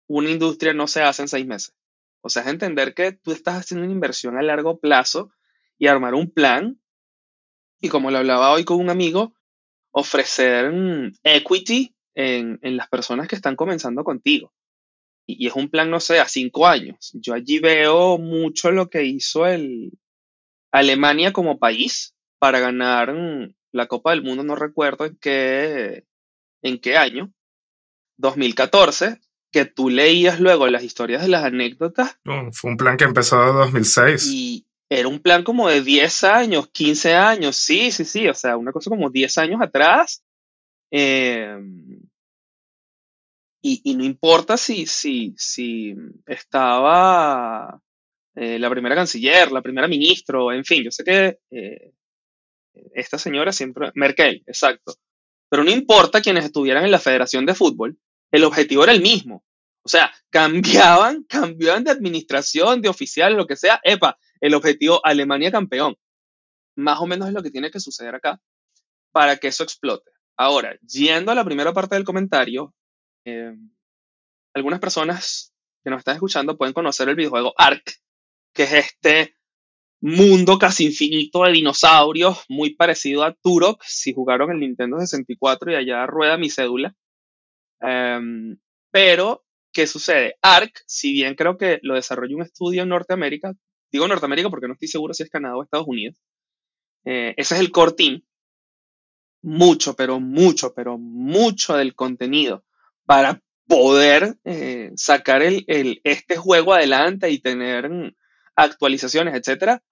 Una 0.09 0.29
industria 0.29 0.75
no 0.75 0.87
se 0.87 1.01
hace 1.01 1.23
en 1.23 1.29
seis 1.29 1.47
meses. 1.47 1.75
O 2.21 2.29
sea, 2.29 2.43
es 2.43 2.49
entender 2.49 2.93
que 2.93 3.13
tú 3.13 3.33
estás 3.33 3.61
haciendo 3.61 3.85
una 3.87 3.95
inversión 3.95 4.37
a 4.37 4.43
largo 4.43 4.79
plazo 4.79 5.33
y 5.79 5.87
armar 5.87 6.15
un 6.15 6.31
plan. 6.31 6.79
Y 7.81 7.89
como 7.89 8.11
lo 8.11 8.19
hablaba 8.19 8.53
hoy 8.53 8.65
con 8.65 8.79
un 8.79 8.91
amigo, 8.91 9.35
ofrecer 9.93 10.73
mm, 10.73 11.15
equity 11.23 11.95
en, 12.15 12.59
las 12.63 12.89
personas 12.89 13.29
que 13.29 13.37
están 13.37 13.57
comenzando 13.57 14.05
contigo. 14.05 14.53
Y, 15.27 15.47
es 15.47 15.55
un 15.55 15.69
plan, 15.71 15.91
no 15.91 16.01
sé, 16.01 16.19
a 16.19 16.29
cinco 16.29 16.67
años. 16.67 17.13
Yo 17.15 17.35
allí 17.35 17.61
veo 17.61 18.19
mucho 18.19 18.71
lo 18.71 18.91
que 18.91 19.05
hizo 19.05 19.47
el 19.47 19.93
Alemania 20.73 21.33
como 21.33 21.59
país 21.59 22.15
para 22.39 22.59
ganar 22.59 23.13
mm, 23.13 23.55
la 23.73 23.87
Copa 23.87 24.11
del 24.11 24.23
Mundo, 24.23 24.43
no 24.43 24.57
recuerdo 24.57 25.05
en 25.05 25.17
qué, 25.17 26.05
en 26.63 26.81
qué 26.81 26.97
año, 26.97 27.33
2014, 28.19 29.21
que 29.51 29.65
tú 29.65 29.91
leías 29.91 30.41
luego 30.41 30.67
las 30.69 30.83
historias 30.83 31.23
de 31.23 31.29
las 31.29 31.45
anécdotas. 31.45 32.19
fue 32.53 32.71
un 32.71 32.77
plan 32.77 32.97
que 32.97 33.05
empezó 33.05 33.43
en 33.49 33.55
2006. 33.55 34.27
Y 34.27 34.67
era 34.99 35.09
un 35.09 35.21
plan 35.21 35.43
como 35.43 35.69
de 35.69 35.83
10 35.83 36.25
años, 36.25 36.69
15 36.71 37.15
años, 37.15 37.57
sí, 37.57 37.91
sí, 37.91 38.05
sí, 38.05 38.29
o 38.29 38.35
sea, 38.35 38.57
una 38.57 38.73
cosa 38.73 38.91
como 38.91 39.11
10 39.11 39.39
años 39.39 39.61
atrás. 39.63 40.23
Em, 40.91 42.01
y, 43.63 43.95
no 43.95 44.05
importa 44.05 44.57
si, 44.57 44.87
si, 44.87 45.35
si 45.37 45.95
estaba 46.27 47.81
eh, 48.35 48.59
la 48.59 48.69
primera 48.71 48.95
canciller, 48.95 49.53
la 49.53 49.63
primera 49.63 49.89
ministro, 49.89 50.53
en 50.53 50.65
fin, 50.65 50.83
yo 50.83 50.91
sé 50.91 51.05
que 51.05 51.39
eh, 51.51 51.93
esta 52.95 53.19
señora 53.19 53.53
siempre, 53.53 53.93
Merkel, 53.95 54.43
exacto, 54.47 54.95
pero 55.49 55.65
no 55.65 55.71
importa 55.71 56.21
quienes 56.21 56.45
estuvieran 56.45 56.85
en 56.85 56.91
la 56.91 56.99
Federación 56.99 57.47
de 57.47 57.55
Fútbol, 57.55 57.99
el 58.31 58.45
objetivo 58.45 58.85
era 58.85 58.93
el 58.93 59.03
mismo. 59.03 59.45
O 59.85 59.89
sea, 59.89 60.13
cambiaban, 60.31 61.25
cambiaban 61.25 61.85
de 61.85 61.93
administración, 61.93 62.83
de 62.83 62.89
oficial, 62.89 63.35
lo 63.35 63.47
que 63.47 63.57
sea. 63.57 63.81
Epa, 63.85 64.19
el 64.43 64.55
objetivo 64.55 65.01
Alemania 65.05 65.51
campeón. 65.51 65.97
Más 66.77 67.01
o 67.01 67.07
menos 67.07 67.29
es 67.29 67.35
lo 67.35 67.43
que 67.43 67.51
tiene 67.51 67.71
que 67.71 67.81
suceder 67.81 68.15
acá 68.15 68.41
para 69.13 69.37
que 69.37 69.49
eso 69.49 69.63
explote. 69.63 70.11
Ahora, 70.37 70.77
yendo 70.81 71.31
a 71.31 71.35
la 71.35 71.45
primera 71.45 71.73
parte 71.73 71.95
del 71.95 72.05
comentario, 72.05 72.75
eh, 73.25 73.55
algunas 74.55 74.81
personas 74.81 75.55
que 75.85 75.91
nos 75.91 75.99
están 75.99 76.15
escuchando 76.15 76.57
pueden 76.57 76.75
conocer 76.75 77.09
el 77.09 77.15
videojuego 77.15 77.55
Ark, 77.57 77.85
que 78.53 78.65
es 78.65 78.73
este 78.73 79.37
mundo 80.01 80.59
casi 80.59 80.87
infinito 80.87 81.45
de 81.45 81.53
dinosaurios, 81.53 82.45
muy 82.49 82.75
parecido 82.75 83.23
a 83.23 83.35
Turok, 83.35 83.83
si 83.85 84.13
jugaron 84.13 84.51
el 84.51 84.59
Nintendo 84.59 84.99
64 84.99 85.71
y 85.71 85.75
allá 85.77 86.07
rueda 86.07 86.37
mi 86.37 86.51
cédula. 86.51 86.97
Em, 87.81 88.59
pero, 88.91 89.45
¿qué 89.73 89.87
sucede? 89.87 90.37
ARC, 90.43 90.83
si 90.87 91.13
bien 91.13 91.37
creo 91.37 91.57
que 91.57 91.79
lo 91.83 91.95
desarrolló 91.95 92.37
un 92.37 92.43
estudio 92.43 92.83
en 92.83 92.89
Norteamérica, 92.89 93.55
digo 93.93 94.09
Norteamérica 94.09 94.51
porque 94.51 94.67
no 94.67 94.75
estoy 94.75 94.89
seguro 94.89 95.15
si 95.15 95.23
es 95.23 95.31
Canadá 95.31 95.57
o 95.57 95.63
Estados 95.63 95.87
Unidos, 95.87 96.21
eh, 97.05 97.35
ese 97.37 97.55
es 97.55 97.61
el 97.61 97.71
core. 97.71 98.23
Mucho, 99.45 99.95
pero 99.95 100.21
mucho, 100.21 100.73
pero 100.73 100.99
mucho 100.99 101.77
del 101.77 101.95
contenido 101.95 102.65
para 103.05 103.43
poder 103.67 104.37
eh, 104.45 104.93
sacar 104.97 105.43
el, 105.43 106.01
este 106.05 106.37
juego 106.37 106.75
adelante 106.75 107.31
y 107.31 107.41
tener 107.41 107.91
mm, 107.91 108.15
actualizaciones, 108.55 109.35
etcétera, 109.35 109.83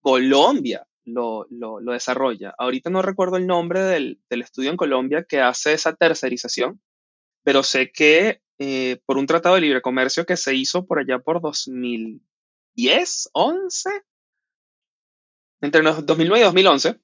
Colombia 0.00 0.86
lo, 1.04 1.46
desarrolla. 1.92 2.54
Ahorita 2.58 2.90
no 2.90 3.00
recuerdo 3.00 3.36
el 3.36 3.46
nombre 3.46 3.80
del, 3.80 4.20
estudio 4.28 4.70
en 4.70 4.76
Colombia 4.76 5.24
que 5.26 5.40
hace 5.40 5.72
esa 5.72 5.94
tercerización, 5.94 6.80
pero 7.42 7.62
sé 7.62 7.90
que 7.92 8.42
eh, 8.58 9.00
por 9.06 9.16
un 9.16 9.26
tratado 9.26 9.54
de 9.54 9.62
libre 9.62 9.80
comercio 9.80 10.26
que 10.26 10.36
se 10.36 10.54
hizo 10.54 10.84
por 10.86 10.98
allá 10.98 11.18
por 11.18 11.40
2010, 12.78 13.30
11, 13.32 13.90
entre 15.62 15.82
2009 15.82 16.40
y 16.40 16.44
2011, 16.44 17.00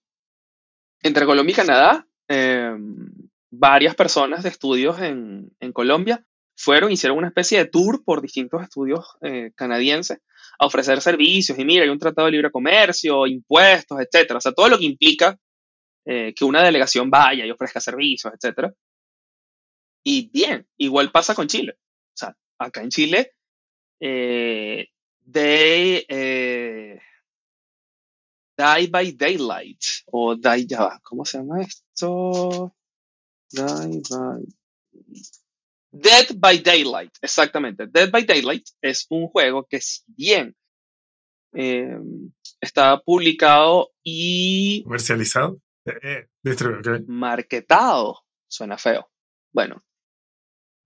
entre 1.03 1.27
Colombia 1.27 1.53
y 1.53 1.57
Canadá, 1.57 2.07
em, 2.29 3.09
varias 3.51 3.97
personas 3.97 4.45
de 4.45 4.51
estudios 4.51 5.01
en, 5.01 5.51
Colombia 5.73 6.25
fueron, 6.57 6.93
hicieron 6.93 7.19
una 7.19 7.29
especie 7.29 7.59
de 7.59 7.67
tour 7.67 8.05
por 8.05 8.23
distintos 8.23 8.63
estudios 8.63 9.17
eh, 9.23 9.51
canadienses 9.57 10.21
a 10.59 10.67
ofrecer 10.67 11.01
servicios 11.01 11.59
y 11.59 11.65
mira, 11.65 11.83
hay 11.83 11.89
un 11.89 11.99
tratado 11.99 12.27
de 12.27 12.33
libre 12.33 12.53
comercio, 12.53 13.27
impuestos, 13.27 13.99
etcétera, 13.99 14.39
o 14.39 14.41
sea, 14.41 14.53
todo 14.53 14.69
lo 14.69 14.79
que 14.79 14.85
implica 14.85 15.37
eh, 16.07 16.33
que 16.35 16.45
una 16.45 16.63
delegación 16.63 17.11
vaya 17.11 17.45
y 17.45 17.51
ofrezca 17.51 17.81
servicios, 17.81 18.33
etcétera. 18.33 18.73
Y 20.05 20.31
bien, 20.31 20.69
igual 20.77 21.11
pasa 21.11 21.35
con 21.35 21.49
Chile. 21.49 21.77
O 21.77 22.17
sea, 22.17 22.37
acá 22.59 22.83
en 22.83 22.91
Chile, 22.91 23.33
eh, 24.01 24.89
they, 25.31 26.05
eh, 26.09 26.99
Die 28.57 28.87
by 28.87 29.13
Daylight, 29.13 29.83
o 30.13 30.37
Die, 30.37 30.67
ya 30.67 31.01
¿cómo 31.03 31.25
se 31.25 31.39
llama 31.39 31.63
esto? 31.63 32.75
Die 33.51 34.03
by... 34.09 34.45
Dead 35.91 36.27
by 36.37 36.59
Daylight, 36.59 37.19
exactamente. 37.23 37.87
Dead 37.87 38.11
by 38.11 38.25
Daylight 38.25 38.69
es 38.81 39.07
un 39.11 39.29
juego 39.29 39.65
que 39.65 39.81
si 39.81 40.03
bien 40.07 40.55
eh, 41.53 41.99
está 42.61 43.01
publicado 43.01 43.93
y... 44.03 44.83
Comercializado. 44.83 45.61
Eh, 45.85 46.27
eh 46.45 47.05
Marketado. 47.07 48.25
Suena 48.49 48.77
feo. 48.77 49.09
Bueno, 49.53 49.85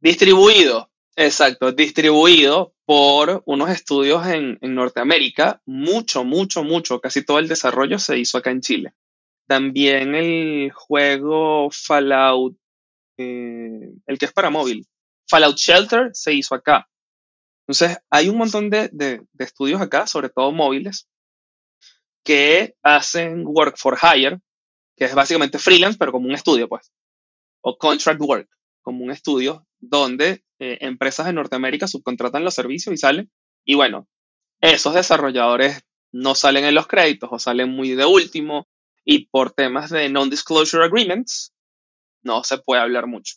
Distribuido, 0.00 0.87
exacto, 1.18 1.72
distribuido 1.72 2.74
por 2.84 3.42
unos 3.44 3.70
estudios 3.70 4.26
en, 4.26 4.58
Norteamérica. 4.62 5.60
Mucho, 5.66 6.24
mucho, 6.24 6.62
mucho, 6.62 7.00
casi 7.00 7.24
todo 7.24 7.38
el 7.38 7.48
desarrollo 7.48 7.98
se 7.98 8.18
hizo 8.18 8.38
acá 8.38 8.50
en 8.50 8.60
Chile. 8.60 8.94
También 9.46 10.14
el 10.14 10.70
juego 10.72 11.70
Fallout, 11.70 12.56
eh, 13.16 13.90
el 14.06 14.18
que 14.18 14.26
es 14.26 14.32
para 14.32 14.50
móvil, 14.50 14.86
Fallout 15.28 15.56
Shelter 15.56 16.10
se 16.12 16.32
hizo 16.34 16.54
acá. 16.54 16.88
Entonces, 17.66 17.98
hay 18.10 18.28
un 18.28 18.38
montón 18.38 18.70
de, 18.70 18.88
de, 18.92 19.20
estudios 19.38 19.80
acá, 19.80 20.06
sobre 20.06 20.30
todo 20.30 20.52
móviles, 20.52 21.08
que 22.24 22.76
hacen 22.82 23.44
work 23.46 23.76
for 23.76 23.98
hire, 24.00 24.40
que 24.96 25.04
es 25.04 25.14
básicamente 25.14 25.58
freelance, 25.58 25.98
pero 25.98 26.12
como 26.12 26.26
un 26.26 26.34
estudio, 26.34 26.68
pues, 26.68 26.92
o 27.60 27.76
contract 27.76 28.20
work, 28.20 28.48
como 28.82 29.04
un 29.04 29.10
estudio 29.10 29.66
donde 29.78 30.44
eh, 30.58 30.78
empresas 30.80 31.26
de 31.26 31.32
Norteamérica 31.32 31.86
subcontratan 31.86 32.44
los 32.44 32.54
servicios 32.54 32.94
y 32.94 32.98
salen. 32.98 33.30
Y 33.64 33.74
bueno, 33.74 34.08
esos 34.60 34.94
desarrolladores 34.94 35.82
no 36.12 36.34
salen 36.34 36.64
en 36.64 36.74
los 36.74 36.86
créditos 36.86 37.28
o 37.32 37.38
salen 37.38 37.70
muy 37.70 37.90
de 37.90 38.04
último 38.04 38.68
y 39.04 39.26
por 39.26 39.52
temas 39.52 39.90
de 39.90 40.08
non-disclosure 40.08 40.84
agreements 40.84 41.52
no 42.22 42.44
se 42.44 42.58
puede 42.58 42.82
hablar 42.82 43.06
mucho. 43.06 43.36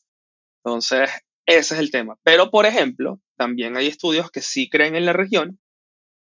Entonces, 0.63 1.09
ese 1.45 1.75
es 1.75 1.79
el 1.79 1.91
tema. 1.91 2.17
Pero, 2.23 2.49
por 2.51 2.65
ejemplo, 2.65 3.21
también 3.37 3.77
hay 3.77 3.87
estudios 3.87 4.31
que 4.31 4.41
sí 4.41 4.69
creen 4.69 4.95
en 4.95 5.05
la 5.05 5.13
región. 5.13 5.59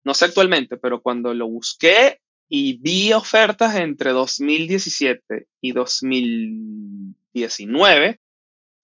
No 0.04 0.14
sé 0.14 0.26
actualmente, 0.26 0.76
pero 0.76 1.02
cuando 1.02 1.34
lo 1.34 1.48
busqué 1.48 2.20
y 2.48 2.78
vi 2.78 3.12
ofertas 3.12 3.74
entre 3.76 4.12
2017 4.12 5.48
y 5.60 5.72
2019. 5.72 8.20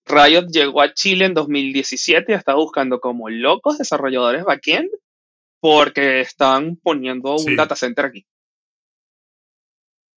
Riot 0.07 0.49
llegó 0.49 0.83
a 0.83 0.93
Chile 0.95 1.27
en 1.27 1.35
2017 1.35 2.33
y 2.33 2.35
estaba 2.35 2.59
buscando 2.59 3.01
como 3.01 3.29
locos 3.29 3.79
desarrolladores 3.79 4.45
backend 4.45 4.91
porque 5.61 6.21
estaban 6.21 6.77
poniendo 6.77 7.37
un 7.37 7.57
data 7.57 7.77
center 7.77 8.07
aquí 8.07 8.27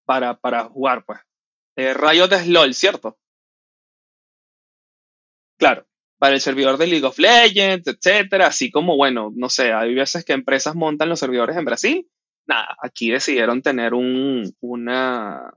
para, 0.06 0.38
para 0.38 0.66
jugar, 0.66 1.04
pues. 1.06 1.20
Eh, 1.78 1.94
Riot 1.94 2.32
es 2.32 2.48
LOL, 2.48 2.74
¿cierto? 2.74 3.18
Claro, 5.58 5.88
para 6.20 6.36
el 6.36 6.42
servidor 6.42 6.78
de 6.78 6.88
League 6.88 7.06
of 7.06 7.18
Legends, 7.18 7.88
etcétera, 7.88 8.48
así 8.48 8.72
como, 8.72 8.96
bueno, 8.98 9.32
no 9.36 9.50
sé, 9.50 9.74
hay 9.74 9.94
veces 9.94 10.24
que 10.26 10.34
empresas 10.34 10.76
montan 10.76 11.10
los 11.10 11.20
servidores 11.20 11.58
en 11.58 11.66
Brasil 11.66 12.10
nada, 12.46 12.78
aquí 12.82 13.12
decidieron 13.12 13.62
tener 13.62 13.94
un, 13.94 14.56
una, 14.62 15.54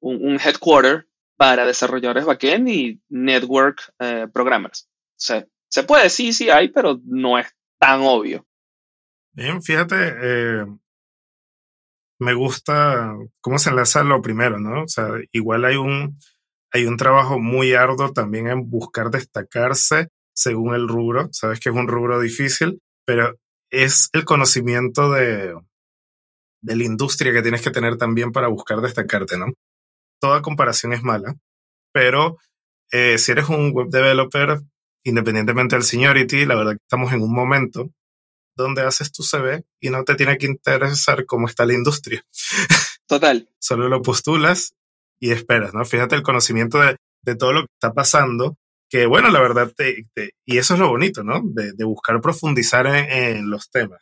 un, 0.00 0.38
headquarter 0.40 1.06
para 1.38 1.64
desarrolladores 1.64 2.26
backend 2.26 2.68
y 2.68 3.00
network 3.08 3.94
eh, 4.00 4.26
programmers. 4.30 4.88
Se, 5.16 5.46
puede, 5.86 6.10
sí, 6.10 6.32
sí 6.32 6.50
hay, 6.50 6.68
pero 6.68 7.00
no 7.04 7.38
es 7.38 7.46
tan 7.78 8.00
obvio. 8.02 8.44
Bien, 9.32 9.62
fíjate, 9.62 9.96
eh, 10.20 10.66
me 12.18 12.34
gusta 12.34 13.16
cómo 13.40 13.58
se 13.58 13.70
enlaza 13.70 14.02
lo 14.02 14.20
primero, 14.20 14.58
¿no? 14.58 14.82
O 14.82 14.88
sea, 14.88 15.10
igual 15.30 15.64
hay 15.64 15.76
un, 15.76 16.18
hay 16.72 16.86
un 16.86 16.96
trabajo 16.96 17.38
muy 17.38 17.72
arduo 17.72 18.12
también 18.12 18.48
en 18.48 18.68
buscar 18.68 19.10
destacarse 19.10 20.08
según 20.34 20.74
el 20.74 20.88
rubro. 20.88 21.28
Sabes 21.30 21.60
que 21.60 21.68
es 21.68 21.74
un 21.74 21.86
rubro 21.86 22.20
difícil, 22.20 22.80
pero 23.06 23.38
es 23.70 24.08
el 24.12 24.24
conocimiento 24.24 25.12
de, 25.12 25.54
de 26.62 26.76
la 26.76 26.84
industria 26.84 27.32
que 27.32 27.42
tienes 27.42 27.62
que 27.62 27.70
tener 27.70 27.96
también 27.96 28.32
para 28.32 28.48
buscar 28.48 28.80
destacarte, 28.80 29.38
¿no? 29.38 29.52
Toda 30.20 30.42
comparación 30.42 30.92
es 30.92 31.02
mala, 31.02 31.36
pero 31.92 32.38
eh, 32.90 33.18
si 33.18 33.32
eres 33.32 33.48
un 33.48 33.72
web 33.72 33.88
developer, 33.88 34.60
independientemente 35.04 35.76
del 35.76 35.84
seniority, 35.84 36.46
la 36.46 36.56
verdad 36.56 36.72
que 36.72 36.82
estamos 36.82 37.12
en 37.12 37.22
un 37.22 37.32
momento 37.32 37.90
donde 38.56 38.82
haces 38.82 39.12
tu 39.12 39.22
CV 39.22 39.64
y 39.80 39.90
no 39.90 40.04
te 40.04 40.16
tiene 40.16 40.36
que 40.36 40.46
interesar 40.46 41.24
cómo 41.26 41.46
está 41.46 41.64
la 41.64 41.74
industria. 41.74 42.24
Total. 43.06 43.48
Solo 43.58 43.88
lo 43.88 44.02
postulas 44.02 44.74
y 45.20 45.30
esperas, 45.30 45.72
¿no? 45.74 45.84
Fíjate 45.84 46.16
el 46.16 46.22
conocimiento 46.22 46.80
de, 46.80 46.96
de 47.22 47.36
todo 47.36 47.52
lo 47.52 47.60
que 47.62 47.72
está 47.74 47.92
pasando, 47.92 48.56
que 48.90 49.06
bueno, 49.06 49.30
la 49.30 49.40
verdad, 49.40 49.72
te, 49.74 50.06
y 50.44 50.58
eso 50.58 50.74
es 50.74 50.80
lo 50.80 50.88
bonito, 50.88 51.22
¿no? 51.22 51.40
De, 51.44 51.72
de 51.72 51.84
buscar 51.84 52.20
profundizar 52.20 52.86
en, 52.86 53.50
los 53.50 53.70
temas 53.70 54.00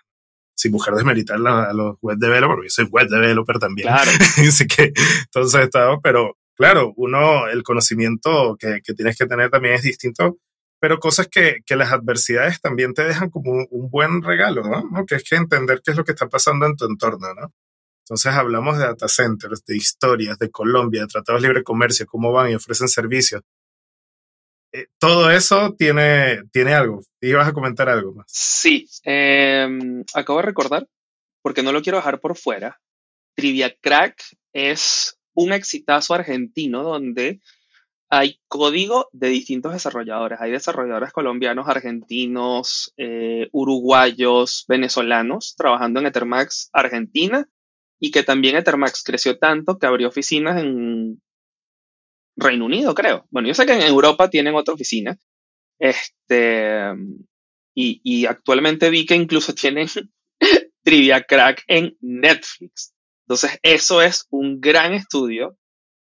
sin 0.57 0.72
buscar 0.72 0.94
desmeritar 0.94 1.36
a 1.46 1.72
los 1.72 1.96
web 2.00 2.16
developers, 2.18 2.57
porque 2.57 2.68
yo 2.68 2.70
soy 2.70 2.84
web 2.86 3.09
developer 3.09 3.59
también. 3.59 3.88
Claro. 3.88 4.11
Así 4.48 4.66
que, 4.66 4.92
entonces 5.24 5.61
estado, 5.61 6.00
pero 6.02 6.36
claro, 6.54 6.92
uno, 6.96 7.46
el 7.48 7.62
conocimiento 7.62 8.57
que, 8.59 8.80
que, 8.82 8.94
tienes 8.94 9.16
que 9.18 9.26
tener 9.26 9.50
también 9.50 9.74
es 9.74 9.82
distinto, 9.82 10.38
pero 10.80 10.98
cosas 10.98 11.28
que, 11.28 11.59
que 11.64 11.76
las 11.76 11.92
adversidades 11.92 12.61
también 12.61 12.94
te 12.94 13.04
dejan 13.04 13.30
como 13.30 13.52
un, 13.52 13.90
buen 13.90 14.22
regalo, 14.22 14.62
¿no? 14.62 15.04
Que 15.07 15.16
es 15.16 15.24
que 15.24 15.36
entender 15.36 15.80
qué 15.84 15.92
es 15.92 15.96
lo 15.96 16.04
que 16.04 16.12
está 16.12 16.28
pasando 16.28 16.66
en 16.66 16.76
tu 16.76 16.86
entorno, 16.86 17.34
¿no? 17.34 17.52
Entonces 18.04 18.32
hablamos 18.32 18.78
de 18.78 18.84
data 18.84 19.09
centers, 19.09 19.64
de 19.64 19.76
historias, 19.76 20.38
de 20.38 20.50
Colombia, 20.50 21.02
de 21.02 21.07
tratados 21.09 21.42
de 21.42 21.48
libre 21.48 21.64
comercio, 21.64 22.07
cómo 22.07 22.30
van 22.32 22.50
y 22.50 22.54
ofrecen 22.54 22.88
servicios. 22.88 23.42
Eh, 24.77 24.89
todo 24.99 25.31
eso 25.31 25.74
tiene, 25.79 26.43
tiene 26.53 26.74
algo. 26.74 27.01
¿Ibas 27.22 27.49
a 27.49 27.55
comentar 27.55 27.89
algo 27.89 28.12
más? 28.12 28.27
Sí, 28.29 28.87
em, 29.05 30.05
acabo 30.12 30.41
de 30.41 30.45
recordar, 30.45 30.87
porque 31.43 31.62
no 31.62 31.72
lo 31.72 31.81
quiero 31.81 31.97
dejar 31.97 32.20
por 32.20 32.37
fuera. 32.37 32.79
Trivia 33.35 33.74
Crack 33.81 34.22
es 34.53 35.18
un 35.35 35.55
exitazo 35.55 36.12
argentino 36.12 36.83
donde 36.83 37.41
hay 38.11 38.39
código 38.49 39.09
de 39.12 39.29
distintos 39.29 39.72
desarrolladores. 39.72 40.41
Hay 40.43 40.51
desarrolladores 40.51 41.12
colombianos, 41.12 41.68
argentinos, 41.68 42.93
eh, 42.99 43.49
uruguayos, 43.53 44.66
venezolanos 44.68 45.55
trabajando 45.57 46.01
en 46.01 46.07
Ethermax 46.07 46.68
Argentina 46.74 47.49
y 47.99 48.11
que 48.11 48.22
también 48.22 48.57
Ethermax 48.57 49.03
creció 49.03 49.39
tanto 49.39 49.79
que 49.79 49.87
abrió 49.87 50.09
oficinas 50.09 50.61
en 50.61 51.22
Reino 52.37 52.66
Unido, 52.66 52.95
creo. 52.95 53.26
Bueno, 53.30 53.49
yo 53.49 53.55
sé 53.55 53.66
que 53.66 53.72
en 53.72 53.82
Europa 53.82 54.28
tienen 54.28 54.55
otra 54.55 54.74
oficina. 54.74 55.18
Este, 55.78 56.93
y, 57.74 58.26
actualmente 58.26 58.91
vi 58.91 59.05
que 59.05 59.14
incluso 59.14 59.55
tienen 59.55 59.89
Trivia 60.82 61.22
Crack 61.22 61.64
en 61.66 61.97
Netflix. 62.01 62.95
Entonces, 63.26 63.59
eso 63.62 64.03
es 64.03 64.26
un 64.30 64.61
gran 64.61 64.95
estudio 64.95 65.59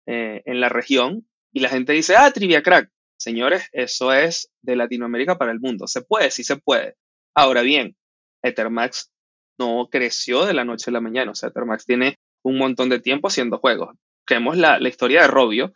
eh, 0.06 0.42
en 0.44 0.60
la 0.60 0.68
región. 0.68 1.26
Y 1.52 1.60
la 1.60 1.68
gente 1.68 1.92
dice, 1.92 2.16
ah, 2.16 2.30
Trivia 2.32 2.62
Crack. 2.62 2.90
Señores, 3.16 3.68
eso 3.72 4.12
es 4.12 4.50
de 4.60 4.76
Latinoamérica 4.76 5.38
para 5.38 5.52
el 5.52 5.60
mundo. 5.60 5.86
Se 5.86 6.02
puede, 6.02 6.30
sí 6.30 6.44
se 6.44 6.56
puede. 6.56 6.96
Ahora 7.34 7.62
bien, 7.62 7.96
Ethermax 8.42 9.10
no 9.58 9.88
creció 9.90 10.44
de 10.44 10.52
la 10.52 10.64
noche 10.64 10.90
a 10.90 10.92
la 10.92 11.00
mañana. 11.00 11.30
O 11.30 11.34
sea, 11.34 11.48
Ethermax 11.48 11.86
tiene 11.86 12.18
un 12.42 12.58
montón 12.58 12.88
de 12.88 12.98
tiempo 12.98 13.28
haciendo 13.28 13.58
juegos. 13.58 13.96
Vemos 14.28 14.56
la 14.56 14.88
historia 14.88 15.22
de 15.22 15.28
Robio, 15.28 15.72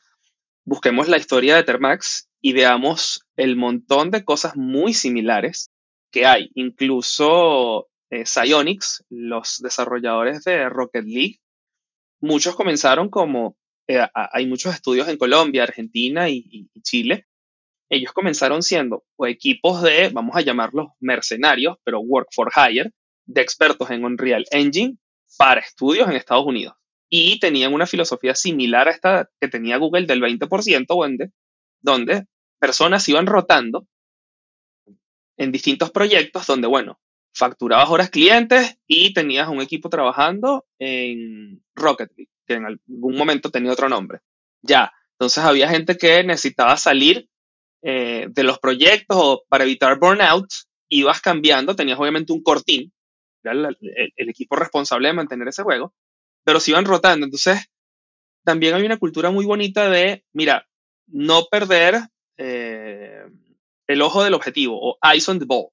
busquemos 0.68 1.08
la 1.08 1.16
historia 1.16 1.56
de 1.56 1.62
Termax 1.62 2.28
y 2.42 2.52
veamos 2.52 3.26
el 3.36 3.56
montón 3.56 4.10
de 4.10 4.22
cosas 4.22 4.54
muy 4.54 4.92
similares 4.92 5.70
que 6.12 6.26
hay. 6.26 6.50
Incluso 6.54 7.88
eh, 8.10 8.26
Psyonix, 8.26 9.02
los 9.08 9.60
desarrolladores 9.60 10.44
de 10.44 10.68
Rocket 10.68 11.06
League, 11.06 11.38
muchos 12.20 12.54
comenzaron 12.54 13.08
como, 13.08 13.56
eh, 13.88 14.06
hay 14.12 14.46
muchos 14.46 14.74
estudios 14.74 15.08
en 15.08 15.16
Colombia, 15.16 15.62
Argentina 15.62 16.28
y, 16.28 16.68
Chile. 16.82 17.26
Ellos 17.88 18.12
comenzaron 18.12 18.62
siendo 18.62 19.04
equipos 19.26 19.80
de, 19.80 20.10
vamos 20.10 20.36
a 20.36 20.42
llamarlos 20.42 20.88
mercenarios, 21.00 21.78
pero 21.82 22.00
work 22.00 22.28
for 22.34 22.50
hire, 22.54 22.90
de 23.24 23.40
expertos 23.40 23.90
en 23.90 24.04
Unreal 24.04 24.44
Engine 24.50 24.98
para 25.38 25.62
estudios 25.62 26.10
en 26.10 26.16
Estados 26.16 26.44
Unidos 26.44 26.74
y 27.09 27.38
tenían 27.40 27.72
una 27.72 27.86
filosofía 27.86 28.34
similar 28.34 28.88
a 28.88 28.90
esta 28.90 29.30
que 29.40 29.48
tenía 29.48 29.78
Google 29.78 30.06
del 30.06 30.20
20%, 30.20 31.32
donde, 31.80 32.26
personas 32.59 33.09
iban 33.09 33.26
rotando 33.26 33.86
en 35.36 35.52
distintos 35.52 35.90
proyectos 35.90 36.46
donde, 36.46 36.66
bueno, 36.66 36.98
facturabas 37.32 37.88
horas 37.88 38.11
clientes 38.11 38.78
y 38.86 39.12
tenías 39.14 39.48
un 39.48 39.61
equipo 39.61 39.88
trabajando 39.88 40.66
en 40.78 41.62
Rocket 41.74 42.11
League, 42.16 42.30
que 42.46 42.54
en 42.54 42.66
algún 42.66 43.16
momento 43.16 43.50
tenía 43.50 43.72
otro 43.72 43.88
nombre. 43.88 44.20
Ya, 44.62 44.92
entonces 45.12 45.44
había 45.44 45.68
gente 45.68 45.96
que 45.96 46.24
necesitaba 46.24 46.76
salir 46.76 47.28
eh, 47.82 48.26
de 48.28 48.42
los 48.42 48.59
proyectos 48.59 49.16
o 49.20 49.44
para 49.48 49.64
evitar 49.64 49.98
burnout, 50.00 50.48
ibas 50.88 51.20
cambiando, 51.20 51.76
tenías 51.76 51.98
obviamente 51.98 52.32
un 52.32 52.42
cortín, 52.42 52.92
el 53.44 54.28
equipo 54.28 54.56
responsable 54.56 55.09
de 55.09 55.14
mantener 55.14 55.48
ese 55.48 55.62
juego, 55.62 55.94
pero 56.49 56.61
se 56.61 56.70
iban 56.70 56.86
rotando. 56.86 57.26
Entonces, 57.26 57.70
también 58.42 58.74
hay 58.74 58.82
una 58.82 58.96
cultura 58.96 59.30
muy 59.30 59.44
bonita 59.44 59.90
de, 59.90 60.24
mira, 60.32 60.66
no 61.07 61.44
perder 61.51 62.09
eh, 62.38 63.22
el 63.86 64.01
ojo 64.01 64.24
del 64.24 64.32
objetivo 64.32 64.78
o 64.80 64.99
eyes 65.03 65.28
on 65.28 65.38
the 65.38 65.44
ball. 65.44 65.68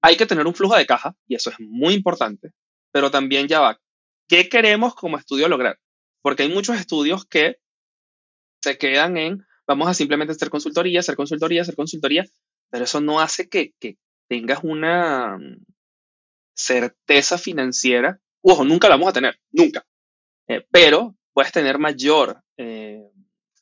Hay 0.00 0.16
que 0.16 0.24
tener 0.24 0.46
un 0.46 0.54
flujo 0.54 0.74
de 0.74 0.86
caja, 0.86 1.14
y 1.28 1.34
eso 1.34 1.50
es 1.50 1.56
muy 1.60 1.92
importante, 1.92 2.52
pero 2.90 3.10
también 3.10 3.46
ya 3.46 3.60
va, 3.60 3.78
¿qué 4.26 4.48
queremos 4.48 4.94
como 4.94 5.18
estudio 5.18 5.48
lograr? 5.48 5.78
Porque 6.22 6.44
hay 6.44 6.48
muchos 6.48 6.80
estudios 6.80 7.26
que 7.26 7.58
se 8.62 8.78
quedan 8.78 9.18
en, 9.18 9.46
vamos 9.66 9.86
a 9.86 9.92
simplemente 9.92 10.32
hacer 10.32 10.48
consultoría, 10.48 11.00
hacer 11.00 11.14
consultoría, 11.14 11.60
hacer 11.60 11.76
consultoría, 11.76 12.24
pero 12.70 12.84
eso 12.84 13.02
no 13.02 13.20
hace 13.20 13.50
que, 13.50 13.74
que 13.78 13.98
tengas 14.30 14.60
una 14.62 15.38
certeza 16.56 17.36
financiera. 17.36 18.18
Ojo, 18.42 18.64
nunca 18.64 18.88
la 18.88 18.94
vamos 18.94 19.10
a 19.10 19.12
tener, 19.12 19.38
nunca. 19.52 19.84
Eh, 20.50 20.66
pero 20.68 21.14
puedes 21.32 21.52
tener 21.52 21.78
mayor 21.78 22.42
eh, 22.56 23.08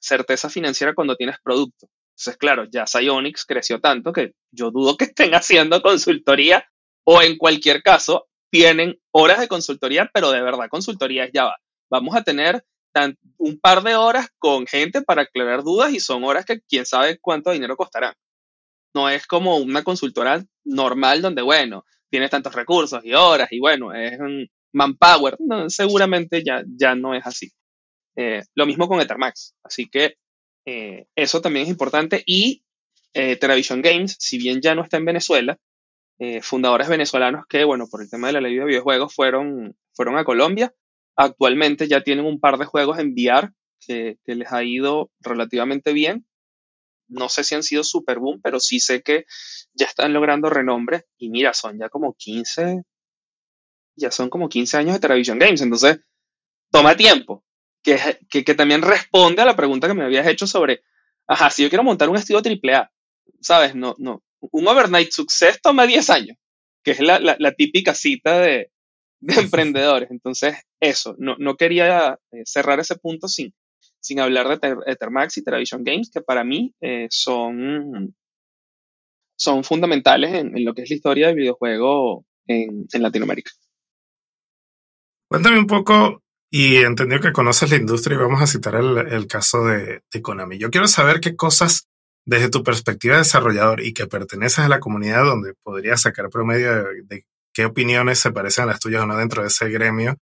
certeza 0.01 0.49
financiera 0.49 0.95
cuando 0.95 1.17
tienes 1.17 1.37
producto. 1.39 1.87
Entonces, 2.13 2.39
claro, 2.39 2.65
ya 2.65 2.87
Psyonix 2.87 3.45
creció 3.45 3.79
tanto 3.79 4.11
que 4.11 4.33
yo 4.51 4.71
dudo 4.71 4.97
que 4.97 5.05
estén 5.05 5.33
haciendo 5.35 5.83
consultoría 5.83 6.67
o 7.05 7.21
en 7.21 7.37
cualquier 7.37 7.83
caso 7.83 8.27
tienen 8.51 8.99
horas 9.11 9.39
de 9.39 9.49
consultoría, 9.49 10.11
pero 10.15 10.31
de 10.31 10.41
verdad 10.41 10.71
consultoría 10.71 11.29
ya 11.31 11.45
va. 11.45 11.57
Vamos 11.91 12.17
a 12.17 12.23
tener 12.23 12.65
un 13.37 13.61
par 13.61 13.83
de 13.83 13.95
horas 13.95 14.29
con 14.39 14.67
gente 14.67 15.03
para 15.03 15.23
aclarar 15.23 15.63
dudas 15.63 15.93
y 15.93 16.01
son 16.01 16.25
horas 16.25 16.47
que 16.47 16.61
quién 16.63 16.87
sabe 16.87 17.19
cuánto 17.21 17.51
dinero 17.51 17.77
costarán. 17.77 18.15
No 18.95 19.11
es 19.11 19.27
como 19.27 19.59
una 19.59 19.85
consultora 19.85 20.43
normal 20.65 21.21
donde, 21.21 21.43
bueno, 21.43 21.85
tienes 22.11 22.31
tantos 22.31 22.55
recursos 22.55 23.05
y 23.05 23.13
horas 23.13 23.49
y 23.53 23.61
bueno, 23.61 23.93
es 23.93 24.19
un, 24.19 24.49
manpower, 24.73 25.37
seguramente 25.69 26.43
ya, 26.45 26.63
ya 26.67 26.95
no 26.95 27.15
es 27.15 27.27
así. 27.27 27.51
Eh, 28.17 28.43
lo 28.55 28.67
mismo 28.67 28.89
con 28.89 29.01
Ethermax, 29.01 29.55
así 29.63 29.89
que 29.89 30.17
eh, 30.67 31.07
eso 31.15 31.41
también 31.41 31.65
es 31.65 31.71
importante. 31.71 32.23
Y 32.27 32.65
eh, 33.15 33.37
Television 33.37 33.83
Games, 33.83 34.17
si 34.19 34.39
bien 34.39 34.61
ya 34.61 34.75
no 34.75 34.83
está 34.83 34.97
en 34.97 35.05
Venezuela, 35.05 35.59
fundadores 36.43 36.89
venezolanos 36.89 37.45
que, 37.49 37.63
bueno, 37.63 37.87
por 37.89 38.03
el 38.03 38.11
tema 38.11 38.27
de 38.27 38.33
la 38.33 38.41
ley 38.41 38.57
de 38.57 38.65
videojuegos 38.65 39.15
fueron, 39.15 39.77
fueron 39.95 40.19
a 40.19 40.25
Colombia, 40.25 40.75
Actualmente 41.21 41.89
ya 41.89 42.01
tienen 42.05 42.27
un 42.27 42.39
par 42.39 42.59
de 42.59 42.65
juegos 42.65 43.01
en 43.01 43.13
VR 43.13 43.51
que, 43.81 44.19
que 44.25 44.37
les 44.37 44.53
ha 44.53 44.63
ido 44.63 45.11
relativamente 45.19 45.93
bien. 45.93 46.25
No 47.09 47.29
sé 47.29 47.43
si 47.43 47.57
han 47.57 47.65
sido 47.65 47.83
super 47.83 48.21
boom, 48.21 48.41
pero 48.41 48.61
sí 48.61 48.79
sé 48.79 49.03
que 49.03 49.25
ya 49.73 49.87
están 49.87 50.13
logrando 50.13 50.49
renombre. 50.49 51.07
Y 51.19 51.31
mira, 51.31 51.55
son 51.55 51.77
ya 51.77 51.89
como 51.89 52.15
15, 52.15 52.85
ya 53.99 54.11
son 54.11 54.31
como 54.31 54.49
15 54.49 54.77
años 54.77 54.95
de 54.95 55.01
Television 55.01 55.39
Games. 55.39 55.61
Entonces, 55.61 56.01
toma 56.71 56.97
tiempo. 56.97 57.45
Que, 57.83 57.99
que, 58.29 58.45
que, 58.45 58.55
también 58.55 58.83
responde 58.83 59.43
a 59.43 59.47
la 59.47 59.57
pregunta 59.57 59.87
que 59.87 59.95
me 59.95 60.05
habías 60.05 60.27
hecho 60.27 60.47
sobre, 60.47 60.83
ajá, 61.27 61.49
si 61.51 61.63
yo 61.63 61.69
quiero 61.69 61.85
montar 61.85 62.09
un 62.09 62.17
estudio 62.17 62.41
AAA, 62.41 62.91
¿sabes? 63.41 63.75
No, 63.75 63.95
no. 63.99 64.23
Un 64.41 64.67
overnight 64.67 65.11
success 65.11 65.61
toma 65.63 65.87
10 65.87 66.11
años, 66.11 66.37
que 66.83 66.93
es 66.93 67.01
la, 67.01 67.19
la, 67.19 67.37
la 67.39 67.53
típica 67.53 67.95
cita 67.95 68.41
de, 68.41 68.71
de 69.21 69.41
emprendedores. 69.41 70.11
Entonces, 70.11 70.57
eso, 70.81 71.15
no, 71.19 71.37
no 71.39 71.57
quería 71.57 72.19
eh, 72.33 72.43
cerrar 72.45 72.81
ese 72.81 72.97
punto 72.97 73.29
sin, 73.29 73.55
sin 74.01 74.21
hablar 74.21 74.61
de 74.61 74.77
Ethermax 74.87 75.39
y 75.39 75.45
Television 75.45 75.85
Games, 75.85 76.11
que 76.11 76.21
para 76.21 76.45
mí 76.45 76.75
eh, 76.81 77.09
son, 77.11 78.15
son 79.37 79.65
fundamentales 79.65 80.35
en, 80.35 80.57
en, 80.57 80.65
lo 80.65 80.75
que 80.75 80.83
es 80.83 80.91
la 80.91 80.97
historia 80.97 81.27
del 81.29 81.37
videojuego 81.37 82.25
en, 82.47 82.87
en 82.93 83.03
Latinoamérica. 83.03 83.51
Cuéntame 85.29 85.59
un 85.59 85.67
poco, 85.67 86.23
y 86.51 86.77
entendió 86.77 87.21
que 87.21 87.33
conoces 87.33 87.71
la 87.71 87.77
industria 87.77 88.15
y 88.15 88.19
vamos 88.19 88.41
a 88.41 88.47
citar 88.47 88.75
el, 88.77 89.27
caso 89.27 89.67
de, 89.67 90.03
Konami. 90.23 90.59
Yo 90.59 90.71
quiero 90.71 90.89
saber 90.89 91.21
qué 91.21 91.37
cosas, 91.37 91.89
desde 92.25 92.51
tu 92.51 92.63
perspectiva 92.63 93.15
de 93.15 93.21
desarrollador 93.21 93.81
y 93.81 93.93
que 93.93 94.07
perteneces 94.07 94.61
a 94.61 94.69
la 94.69 94.81
comunidad 94.81 95.25
donde 95.25 95.55
podrías 95.63 96.03
sacar 96.03 96.29
promedio 96.31 96.75
de, 96.75 97.03
de 97.05 97.27
qué 97.53 97.65
opiniones 97.67 98.19
se 98.19 98.33
parecen 98.33 98.65
a 98.65 98.69
las 98.69 98.81
tuyas 98.81 99.03
o 99.03 99.07
no 99.07 99.17
dentro 99.17 99.43
de 99.43 99.49
ese 99.49 99.69
gremio, 99.69 100.17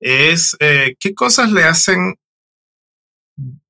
es 0.00 0.56
eh, 0.60 0.96
qué 0.98 1.14
cosas 1.14 1.52
le 1.52 1.64
hacen 1.64 2.16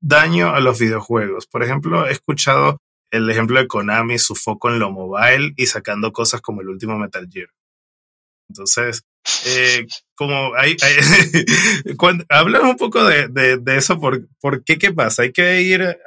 daño 0.00 0.54
a 0.54 0.60
los 0.60 0.78
videojuegos. 0.80 1.46
Por 1.46 1.62
ejemplo, 1.62 2.06
he 2.06 2.12
escuchado 2.12 2.78
el 3.10 3.30
ejemplo 3.30 3.60
de 3.60 3.68
Konami, 3.68 4.18
su 4.18 4.34
foco 4.34 4.70
en 4.70 4.78
lo 4.78 4.90
mobile 4.90 5.52
y 5.56 5.66
sacando 5.66 6.12
cosas 6.12 6.40
como 6.40 6.62
el 6.62 6.68
último 6.68 6.98
Metal 6.98 7.28
Gear. 7.30 7.48
Entonces, 8.52 9.02
eh, 9.46 9.86
como 10.14 10.54
hay, 10.54 10.76
hay 10.82 11.96
hablan 12.28 12.66
un 12.66 12.76
poco 12.76 13.02
de, 13.02 13.62
eso, 13.78 13.98
¿por, 13.98 14.28
¿por 14.40 14.62
qué? 14.62 14.76
¿Qué 14.76 14.92
pasa? 14.92 15.22
Hay 15.22 15.32
que 15.32 15.62
ir, 15.62 15.98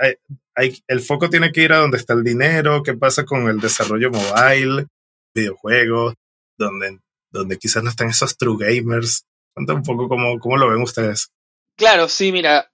el 0.88 1.02
foco 1.02 1.28
tiene 1.28 1.52
que 1.52 1.64
ir 1.64 1.74
a 1.74 1.80
donde 1.80 1.98
está 1.98 2.14
el 2.14 2.24
dinero, 2.24 2.84
¿qué 2.84 2.94
pasa 2.94 3.26
con 3.26 3.48
el 3.50 3.60
desarrollo 3.60 4.12
mobile, 4.12 4.86
videojuegos, 5.34 6.14
donde, 6.56 7.00
donde 7.32 7.58
quizás 7.58 7.82
no 7.84 7.90
están 7.90 8.10
esos 8.10 8.38
true 8.38 8.58
gamers? 8.60 9.26
Cuenta 9.56 9.74
un 9.74 9.82
poco 9.82 10.08
cómo, 10.08 10.38
cómo 10.38 10.58
lo 10.58 10.70
ven 10.70 10.84
ustedes. 10.84 11.32
Claro, 11.76 12.08
sí, 12.08 12.32
mira, 12.32 12.72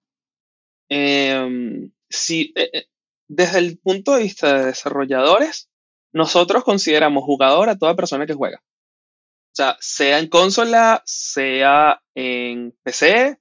eh, 0.89 1.89
sí, 2.09 2.51
eh, 2.57 2.88
desde 3.30 3.59
el 3.59 3.78
punto 3.78 4.15
de 4.15 4.24
vista 4.24 4.53
de 4.53 4.65
desarrolladores, 4.65 5.69
nosotros 6.11 6.65
consideramos 6.65 7.24
jugador 7.24 7.69
a 7.69 7.78
toda 7.78 7.95
persona 7.95 8.26
que 8.26 8.34
juega. 8.34 8.61
O 9.52 9.54
sea, 9.54 9.78
sea 9.82 10.20
en 10.20 10.30
consola, 10.30 11.04
sea 11.06 12.02
en 12.16 12.72
PC, 12.84 13.38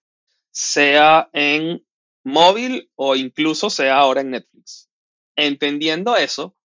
sea 0.51 1.31
en 1.33 1.87
móvil 2.25 2.91
o 2.97 3.15
incluso 3.15 3.71
sea 3.71 3.99
ahora 3.99 4.23
en 4.23 4.31
Netflix. 4.31 4.91
Entendiendo 5.37 6.17
eso, 6.17 6.57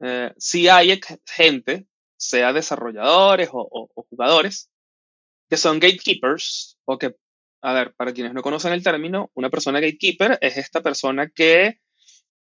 eh, 0.00 0.32
si 0.38 0.68
hay 0.68 1.00
gente, 1.26 1.88
sea 2.16 2.52
desarrolladores 2.52 3.48
o, 3.52 3.90
jugadores, 4.08 4.70
que 5.50 5.56
son 5.56 5.80
gatekeepers 5.80 6.78
o 6.84 6.96
que, 6.96 7.16
a 7.62 7.72
ver, 7.72 7.92
para 7.94 8.12
quienes 8.12 8.34
no 8.34 8.42
conocen 8.42 8.72
el 8.72 8.84
término, 8.84 9.32
una 9.34 9.50
persona 9.50 9.80
gatekeeper 9.80 10.38
es 10.40 10.58
esta 10.58 10.80
persona 10.80 11.28
que 11.28 11.80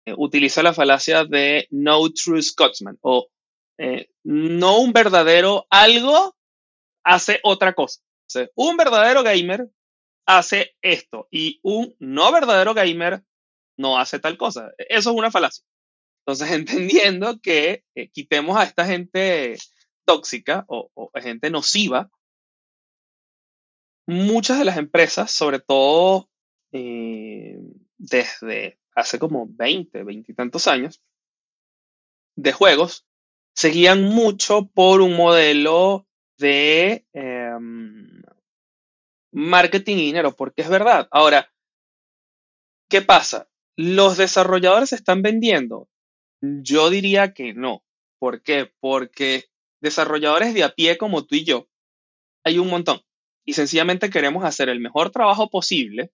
eh, 0.06 0.14
utiliza 0.18 0.62
la 0.62 0.74
falacia 0.74 1.24
de 1.24 1.68
no 1.72 2.10
true 2.12 2.42
Scotsman 2.42 2.98
o 3.02 3.30
eh, 3.78 4.10
no 4.24 4.80
un 4.80 4.94
verdadero 4.94 5.68
algo 5.70 6.36
hace 7.04 7.40
otra 7.44 7.74
cosa. 7.74 8.02
Un 8.56 8.78
verdadero 8.78 9.24
gamer 9.24 9.70
hace 10.26 10.76
esto 10.82 11.28
y 11.32 11.60
un 11.64 11.96
no 12.00 12.32
verdadero 12.32 12.74
gamer 12.74 13.24
no 13.78 13.98
hace 13.98 14.20
tal 14.20 14.38
cosa. 14.38 14.72
Eso 14.78 15.12
es 15.12 15.16
una 15.16 15.32
falacia. 15.32 15.64
Entonces, 16.26 16.52
entendiendo 16.52 17.40
que 17.40 17.86
eh, 17.96 18.10
quitemos 18.10 18.58
a 18.58 18.64
esta 18.64 18.86
gente 18.86 19.58
tóxica 20.06 20.66
o, 20.68 20.90
o, 20.94 21.12
gente 21.20 21.50
nociva, 21.50 22.10
muchas 24.06 24.60
de 24.60 24.66
las 24.66 24.78
empresas, 24.78 25.32
sobre 25.32 25.60
todo 25.60 26.30
eh, 26.72 27.60
desde 27.98 28.80
hace 28.96 29.20
como 29.20 29.48
20, 29.50 30.04
20 30.04 30.32
y 30.32 30.36
tantos 30.36 30.68
años, 30.68 31.02
de 32.36 32.52
juegos, 32.52 33.07
seguían 33.58 34.04
mucho 34.04 34.68
por 34.68 35.02
un 35.02 35.16
modelo 35.16 36.06
de 36.38 37.08
eh, 37.14 37.58
marketing 39.32 39.98
y 39.98 40.06
dinero, 40.06 40.36
porque 40.36 40.62
es 40.62 40.70
verdad. 40.70 41.08
Ahora, 41.10 41.52
¿qué 42.88 43.02
pasa? 43.02 43.50
¿Los 43.76 44.18
desarrolladores 44.18 44.94
están 44.94 45.24
vendiendo? 45.24 45.90
Yo 46.40 46.92
diría 46.92 47.34
que 47.34 47.56
no. 47.56 47.84
¿Por 48.20 48.44
qué? 48.44 48.72
Porque 48.80 49.46
desarrolladores 49.82 50.54
de 50.54 50.64
a 50.64 50.76
pie 50.76 51.00
como 51.00 51.26
tú 51.26 51.36
y 51.36 51.44
yo, 51.44 51.68
hay 52.44 52.60
un 52.60 52.70
montón. 52.70 53.02
Y 53.44 53.54
sencillamente 53.54 54.12
queremos 54.12 54.46
hacer 54.46 54.70
el 54.70 54.80
mejor 54.80 55.10
trabajo 55.10 55.50
posible 55.50 56.12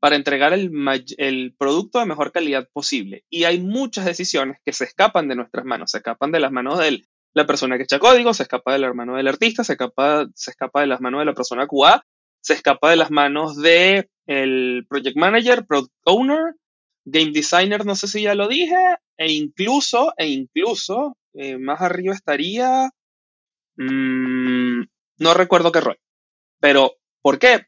para 0.00 0.16
entregar 0.16 0.52
el, 0.54 0.72
el, 1.18 1.54
producto 1.56 2.00
de 2.00 2.06
mejor 2.06 2.32
calidad 2.32 2.68
posible. 2.72 3.24
Y 3.28 3.44
hay 3.44 3.60
muchas 3.60 4.06
decisiones 4.06 4.58
que 4.64 4.72
se 4.72 4.84
escapan 4.84 5.28
de 5.28 5.36
nuestras 5.36 5.64
manos, 5.64 5.90
se 5.90 5.98
escapan 5.98 6.32
de 6.32 6.40
las 6.40 6.50
manos 6.50 6.78
de 6.78 7.04
la 7.34 7.46
persona 7.46 7.76
que 7.76 7.84
echa 7.84 7.98
código, 7.98 8.34
se 8.34 8.44
escapa 8.44 8.72
de 8.72 8.78
la 8.78 8.92
mano 8.94 9.16
del 9.16 9.28
artista, 9.28 9.62
se 9.62 9.74
escapa, 9.74 10.26
se 10.34 10.50
escapa 10.50 10.80
de 10.80 10.86
las 10.86 11.00
manos 11.00 11.20
de 11.20 11.26
la 11.26 11.34
persona 11.34 11.66
QA, 11.66 12.02
se 12.40 12.54
escapa 12.54 12.90
de 12.90 12.96
las 12.96 13.10
manos 13.10 13.56
de 13.56 14.08
el 14.26 14.86
project 14.88 15.16
manager, 15.16 15.66
product 15.66 15.92
owner, 16.04 16.54
game 17.04 17.32
designer, 17.32 17.84
no 17.84 17.94
sé 17.94 18.08
si 18.08 18.22
ya 18.22 18.34
lo 18.34 18.48
dije, 18.48 18.96
e 19.18 19.32
incluso, 19.32 20.12
e 20.16 20.28
incluso, 20.28 21.16
eh, 21.34 21.58
más 21.58 21.80
arriba 21.82 22.14
estaría, 22.14 22.90
mmm, 23.76 24.82
no 25.18 25.34
recuerdo 25.34 25.72
qué 25.72 25.80
rol. 25.80 25.98
Pero, 26.60 26.94
¿por 27.22 27.38
qué? 27.38 27.66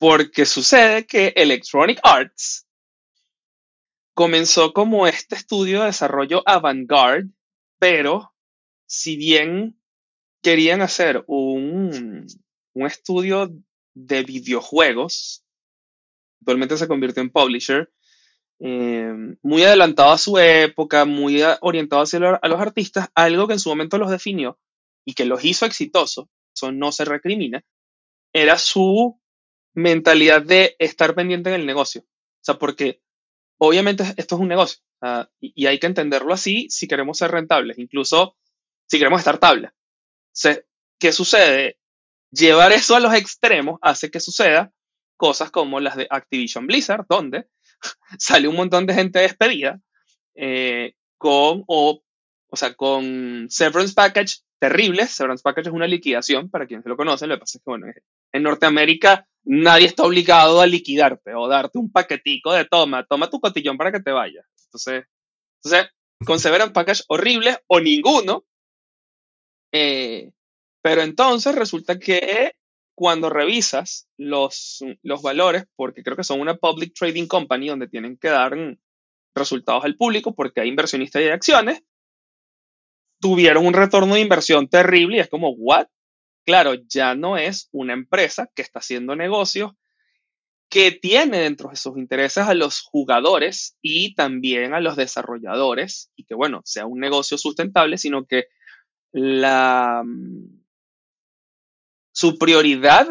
Porque 0.00 0.46
sucede 0.46 1.06
que 1.06 1.34
Electronic 1.36 2.00
Arts 2.02 2.66
comenzó 4.14 4.72
como 4.72 5.06
este 5.06 5.34
estudio 5.34 5.80
de 5.80 5.86
desarrollo 5.86 6.42
avant-garde, 6.46 7.28
pero 7.78 8.34
si 8.86 9.16
bien 9.16 9.78
querían 10.42 10.80
hacer 10.80 11.22
un, 11.26 12.26
un 12.72 12.86
estudio 12.86 13.52
de 13.92 14.22
videojuegos, 14.22 15.44
actualmente 16.40 16.78
se 16.78 16.88
convirtió 16.88 17.22
en 17.22 17.30
publisher, 17.30 17.92
eh, 18.58 19.12
muy 19.42 19.64
adelantado 19.64 20.12
a 20.12 20.18
su 20.18 20.38
época, 20.38 21.04
muy 21.04 21.42
orientado 21.60 22.02
hacia 22.02 22.20
los 22.20 22.60
artistas, 22.60 23.10
algo 23.14 23.46
que 23.46 23.52
en 23.52 23.60
su 23.60 23.68
momento 23.68 23.98
los 23.98 24.10
definió 24.10 24.58
y 25.04 25.12
que 25.12 25.26
los 25.26 25.44
hizo 25.44 25.66
exitosos, 25.66 26.24
eso 26.56 26.72
no 26.72 26.90
se 26.90 27.04
recrimina, 27.04 27.62
era 28.32 28.56
su 28.56 29.19
mentalidad 29.74 30.42
de 30.42 30.76
estar 30.78 31.14
pendiente 31.14 31.50
del 31.50 31.66
negocio. 31.66 32.02
O 32.02 32.42
sea, 32.42 32.58
porque 32.58 33.02
obviamente 33.58 34.04
esto 34.16 34.34
es 34.34 34.40
un 34.40 34.48
negocio 34.48 34.82
uh, 35.02 35.24
y, 35.40 35.52
y, 35.54 35.66
hay 35.66 35.78
que 35.78 35.86
entenderlo 35.86 36.32
así 36.32 36.68
si 36.70 36.88
queremos 36.88 37.18
ser 37.18 37.30
rentables, 37.30 37.78
incluso 37.78 38.36
si 38.86 38.98
queremos 38.98 39.20
estar 39.20 39.38
tabla. 39.38 39.74
O 39.74 40.32
sea, 40.32 40.58
¿Qué 41.00 41.12
sucede? 41.12 41.78
Llevar 42.30 42.72
eso 42.72 42.94
a 42.94 43.00
los 43.00 43.14
extremos 43.14 43.80
hace 43.82 44.10
que 44.10 44.20
suceda 44.20 44.70
cosas 45.16 45.50
como 45.50 45.80
las 45.80 45.96
de 45.96 46.06
Activision 46.10 46.66
Blizzard, 46.66 47.06
donde 47.08 47.48
sale 48.18 48.46
un 48.46 48.54
montón 48.54 48.86
de 48.86 48.94
gente 48.94 49.18
despedida 49.18 49.80
eh, 50.34 50.94
con, 51.16 51.64
o, 51.66 52.02
o 52.48 52.56
sea, 52.56 52.74
con 52.74 53.46
severance 53.48 53.94
package 53.94 54.42
terribles. 54.58 55.10
Severance 55.10 55.42
package 55.42 55.68
es 55.68 55.72
una 55.72 55.86
liquidación, 55.86 56.50
para 56.50 56.66
quienes 56.66 56.84
lo 56.84 56.98
conocen. 56.98 57.30
Lo 57.30 57.36
que 57.36 57.40
pasa 57.40 57.58
es 57.58 57.64
que, 57.64 57.70
bueno, 57.70 57.86
en 58.32 58.42
Norteamérica 58.42 59.26
nadie 59.44 59.86
está 59.86 60.04
obligado 60.04 60.60
a 60.60 60.66
liquidarte 60.66 61.34
o 61.34 61.48
darte 61.48 61.78
un 61.78 61.90
paquetico 61.90 62.52
de 62.52 62.64
toma, 62.64 63.04
toma 63.04 63.30
tu 63.30 63.40
cotillón 63.40 63.76
para 63.76 63.92
que 63.92 64.00
te 64.00 64.12
vayas. 64.12 64.46
Entonces, 64.66 65.04
entonces 65.62 65.90
con 66.24 66.38
severance 66.38 66.72
package 66.72 67.04
horribles 67.08 67.58
o 67.66 67.80
ninguno. 67.80 68.44
Eh, 69.72 70.32
pero 70.82 71.02
entonces 71.02 71.54
resulta 71.54 71.98
que 71.98 72.52
cuando 72.94 73.30
revisas 73.30 74.08
los, 74.18 74.84
los 75.02 75.22
valores, 75.22 75.64
porque 75.76 76.02
creo 76.02 76.16
que 76.16 76.24
son 76.24 76.40
una 76.40 76.56
public 76.56 76.92
trading 76.94 77.26
company 77.26 77.68
donde 77.68 77.88
tienen 77.88 78.16
que 78.18 78.28
dar 78.28 78.54
resultados 79.34 79.84
al 79.84 79.96
público 79.96 80.34
porque 80.34 80.60
hay 80.60 80.68
inversionistas 80.68 81.22
y 81.22 81.24
hay 81.26 81.30
acciones, 81.30 81.82
tuvieron 83.20 83.66
un 83.66 83.74
retorno 83.74 84.14
de 84.14 84.20
inversión 84.20 84.68
terrible 84.68 85.18
y 85.18 85.20
es 85.20 85.28
como, 85.28 85.50
¿what? 85.50 85.86
Claro, 86.44 86.74
ya 86.74 87.14
no 87.14 87.36
es 87.36 87.68
una 87.72 87.92
empresa 87.92 88.50
que 88.54 88.62
está 88.62 88.80
haciendo 88.80 89.16
negocios 89.16 89.72
que 90.70 90.92
tiene 90.92 91.38
dentro 91.40 91.68
de 91.68 91.76
sus 91.76 91.98
intereses 91.98 92.44
a 92.44 92.54
los 92.54 92.80
jugadores 92.80 93.76
y 93.82 94.14
también 94.14 94.72
a 94.72 94.80
los 94.80 94.94
desarrolladores 94.94 96.12
y 96.14 96.24
que, 96.24 96.34
bueno, 96.34 96.62
sea 96.64 96.86
un 96.86 97.00
negocio 97.00 97.36
sustentable, 97.36 97.98
sino 97.98 98.24
que 98.24 98.46
mm, 99.12 100.60
su 102.12 102.38
prioridad 102.38 103.08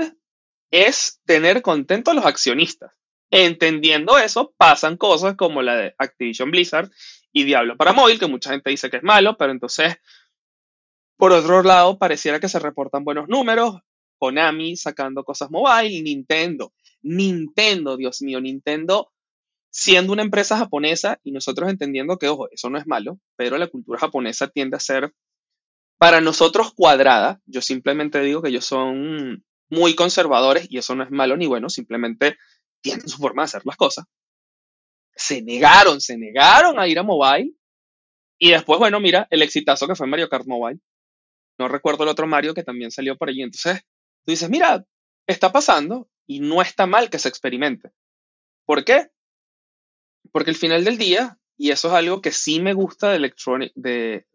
es 0.71 1.21
tener 1.25 1.61
contentos 1.61 2.13
a 2.13 2.15
los 2.15 2.25
accionistas. 2.25 2.93
Entendiendo 3.29 4.17
eso, 4.17 4.53
pasan 4.57 4.95
cosas 4.95 5.35
como 5.35 5.61
la 5.61 5.75
de 5.75 5.95
Activision 5.97 6.51
Blizzard 6.51 6.89
y 7.33 7.43
Diablo 7.43 7.75
para 7.75 7.91
móvil, 7.91 8.19
que 8.19 8.27
mucha 8.27 8.51
gente 8.51 8.69
dice 8.69 8.89
que 8.89 8.97
es 8.97 9.03
malo, 9.03 9.37
pero 9.37 9.51
entonces, 9.51 9.97
por 11.19 11.33
otro 11.33 11.61
lado, 11.63 11.97
pareciera 11.97 12.39
que 12.39 12.47
se 12.47 12.59
reportan 12.59 13.03
buenos 13.03 13.27
números. 13.27 13.75
Konami 14.17 14.77
sacando 14.77 15.25
cosas 15.25 15.51
mobile, 15.51 16.01
Nintendo. 16.01 16.71
Nintendo, 17.01 17.97
Dios 17.97 18.21
mío, 18.21 18.39
Nintendo 18.39 19.11
siendo 19.69 20.13
una 20.13 20.21
empresa 20.21 20.57
japonesa 20.57 21.19
y 21.23 21.31
nosotros 21.33 21.69
entendiendo 21.69 22.17
que, 22.17 22.29
ojo, 22.29 22.49
eso 22.51 22.69
no 22.69 22.77
es 22.77 22.87
malo, 22.87 23.19
pero 23.35 23.57
la 23.57 23.67
cultura 23.67 23.99
japonesa 23.99 24.47
tiende 24.47 24.77
a 24.77 24.79
ser 24.79 25.13
para 25.97 26.21
nosotros 26.21 26.73
cuadrada. 26.73 27.41
Yo 27.45 27.61
simplemente 27.61 28.21
digo 28.21 28.41
que 28.41 28.49
ellos 28.49 28.65
son 28.65 29.43
muy 29.69 29.95
conservadores 29.95 30.67
y 30.69 30.77
eso 30.77 30.95
no 30.95 31.03
es 31.03 31.11
malo 31.11 31.35
ni 31.35 31.47
bueno, 31.47 31.69
simplemente 31.69 32.37
tienen 32.81 33.07
su 33.09 33.17
forma 33.17 33.41
de 33.41 33.45
hacer 33.47 33.65
las 33.65 33.75
cosas. 33.75 34.05
Se 35.13 35.41
negaron, 35.41 35.99
se 35.99 36.17
negaron 36.17 36.79
a 36.79 36.87
ir 36.87 36.97
a 36.97 37.03
mobile. 37.03 37.53
Y 38.37 38.51
después, 38.51 38.79
bueno, 38.79 39.01
mira, 39.01 39.27
el 39.29 39.41
exitazo 39.41 39.85
que 39.85 39.95
fue 39.95 40.07
Mario 40.07 40.29
Kart 40.29 40.47
Mobile. 40.47 40.79
No 41.59 41.67
recuerdo 41.67 42.03
el 42.03 42.09
otro 42.09 42.25
Mario 42.25 42.53
que 42.53 42.63
también 42.63 42.89
salió 42.89 43.17
por 43.17 43.29
allí. 43.29 43.43
Entonces, 43.43 43.81
tú 44.25 44.31
dices, 44.31 44.49
mira, 44.49 44.85
está 45.27 45.51
pasando 45.51 46.09
y 46.25 46.39
no 46.39 46.61
está 46.61 46.87
mal 46.87 47.09
que 47.09 47.19
se 47.19 47.27
experimente. 47.27 47.91
¿Por 48.65 48.85
qué? 48.85 49.09
Porque 50.31 50.51
al 50.51 50.55
final 50.55 50.85
del 50.85 50.97
día, 50.97 51.37
y 51.57 51.71
eso 51.71 51.89
es 51.89 51.93
algo 51.93 52.21
que 52.21 52.31
sí 52.31 52.61
me 52.61 52.73
gusta 52.73 53.09
de 53.09 53.17
Electronic, 53.17 53.73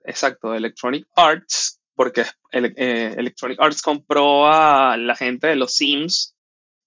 exacto, 0.04 0.54
Electronic 0.54 1.06
Arts, 1.16 1.80
porque 1.94 2.24
eh, 2.52 3.14
Electronic 3.16 3.58
Arts 3.60 3.80
compró 3.80 4.46
a 4.46 4.96
la 4.96 5.14
gente 5.16 5.46
de 5.46 5.56
los 5.56 5.74
Sims, 5.74 6.34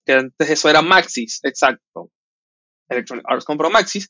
que 0.05 0.13
antes 0.13 0.49
eso 0.49 0.69
era 0.69 0.81
Maxis, 0.81 1.39
exacto. 1.43 2.11
Electronic 2.89 3.25
Arts 3.27 3.45
compró 3.45 3.69
Maxis. 3.69 4.09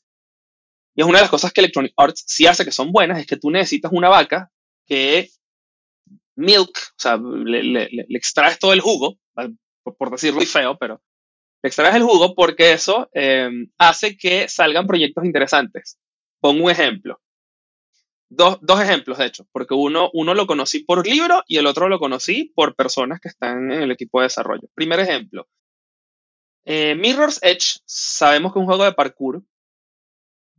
Y 0.94 1.02
es 1.02 1.06
una 1.06 1.18
de 1.18 1.22
las 1.22 1.30
cosas 1.30 1.52
que 1.52 1.60
Electronic 1.60 1.94
Arts 1.96 2.24
sí 2.26 2.46
hace 2.46 2.64
que 2.64 2.72
son 2.72 2.92
buenas, 2.92 3.20
es 3.20 3.26
que 3.26 3.36
tú 3.36 3.50
necesitas 3.50 3.92
una 3.94 4.08
vaca 4.08 4.50
que 4.86 5.30
milk, 6.38 6.70
o 6.70 6.96
sea, 6.96 7.16
le, 7.16 7.88
extraes 8.10 8.58
todo 8.58 8.72
el 8.72 8.80
jugo, 8.80 9.16
por, 9.82 10.10
decirlo 10.10 10.36
muy 10.36 10.46
feo, 10.46 10.76
pero 10.78 11.02
le 11.62 11.68
extraes 11.68 11.94
el 11.94 12.02
jugo 12.02 12.34
porque 12.34 12.72
eso 12.72 13.08
eh, 13.12 13.50
hace 13.78 14.16
que 14.16 14.48
salgan 14.48 14.86
proyectos 14.86 15.24
interesantes. 15.24 15.98
Pongo 16.40 16.64
un 16.64 16.70
ejemplo 16.70 17.20
dos, 18.28 18.58
dos, 18.60 18.80
ejemplos, 18.80 19.18
de 19.18 19.26
hecho, 19.26 19.46
porque 19.52 19.74
uno, 19.74 20.10
uno 20.12 20.34
lo 20.34 20.46
conocí 20.46 20.80
por 20.80 21.06
libro 21.06 21.42
y 21.46 21.58
el 21.58 21.66
otro 21.66 21.88
lo 21.88 21.98
conocí 21.98 22.52
por 22.54 22.74
personas 22.74 23.20
que 23.20 23.28
están 23.28 23.72
en 23.72 23.82
el 23.82 23.90
equipo 23.90 24.20
de 24.20 24.24
desarrollo. 24.24 24.68
Primer 24.74 25.00
ejemplo. 25.00 25.48
Eh, 26.64 26.94
Mirror's 26.94 27.40
Edge, 27.42 27.80
sabemos 27.86 28.52
que 28.52 28.58
es 28.58 28.60
un 28.60 28.66
juego 28.66 28.84
de 28.84 28.92
parkour. 28.92 29.42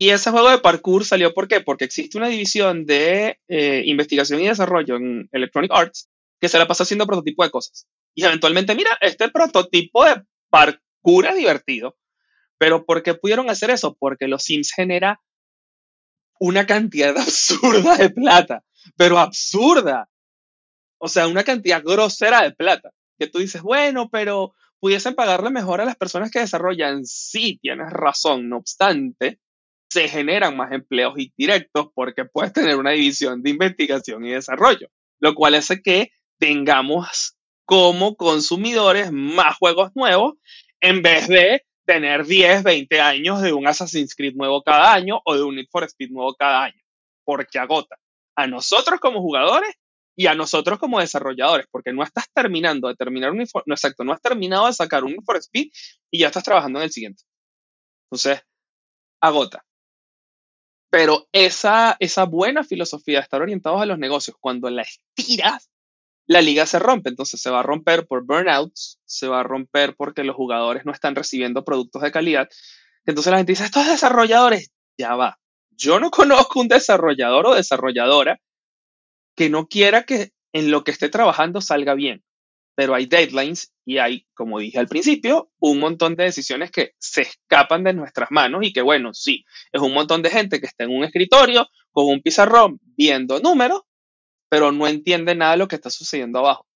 Y 0.01 0.11
ese 0.11 0.31
juego 0.31 0.49
de 0.49 0.59
parkour 0.59 1.03
salió 1.03 1.33
¿por? 1.33 1.49
Porque 1.65 1.83
existe 1.83 2.17
una 2.17 2.29
división 2.29 2.85
de 2.85 3.37
eh, 3.49 3.83
investigación 3.85 4.39
y 4.39 4.47
desarrollo 4.47 4.95
en 4.95 5.27
Electronic 5.33 5.71
Arts 5.73 6.09
que 6.39 6.47
se 6.47 6.57
la 6.57 6.67
pasa 6.67 6.83
haciendo 6.83 7.05
prototipo 7.05 7.43
de 7.43 7.51
cosas. 7.51 7.85
Y 8.15 8.23
eventualmente, 8.23 8.75
mira, 8.75 8.97
este 9.01 9.29
prototipo 9.29 10.05
de 10.05 10.23
parkour 10.49 11.25
es 11.25 11.35
divertido. 11.35 11.97
Pero 12.57 12.85
¿por 12.85 13.03
qué 13.03 13.13
pudieron 13.13 13.49
hacer 13.49 13.71
eso? 13.71 13.97
Porque 13.99 14.29
los 14.29 14.43
Sims 14.43 14.71
genera 14.73 15.19
una 16.39 16.65
cantidad 16.65 17.17
absurda 17.17 17.97
de 17.97 18.09
plata, 18.09 18.63
pero 18.95 19.19
absurda. 19.19 20.09
O 20.97 21.09
sea, 21.09 21.27
una 21.27 21.43
cantidad 21.43 21.83
grosera 21.83 22.41
de 22.43 22.51
plata. 22.51 22.91
Que 23.17 23.27
tú 23.27 23.39
dices, 23.39 23.61
bueno, 23.61 24.09
pero 24.09 24.55
pudiesen 24.79 25.13
pagarle 25.13 25.49
mejor 25.49 25.81
a 25.81 25.85
las 25.85 25.97
personas 25.97 26.31
que 26.31 26.39
desarrollan. 26.39 27.05
Sí, 27.05 27.59
tienes 27.61 27.89
razón. 27.89 28.47
No 28.47 28.57
obstante, 28.57 29.41
se 29.89 30.07
generan 30.07 30.55
más 30.55 30.71
empleos 30.71 31.15
indirectos 31.17 31.87
porque 31.93 32.25
puedes 32.25 32.53
tener 32.53 32.77
una 32.77 32.91
división 32.91 33.41
de 33.41 33.49
investigación 33.49 34.25
y 34.25 34.31
desarrollo, 34.31 34.87
lo 35.19 35.33
cual 35.33 35.55
hace 35.55 35.81
que 35.81 36.11
tengamos 36.37 37.35
como 37.65 38.15
consumidores 38.15 39.11
más 39.11 39.57
juegos 39.57 39.91
nuevos 39.95 40.35
en 40.79 41.01
vez 41.01 41.27
de 41.27 41.63
tener 41.85 42.25
10, 42.25 42.63
20 42.63 43.01
años 43.01 43.41
de 43.41 43.51
un 43.51 43.67
Assassin's 43.67 44.15
Creed 44.15 44.35
nuevo 44.35 44.61
cada 44.61 44.93
año 44.93 45.21
o 45.25 45.35
de 45.35 45.43
un 45.43 45.55
Need 45.55 45.67
for 45.71 45.83
Speed 45.83 46.11
nuevo 46.11 46.35
cada 46.35 46.65
año, 46.65 46.81
porque 47.23 47.57
agota 47.57 47.97
a 48.35 48.47
nosotros 48.47 48.99
como 48.99 49.21
jugadores 49.21 49.71
y 50.15 50.27
a 50.27 50.35
nosotros 50.35 50.79
como 50.79 50.99
desarrolladores, 50.99 51.67
porque 51.71 51.93
no 51.93 52.03
estás 52.03 52.25
terminando 52.33 52.87
de 52.87 52.95
terminar 52.95 53.31
un 53.31 53.37
no 53.37 53.73
exacto, 53.73 54.03
no 54.03 54.13
has 54.13 54.21
terminado 54.21 54.67
de 54.67 54.73
sacar 54.73 55.03
un 55.03 55.11
Need 55.11 55.23
for 55.25 55.37
Speed 55.37 55.69
y 56.11 56.19
ya 56.19 56.27
estás 56.27 56.43
trabajando 56.43 56.79
en 56.79 56.83
el 56.83 56.91
siguiente. 56.91 57.23
Entonces, 58.05 58.41
agota. 59.21 59.63
Pero 60.89 61.27
esa, 61.31 61.95
esa 61.99 62.25
buena 62.25 62.63
filosofía 62.63 63.19
de 63.19 63.23
estar 63.23 63.41
orientados 63.41 63.81
a 63.81 63.85
los 63.85 63.99
negocios, 63.99 64.37
cuando 64.39 64.69
la 64.69 64.83
estiras, 64.83 65.69
la 66.25 66.41
liga 66.41 66.65
se 66.65 66.79
rompe. 66.79 67.09
Entonces 67.09 67.41
se 67.41 67.49
va 67.49 67.59
a 67.59 67.63
romper 67.63 68.07
por 68.07 68.25
burnouts, 68.25 68.99
se 69.05 69.27
va 69.27 69.41
a 69.41 69.43
romper 69.43 69.95
porque 69.95 70.23
los 70.23 70.35
jugadores 70.35 70.85
no 70.85 70.91
están 70.91 71.15
recibiendo 71.15 71.63
productos 71.63 72.01
de 72.01 72.11
calidad. 72.11 72.49
Entonces 73.05 73.31
la 73.31 73.37
gente 73.37 73.51
dice, 73.51 73.65
estos 73.65 73.87
desarrolladores, 73.87 74.71
ya 74.97 75.15
va. 75.15 75.39
Yo 75.71 75.99
no 75.99 76.11
conozco 76.11 76.59
un 76.59 76.67
desarrollador 76.67 77.47
o 77.47 77.55
desarrolladora 77.55 78.39
que 79.35 79.49
no 79.49 79.67
quiera 79.67 80.03
que 80.03 80.31
en 80.53 80.71
lo 80.71 80.83
que 80.83 80.91
esté 80.91 81.09
trabajando 81.09 81.61
salga 81.61 81.93
bien. 81.93 82.23
Pero 82.79 82.95
hay 82.95 83.07
deadlines 83.07 83.73
y 83.83 83.97
hay, 83.97 84.25
como 84.33 84.59
dije 84.59 84.79
al 84.79 84.87
principio, 84.87 85.51
un 85.59 85.79
montón 85.79 86.15
de 86.15 86.23
decisiones 86.23 86.71
que 86.71 86.93
se 86.97 87.23
escapan 87.23 87.83
de 87.83 87.91
nuestras 87.91 88.31
manos 88.31 88.61
y 88.63 88.71
que, 88.71 88.81
bueno, 88.81 89.13
sí, 89.13 89.43
es 89.73 89.81
un 89.81 89.93
montón 89.93 90.21
de 90.21 90.29
gente 90.29 90.61
que 90.61 90.67
está 90.67 90.85
en 90.85 90.91
un 90.91 91.03
escritorio 91.03 91.67
con 91.91 92.05
un 92.05 92.21
pizarrón 92.21 92.79
viendo 92.95 93.41
números 93.41 93.81
pero 94.49 94.71
no 94.71 94.87
entiende 94.87 95.35
nada 95.35 95.51
de 95.51 95.57
lo 95.57 95.67
que 95.67 95.75
está 95.75 95.89
sucediendo 95.89 96.39
abajo. 96.39 96.67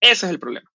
Ese 0.00 0.26
es 0.26 0.32
el 0.32 0.38
problema. 0.38 0.70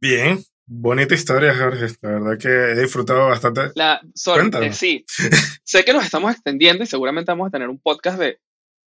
Bien, 0.00 0.38
bonita 0.66 1.14
historia, 1.14 1.54
Jorge. 1.56 1.86
La 2.00 2.10
verdad 2.10 2.38
que 2.38 2.48
he 2.48 2.80
disfrutado 2.80 3.26
bastante. 3.26 3.72
La, 3.74 4.00
eh, 4.00 4.72
sí, 4.72 5.04
sé 5.64 5.84
que 5.84 5.92
nos 5.92 6.04
estamos 6.04 6.32
extendiendo 6.32 6.84
y 6.84 6.86
seguramente 6.86 7.32
vamos 7.32 7.48
a 7.48 7.50
tener 7.50 7.68
un 7.68 7.80
podcast 7.80 8.18
de 8.18 8.38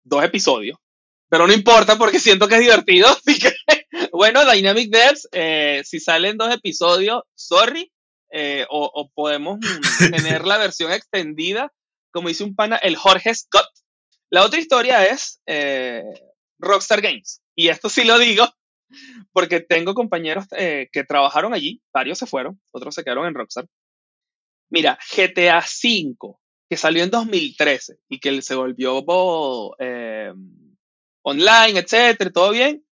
dos 0.04 0.24
episodios, 0.24 0.80
pero 1.30 1.48
no 1.48 1.54
importa 1.54 1.98
porque 1.98 2.20
siento 2.20 2.48
que 2.48 2.56
es 2.56 2.62
divertido. 2.62 3.08
Así 3.28 3.40
que, 3.40 3.54
bueno, 4.12 4.50
Dynamic 4.50 4.90
Devs, 4.90 5.28
eh, 5.32 5.82
si 5.86 6.00
salen 6.00 6.38
dos 6.38 6.54
episodios, 6.54 7.24
sorry, 7.36 7.92
eh, 8.32 8.66
o, 8.70 8.92
o, 8.94 9.10
podemos 9.14 9.60
tener 10.12 10.46
la 10.46 10.58
versión 10.58 10.92
extendida, 10.92 11.72
como 12.12 12.30
dice 12.30 12.44
un 12.44 12.56
pana, 12.56 12.78
el 12.78 12.96
Jorge 12.96 13.34
Scott, 13.34 13.68
la 14.30 14.44
otra 14.44 14.60
historia 14.60 15.06
es 15.06 15.42
eh, 15.46 16.04
Rockstar 16.60 17.02
Games. 17.02 17.42
Y 17.56 17.70
esto 17.70 17.90
sí 17.90 18.04
lo 18.04 18.20
digo 18.20 18.46
porque 19.32 19.60
tengo 19.60 19.94
compañeros 19.94 20.46
eh, 20.52 20.90
que 20.92 21.04
trabajaron 21.04 21.54
allí, 21.54 21.82
varios 21.94 22.18
se 22.18 22.26
fueron, 22.26 22.60
otros 22.72 22.96
se 22.96 23.04
quedaron 23.04 23.28
en 23.28 23.34
Rockstar. 23.34 23.68
Mira, 24.70 25.00
GTA 25.16 25.60
V, 25.60 26.36
que 26.70 26.78
salió 26.78 27.04
en 27.04 27.10
2013 27.10 28.00
y 28.10 28.20
que 28.20 28.42
se 28.42 28.56
volvió 28.56 29.04
eh, 29.80 30.34
online, 31.28 31.80
etcétera, 31.80 32.32
todo 32.32 32.52
bien, 32.52 32.86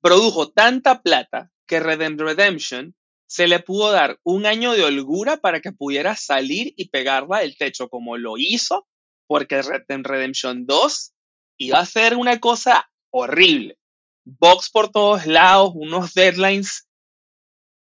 produjo 0.00 0.50
tanta 0.50 1.02
plata 1.02 1.50
que 1.66 1.80
Red 1.80 2.18
Redemption 2.18 2.94
se 3.26 3.48
le 3.48 3.58
pudo 3.58 3.90
dar 3.90 4.18
un 4.22 4.46
año 4.46 4.72
de 4.72 4.84
holgura 4.84 5.38
para 5.38 5.60
que 5.60 5.72
pudiera 5.72 6.14
salir 6.14 6.74
y 6.76 6.90
pegarla 6.90 7.40
del 7.40 7.56
techo 7.56 7.88
como 7.88 8.16
lo 8.16 8.38
hizo 8.38 8.86
porque 9.26 9.62
Red 9.62 9.82
Dead 9.88 10.00
Redemption 10.02 10.66
2 10.66 11.12
iba 11.58 11.78
a 11.78 11.86
ser 11.86 12.16
una 12.16 12.38
cosa 12.38 12.88
horrible. 13.10 13.78
Box 14.24 14.70
por 14.70 14.90
todos 14.90 15.26
lados, 15.26 15.72
unos 15.74 16.14
deadlines. 16.14 16.88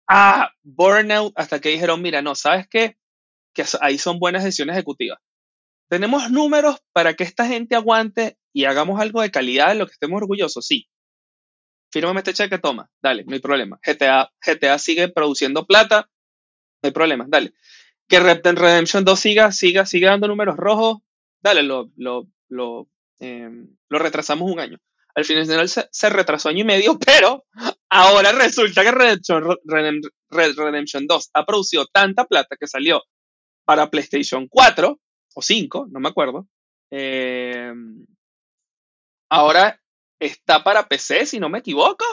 Ah, 0.08 0.50
burnout, 0.62 1.32
hasta 1.36 1.60
que 1.60 1.70
dijeron, 1.70 2.02
mira, 2.02 2.22
no, 2.22 2.34
¿sabes 2.34 2.66
qué? 2.68 2.96
Que 3.54 3.64
ahí 3.80 3.98
son 3.98 4.18
buenas 4.18 4.44
decisiones 4.44 4.76
ejecutivas. 4.76 5.18
Tenemos 5.88 6.30
números 6.30 6.82
para 6.92 7.14
que 7.14 7.24
esta 7.24 7.46
gente 7.46 7.74
aguante 7.74 8.38
y 8.54 8.64
hagamos 8.66 9.00
algo 9.00 9.20
de 9.20 9.32
calidad 9.32 9.68
de 9.68 9.74
lo 9.74 9.86
que 9.86 9.92
estemos 9.92 10.16
orgullosos, 10.22 10.64
sí. 10.64 10.88
Fírmame 11.92 12.20
este 12.20 12.32
cheque, 12.32 12.58
toma, 12.58 12.88
dale, 13.02 13.24
no 13.24 13.34
hay 13.34 13.40
problema. 13.40 13.78
GTA, 13.84 14.30
GTA 14.40 14.78
sigue 14.78 15.08
produciendo 15.08 15.66
plata, 15.66 16.08
no 16.82 16.86
hay 16.86 16.92
problema, 16.92 17.26
dale. 17.28 17.52
Que 18.08 18.20
Redemption 18.20 19.04
2 19.04 19.18
siga, 19.18 19.52
siga, 19.52 19.84
siga 19.86 20.10
dando 20.10 20.28
números 20.28 20.56
rojos, 20.56 20.98
dale, 21.42 21.64
lo, 21.64 21.90
lo, 21.96 22.28
lo, 22.48 22.88
em, 23.18 23.76
lo 23.88 23.98
retrasamos 23.98 24.50
un 24.50 24.60
año. 24.60 24.78
al 25.16 25.24
final 25.24 25.68
se, 25.68 25.88
se 25.90 26.10
retrasó 26.10 26.48
año 26.48 26.60
y 26.60 26.64
medio, 26.64 26.98
pero 27.04 27.44
ahora 27.90 28.30
resulta 28.32 28.84
que 28.84 28.92
Redemption, 28.92 29.42
Red 29.64 30.56
Redemption 30.56 31.06
2 31.08 31.30
ha 31.34 31.44
producido 31.44 31.86
tanta 31.86 32.24
plata 32.24 32.56
que 32.58 32.68
salió 32.68 33.02
para 33.64 33.90
PlayStation 33.90 34.46
4 34.48 35.00
o 35.34 35.42
5, 35.42 35.88
no 35.90 35.98
me 35.98 36.08
acuerdo. 36.08 36.46
Eh, 36.90 37.72
ahora 39.34 39.80
está 40.20 40.62
para 40.62 40.88
PC, 40.88 41.26
si 41.26 41.40
no 41.40 41.48
me 41.48 41.58
equivoco, 41.58 42.04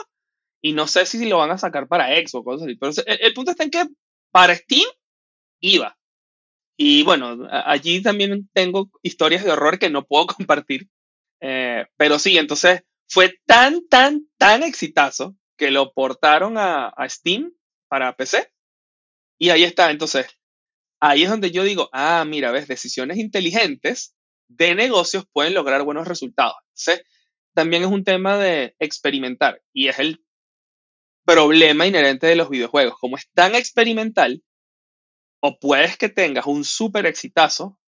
y 0.60 0.72
no 0.72 0.86
sé 0.86 1.06
si 1.06 1.24
lo 1.28 1.38
van 1.38 1.52
a 1.52 1.58
sacar 1.58 1.86
para 1.86 2.08
Xbox, 2.16 2.44
cosas 2.44 2.62
así. 2.66 2.76
Pero 2.76 2.92
el, 3.06 3.34
punto 3.34 3.52
está 3.52 3.64
en 3.64 3.70
que 3.70 3.84
para 4.30 4.54
Steam 4.54 4.88
iba. 5.60 5.96
Y 6.76 7.04
bueno, 7.04 7.48
allí 7.50 8.02
también 8.02 8.48
tengo 8.52 8.90
historias 9.02 9.44
de 9.44 9.52
horror 9.52 9.78
que 9.78 9.90
no 9.90 10.04
puedo 10.04 10.26
compartir. 10.36 10.88
Eh, 11.40 11.86
pero 11.96 12.18
sí, 12.18 12.38
entonces 12.38 12.82
fue 13.08 13.34
tan, 13.46 13.86
tan, 13.88 14.26
tan 14.38 14.62
exitazo 14.62 15.36
que 15.56 15.70
lo 15.70 15.92
portaron 15.92 16.58
a, 16.58 16.88
a 16.88 17.08
Steam 17.08 17.52
para 17.88 18.16
PC. 18.16 18.50
Y 19.38 19.50
ahí 19.50 19.64
está. 19.64 19.90
Entonces, 19.90 20.26
ahí 21.00 21.22
es 21.22 21.30
donde 21.30 21.50
yo 21.50 21.62
digo, 21.62 21.88
ah, 21.92 22.24
mira, 22.26 22.50
ves, 22.50 22.68
decisiones 22.68 23.18
inteligentes 23.18 24.14
de 24.56 24.74
negocios 24.74 25.24
pueden 25.32 25.54
lograr 25.54 25.82
buenos 25.82 26.08
resultados. 26.08 26.56
Entonces, 26.68 27.06
también 27.54 27.82
es 27.82 27.88
un 27.88 28.04
tema 28.04 28.38
de 28.38 28.74
experimentar 28.78 29.62
y 29.72 29.88
es 29.88 29.98
el 29.98 30.24
problema 31.24 31.86
inherente 31.86 32.26
de 32.26 32.36
los 32.36 32.48
videojuegos. 32.48 32.98
Como 32.98 33.16
es 33.16 33.28
tan 33.32 33.54
experimental, 33.54 34.42
o 35.40 35.58
puedes 35.58 35.96
que 35.96 36.08
tengas 36.08 36.46
un 36.46 36.64
súper 36.64 37.06
exitazo, 37.06 37.78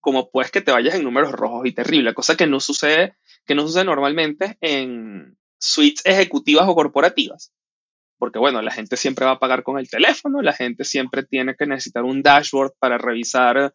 como 0.00 0.30
puedes 0.30 0.50
que 0.50 0.60
te 0.60 0.72
vayas 0.72 0.94
en 0.94 1.04
números 1.04 1.32
rojos 1.32 1.66
y 1.66 1.72
terrible, 1.72 2.14
cosa 2.14 2.36
que 2.36 2.46
no 2.46 2.60
sucede, 2.60 3.16
que 3.46 3.54
no 3.54 3.62
sucede 3.62 3.84
normalmente 3.84 4.58
en 4.60 5.38
suites 5.58 6.04
ejecutivas 6.04 6.68
o 6.68 6.74
corporativas. 6.74 7.52
Porque 8.18 8.38
bueno, 8.38 8.62
la 8.62 8.70
gente 8.70 8.96
siempre 8.96 9.24
va 9.24 9.32
a 9.32 9.38
pagar 9.38 9.62
con 9.62 9.78
el 9.78 9.88
teléfono, 9.88 10.42
la 10.42 10.52
gente 10.52 10.84
siempre 10.84 11.24
tiene 11.24 11.54
que 11.56 11.66
necesitar 11.66 12.04
un 12.04 12.22
dashboard 12.22 12.72
para 12.78 12.98
revisar 12.98 13.74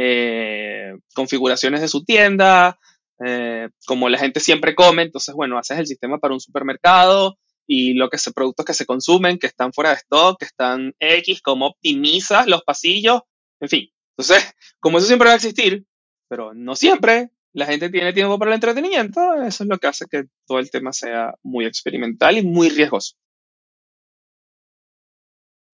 eh, 0.00 0.96
configuraciones 1.12 1.80
de 1.80 1.88
su 1.88 2.04
tienda, 2.04 2.78
eh, 3.24 3.68
como 3.84 4.08
la 4.08 4.16
gente 4.16 4.38
siempre 4.38 4.76
come, 4.76 5.02
entonces, 5.02 5.34
bueno, 5.34 5.58
haces 5.58 5.76
el 5.76 5.88
sistema 5.88 6.18
para 6.18 6.34
un 6.34 6.40
supermercado 6.40 7.36
y 7.66 7.94
lo 7.94 8.08
que 8.08 8.16
productos 8.32 8.64
que 8.64 8.74
se 8.74 8.86
consumen, 8.86 9.40
que 9.40 9.48
están 9.48 9.72
fuera 9.72 9.90
de 9.90 9.96
stock, 9.96 10.38
que 10.38 10.44
están 10.44 10.94
X, 11.00 11.42
cómo 11.42 11.66
optimizas 11.66 12.46
los 12.46 12.62
pasillos, 12.62 13.22
en 13.60 13.68
fin. 13.68 13.88
Entonces, 14.16 14.54
como 14.78 14.98
eso 14.98 15.08
siempre 15.08 15.26
va 15.26 15.32
a 15.32 15.36
existir, 15.36 15.84
pero 16.28 16.54
no 16.54 16.76
siempre 16.76 17.30
la 17.52 17.66
gente 17.66 17.90
tiene 17.90 18.12
tiempo 18.12 18.38
para 18.38 18.52
el 18.52 18.54
entretenimiento, 18.54 19.20
eso 19.42 19.64
es 19.64 19.68
lo 19.68 19.78
que 19.78 19.88
hace 19.88 20.06
que 20.08 20.26
todo 20.46 20.60
el 20.60 20.70
tema 20.70 20.92
sea 20.92 21.34
muy 21.42 21.66
experimental 21.66 22.38
y 22.38 22.42
muy 22.42 22.68
riesgoso. 22.68 23.16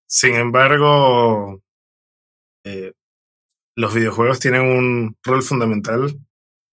Sin 0.07 0.35
embargo, 0.35 1.61
eh, 2.65 2.95
los 3.77 3.95
videojuegos 3.95 4.41
tienen 4.41 4.63
un 4.63 5.17
rol 5.23 5.43
fundamental 5.43 6.19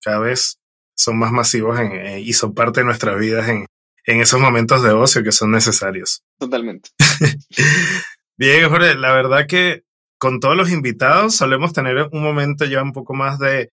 cada 0.01 0.19
vez 0.19 0.59
son 0.95 1.17
más 1.17 1.31
masivos 1.31 1.79
eh, 1.79 2.19
y 2.19 2.33
son 2.33 2.53
parte 2.53 2.81
de 2.81 2.85
nuestras 2.85 3.19
vidas 3.19 3.47
en, 3.49 3.65
esos 4.05 4.39
momentos 4.39 4.83
de 4.83 4.91
ocio 4.91 5.23
que 5.23 5.31
son 5.31 5.51
necesarios. 5.51 6.23
Totalmente. 6.39 6.89
Bien, 8.37 8.67
Jorge, 8.67 8.95
la 8.95 9.13
verdad 9.13 9.45
que 9.47 9.83
con 10.17 10.39
todos 10.39 10.57
los 10.57 10.71
invitados 10.71 11.35
solemos 11.35 11.71
tener 11.71 12.09
un 12.11 12.23
momento 12.23 12.65
ya 12.65 12.81
un 12.81 12.93
poco 12.93 13.13
más 13.13 13.39
de, 13.39 13.71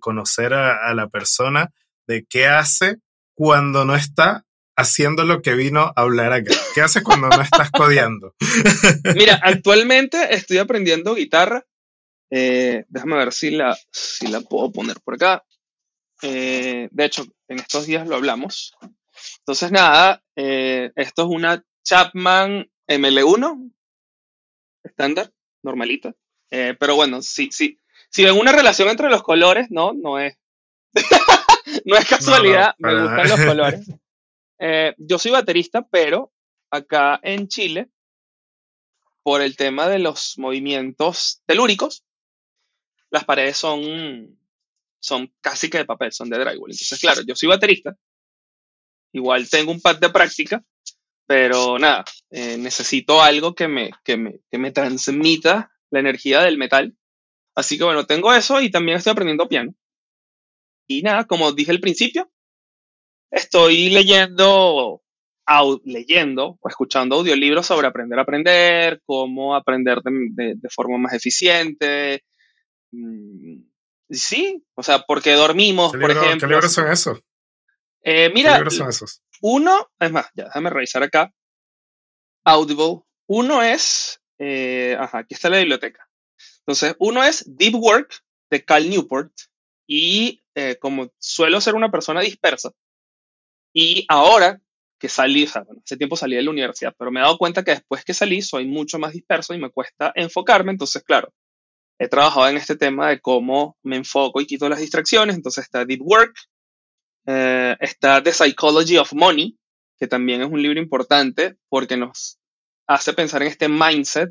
conocer 0.00 0.54
a, 0.54 0.92
la 0.94 1.08
persona, 1.08 1.70
de 2.06 2.26
qué 2.28 2.46
hace 2.46 2.96
cuando 3.34 3.84
no 3.84 3.94
está 3.94 4.44
haciendo 4.76 5.24
lo 5.24 5.40
que 5.40 5.54
vino 5.54 5.80
a 5.80 5.92
hablar 5.96 6.32
acá. 6.32 6.54
¿Qué 6.74 6.80
hace 6.80 7.02
cuando 7.02 7.28
no 7.28 7.40
estás 7.40 7.70
codeando? 7.70 8.34
Mira, 9.16 9.40
actualmente 9.42 10.34
estoy 10.34 10.58
aprendiendo 10.58 11.14
guitarra. 11.14 11.64
Eh, 12.30 12.84
déjame 12.88 13.16
ver 13.16 13.32
si 13.32 13.50
la, 13.50 13.76
si 13.90 14.26
la 14.28 14.40
puedo 14.40 14.70
poner 14.70 15.00
por 15.00 15.14
acá. 15.14 15.44
Eh, 16.22 16.88
de 16.90 17.04
hecho, 17.04 17.24
en 17.48 17.58
estos 17.58 17.86
días 17.86 18.06
lo 18.06 18.16
hablamos. 18.16 18.74
Entonces, 19.40 19.70
nada, 19.70 20.22
eh, 20.36 20.90
esto 20.96 21.22
es 21.22 21.28
una 21.28 21.64
Chapman 21.84 22.70
ML1, 22.86 23.72
estándar, 24.82 25.32
normalita. 25.62 26.14
Eh, 26.50 26.76
pero 26.78 26.96
bueno, 26.96 27.22
sí, 27.22 27.48
sí. 27.52 27.78
Si 28.10 28.24
ven 28.24 28.38
una 28.38 28.52
relación 28.52 28.88
entre 28.88 29.10
los 29.10 29.22
colores, 29.22 29.68
no, 29.70 29.92
no 29.92 30.18
es. 30.18 30.36
no 31.84 31.96
es 31.96 32.06
casualidad, 32.06 32.74
me 32.78 33.00
gustan 33.00 33.28
los 33.28 33.40
colores. 33.40 33.86
yo 34.98 35.18
soy 35.18 35.30
baterista, 35.30 35.82
pero 35.82 36.32
acá 36.70 37.20
en 37.22 37.48
Chile, 37.48 37.90
por 39.22 39.40
el 39.42 39.56
tema 39.56 39.88
de 39.88 39.98
los 39.98 40.38
movimientos 40.38 41.42
telúricos, 41.46 42.04
las 43.10 43.24
paredes 43.24 43.56
son 43.56 44.38
son 45.00 45.32
casi 45.40 45.70
que 45.70 45.78
de 45.78 45.84
papel, 45.84 46.12
son 46.12 46.28
de 46.28 46.38
drywall. 46.38 46.70
Entonces, 46.70 46.98
claro, 46.98 47.22
yo 47.26 47.34
soy 47.34 47.48
baterista, 47.48 47.96
igual 49.12 49.48
tengo 49.48 49.72
un 49.72 49.80
pad 49.80 49.98
de 49.98 50.10
práctica, 50.10 50.64
pero 51.26 51.78
nada, 51.78 52.04
eh, 52.30 52.56
necesito 52.58 53.22
algo 53.22 53.54
que 53.54 53.68
me, 53.68 53.90
que, 54.04 54.16
me, 54.16 54.40
que 54.50 54.58
me 54.58 54.72
transmita 54.72 55.70
la 55.90 56.00
energía 56.00 56.42
del 56.42 56.58
metal. 56.58 56.96
Así 57.54 57.78
que 57.78 57.84
bueno, 57.84 58.06
tengo 58.06 58.32
eso 58.32 58.60
y 58.60 58.70
también 58.70 58.98
estoy 58.98 59.12
aprendiendo 59.12 59.48
piano. 59.48 59.74
Y 60.86 61.02
nada, 61.02 61.24
como 61.24 61.52
dije 61.52 61.70
al 61.70 61.80
principio, 61.80 62.30
estoy 63.30 63.90
leyendo, 63.90 65.02
leyendo 65.84 66.58
o 66.60 66.68
escuchando 66.68 67.16
audiolibros 67.16 67.66
sobre 67.66 67.88
aprender 67.88 68.18
a 68.18 68.22
aprender, 68.22 69.02
cómo 69.04 69.54
aprender 69.54 70.00
de, 70.02 70.54
de 70.56 70.68
forma 70.70 70.96
más 70.96 71.12
eficiente, 71.12 72.24
Sí, 74.10 74.64
o 74.74 74.82
sea, 74.82 75.00
porque 75.00 75.32
dormimos, 75.32 75.92
por 75.92 76.10
ejemplo. 76.10 76.48
¿Qué 76.48 76.54
libros 76.54 76.72
son 76.72 76.90
esos? 76.90 77.20
Eh, 78.02 78.30
mira, 78.32 78.52
¿Qué 78.52 78.58
libros 78.58 78.76
son 78.76 78.88
esos? 78.88 79.22
Uno, 79.40 79.90
es 79.98 80.10
más, 80.10 80.26
ya, 80.34 80.44
déjame 80.44 80.70
revisar 80.70 81.02
acá. 81.02 81.32
Audible. 82.44 83.02
Uno 83.26 83.62
es, 83.62 84.20
eh, 84.38 84.96
ajá, 84.98 85.18
aquí 85.18 85.34
está 85.34 85.50
la 85.50 85.58
biblioteca. 85.58 86.08
Entonces, 86.60 86.96
uno 86.98 87.22
es 87.22 87.44
Deep 87.46 87.74
Work 87.74 88.22
de 88.50 88.64
Cal 88.64 88.88
Newport. 88.88 89.32
Y 89.86 90.44
eh, 90.54 90.76
como 90.78 91.10
suelo 91.18 91.60
ser 91.60 91.74
una 91.74 91.90
persona 91.90 92.20
dispersa, 92.20 92.72
y 93.72 94.04
ahora 94.08 94.60
que 94.98 95.08
salí, 95.08 95.44
o 95.44 95.48
sea, 95.48 95.62
bueno, 95.62 95.80
hace 95.84 95.96
tiempo 95.96 96.16
salí 96.16 96.36
de 96.36 96.42
la 96.42 96.50
universidad, 96.50 96.94
pero 96.98 97.10
me 97.10 97.20
he 97.20 97.22
dado 97.22 97.38
cuenta 97.38 97.62
que 97.62 97.70
después 97.70 98.04
que 98.04 98.12
salí 98.12 98.42
soy 98.42 98.66
mucho 98.66 98.98
más 98.98 99.12
disperso 99.12 99.54
y 99.54 99.58
me 99.58 99.70
cuesta 99.70 100.12
enfocarme. 100.14 100.72
Entonces, 100.72 101.02
claro, 101.04 101.32
he 101.98 102.08
trabajado 102.08 102.48
en 102.48 102.56
este 102.56 102.76
tema 102.76 103.08
de 103.08 103.20
cómo 103.20 103.76
me 103.82 103.96
enfoco 103.96 104.40
y 104.40 104.46
quito 104.46 104.68
las 104.68 104.80
distracciones. 104.80 105.36
Entonces 105.36 105.64
está 105.64 105.84
Deep 105.84 106.00
Work, 106.02 106.34
eh, 107.26 107.76
está 107.80 108.22
The 108.22 108.32
Psychology 108.32 108.98
of 108.98 109.12
Money, 109.12 109.58
que 109.98 110.06
también 110.06 110.42
es 110.42 110.48
un 110.48 110.62
libro 110.62 110.80
importante 110.80 111.56
porque 111.68 111.96
nos 111.96 112.38
hace 112.86 113.12
pensar 113.12 113.42
en 113.42 113.48
este 113.48 113.68
mindset 113.68 114.30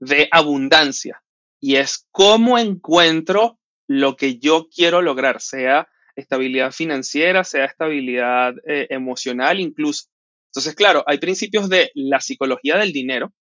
de 0.00 0.28
abundancia. 0.30 1.22
Y 1.60 1.76
es 1.76 2.06
cómo 2.10 2.58
encuentro 2.58 3.58
lo 3.86 4.16
que 4.16 4.38
yo 4.38 4.68
quiero 4.74 5.02
lograr, 5.02 5.40
sea 5.40 5.88
estabilidad 6.16 6.72
financiera, 6.72 7.44
sea 7.44 7.66
estabilidad 7.66 8.54
eh, 8.66 8.86
emocional 8.90 9.60
incluso. 9.60 10.08
Entonces, 10.50 10.74
claro, 10.74 11.02
hay 11.06 11.18
principios 11.18 11.68
de 11.68 11.90
la 11.94 12.20
psicología 12.20 12.78
del 12.78 12.92
dinero, 12.92 13.32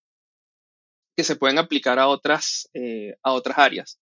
que 1.15 1.23
se 1.23 1.35
pueden 1.35 1.57
aplicar 1.57 1.99
a 1.99 2.07
otras, 2.07 2.69
eh, 2.73 3.15
a 3.23 3.33
otras 3.33 3.57
áreas. 3.57 3.99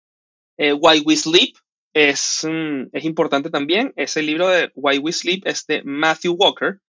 Eh, 0.56 0.72
Why 0.72 1.00
We 1.00 1.16
Sleep 1.16 1.56
es, 1.92 2.46
mm, 2.48 2.88
es 2.92 3.04
importante 3.04 3.50
también. 3.50 3.92
Ese 3.96 4.22
libro 4.22 4.48
de 4.48 4.70
Why 4.74 4.98
We 4.98 5.12
Sleep 5.12 5.46
es 5.46 5.66
de 5.66 5.82
Matthew 5.84 6.34
Walker. 6.34 6.80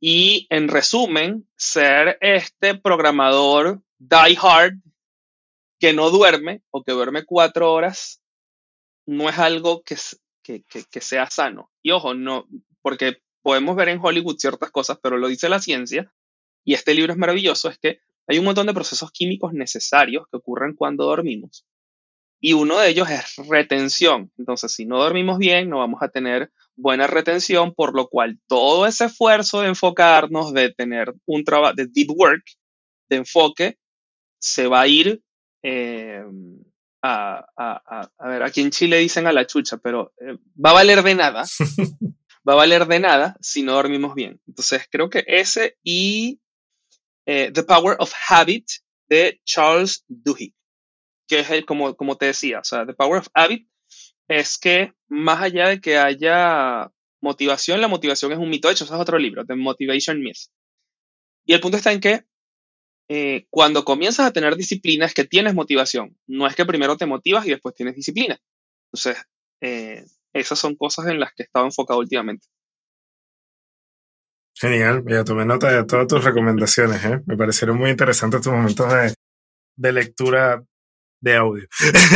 Y 0.00 0.46
en 0.50 0.68
resumen, 0.68 1.48
ser 1.56 2.18
este 2.20 2.74
programador 2.74 3.80
die 3.98 4.36
hard 4.40 4.74
que 5.78 5.92
no 5.92 6.10
duerme 6.10 6.62
o 6.70 6.82
que 6.82 6.92
duerme 6.92 7.24
cuatro 7.24 7.72
horas 7.72 8.20
no 9.06 9.28
es 9.28 9.38
algo 9.38 9.82
que, 9.82 9.96
que, 10.42 10.62
que 10.64 11.00
sea 11.00 11.30
sano. 11.30 11.70
Y 11.82 11.92
ojo, 11.92 12.14
no, 12.14 12.46
porque 12.82 13.18
podemos 13.42 13.76
ver 13.76 13.88
en 13.88 14.00
Hollywood 14.02 14.38
ciertas 14.38 14.70
cosas, 14.70 14.98
pero 15.02 15.18
lo 15.18 15.28
dice 15.28 15.48
la 15.48 15.60
ciencia, 15.60 16.12
y 16.64 16.74
este 16.74 16.94
libro 16.94 17.12
es 17.12 17.18
maravilloso, 17.18 17.68
es 17.68 17.78
que 17.78 18.00
hay 18.28 18.38
un 18.38 18.44
montón 18.44 18.66
de 18.66 18.74
procesos 18.74 19.10
químicos 19.10 19.52
necesarios 19.52 20.24
que 20.30 20.36
ocurren 20.36 20.74
cuando 20.74 21.04
dormimos. 21.04 21.66
Y 22.40 22.54
uno 22.54 22.78
de 22.78 22.88
ellos 22.88 23.08
es 23.08 23.36
retención. 23.48 24.32
Entonces, 24.36 24.72
si 24.72 24.84
no 24.84 24.98
dormimos 24.98 25.38
bien, 25.38 25.68
no 25.68 25.78
vamos 25.78 26.02
a 26.02 26.08
tener 26.08 26.50
buena 26.74 27.06
retención, 27.06 27.72
por 27.72 27.94
lo 27.94 28.08
cual 28.08 28.40
todo 28.48 28.86
ese 28.86 29.04
esfuerzo 29.04 29.60
de 29.60 29.68
enfocarnos, 29.68 30.52
de 30.52 30.72
tener 30.72 31.14
un 31.26 31.44
trabajo 31.44 31.74
de 31.74 31.86
deep 31.86 32.10
work, 32.10 32.42
de 33.08 33.16
enfoque, 33.16 33.78
se 34.40 34.66
va 34.66 34.80
a 34.80 34.88
ir 34.88 35.22
eh, 35.62 36.24
a, 37.02 37.44
a, 37.56 38.10
a, 38.18 38.28
ver, 38.28 38.42
aquí 38.42 38.60
en 38.60 38.70
Chile 38.70 38.98
dicen 38.98 39.28
a 39.28 39.32
la 39.32 39.46
chucha, 39.46 39.76
pero 39.76 40.12
eh, 40.20 40.36
va 40.64 40.70
a 40.70 40.74
valer 40.74 41.02
de 41.02 41.14
nada, 41.14 41.44
va 42.48 42.52
a 42.54 42.56
valer 42.56 42.86
de 42.86 42.98
nada 42.98 43.36
si 43.40 43.62
no 43.62 43.74
dormimos 43.74 44.14
bien. 44.14 44.40
Entonces, 44.48 44.88
creo 44.90 45.10
que 45.10 45.24
ese 45.28 45.76
y 45.84 46.40
eh, 47.26 47.50
The 47.52 47.62
Power 47.62 47.96
of 47.98 48.12
Habit 48.28 48.66
de 49.08 49.40
Charles 49.44 50.04
Duhigg, 50.08 50.54
que 51.28 51.40
es 51.40 51.50
el, 51.50 51.64
como, 51.64 51.96
como 51.96 52.16
te 52.16 52.26
decía, 52.26 52.60
o 52.60 52.64
sea, 52.64 52.86
The 52.86 52.94
Power 52.94 53.20
of 53.20 53.28
Habit 53.34 53.68
es 54.28 54.58
que 54.58 54.92
más 55.08 55.42
allá 55.42 55.68
de 55.68 55.80
que 55.80 55.98
haya 55.98 56.90
motivación, 57.20 57.80
la 57.80 57.88
motivación 57.88 58.32
es 58.32 58.38
un 58.38 58.48
mito. 58.48 58.70
Hecho, 58.70 58.84
eso 58.84 58.94
es 58.94 59.00
otro 59.00 59.18
libro, 59.18 59.44
The 59.44 59.54
Motivation 59.54 60.20
Myth. 60.20 60.48
Y 61.44 61.54
el 61.54 61.60
punto 61.60 61.76
está 61.76 61.92
en 61.92 62.00
que 62.00 62.24
eh, 63.08 63.46
cuando 63.50 63.84
comienzas 63.84 64.26
a 64.26 64.32
tener 64.32 64.56
disciplina 64.56 65.06
es 65.06 65.14
que 65.14 65.24
tienes 65.24 65.54
motivación. 65.54 66.16
No 66.26 66.46
es 66.46 66.54
que 66.54 66.64
primero 66.64 66.96
te 66.96 67.06
motivas 67.06 67.46
y 67.46 67.50
después 67.50 67.74
tienes 67.74 67.94
disciplina. 67.94 68.38
Entonces, 68.86 69.22
eh, 69.60 70.04
esas 70.32 70.58
son 70.58 70.76
cosas 70.76 71.06
en 71.08 71.20
las 71.20 71.32
que 71.34 71.42
he 71.42 71.46
estado 71.46 71.66
enfocado 71.66 72.00
últimamente. 72.00 72.46
Genial, 74.62 75.02
ya 75.08 75.24
tomé 75.24 75.44
nota 75.44 75.72
de 75.72 75.84
todas 75.84 76.06
tus 76.06 76.22
recomendaciones. 76.22 77.04
¿eh? 77.04 77.20
Me 77.26 77.36
parecieron 77.36 77.76
muy 77.76 77.90
interesantes 77.90 78.42
tus 78.42 78.52
momentos 78.52 78.86
de, 79.74 79.92
lectura 79.92 80.62
de 81.20 81.34
audio. 81.34 81.66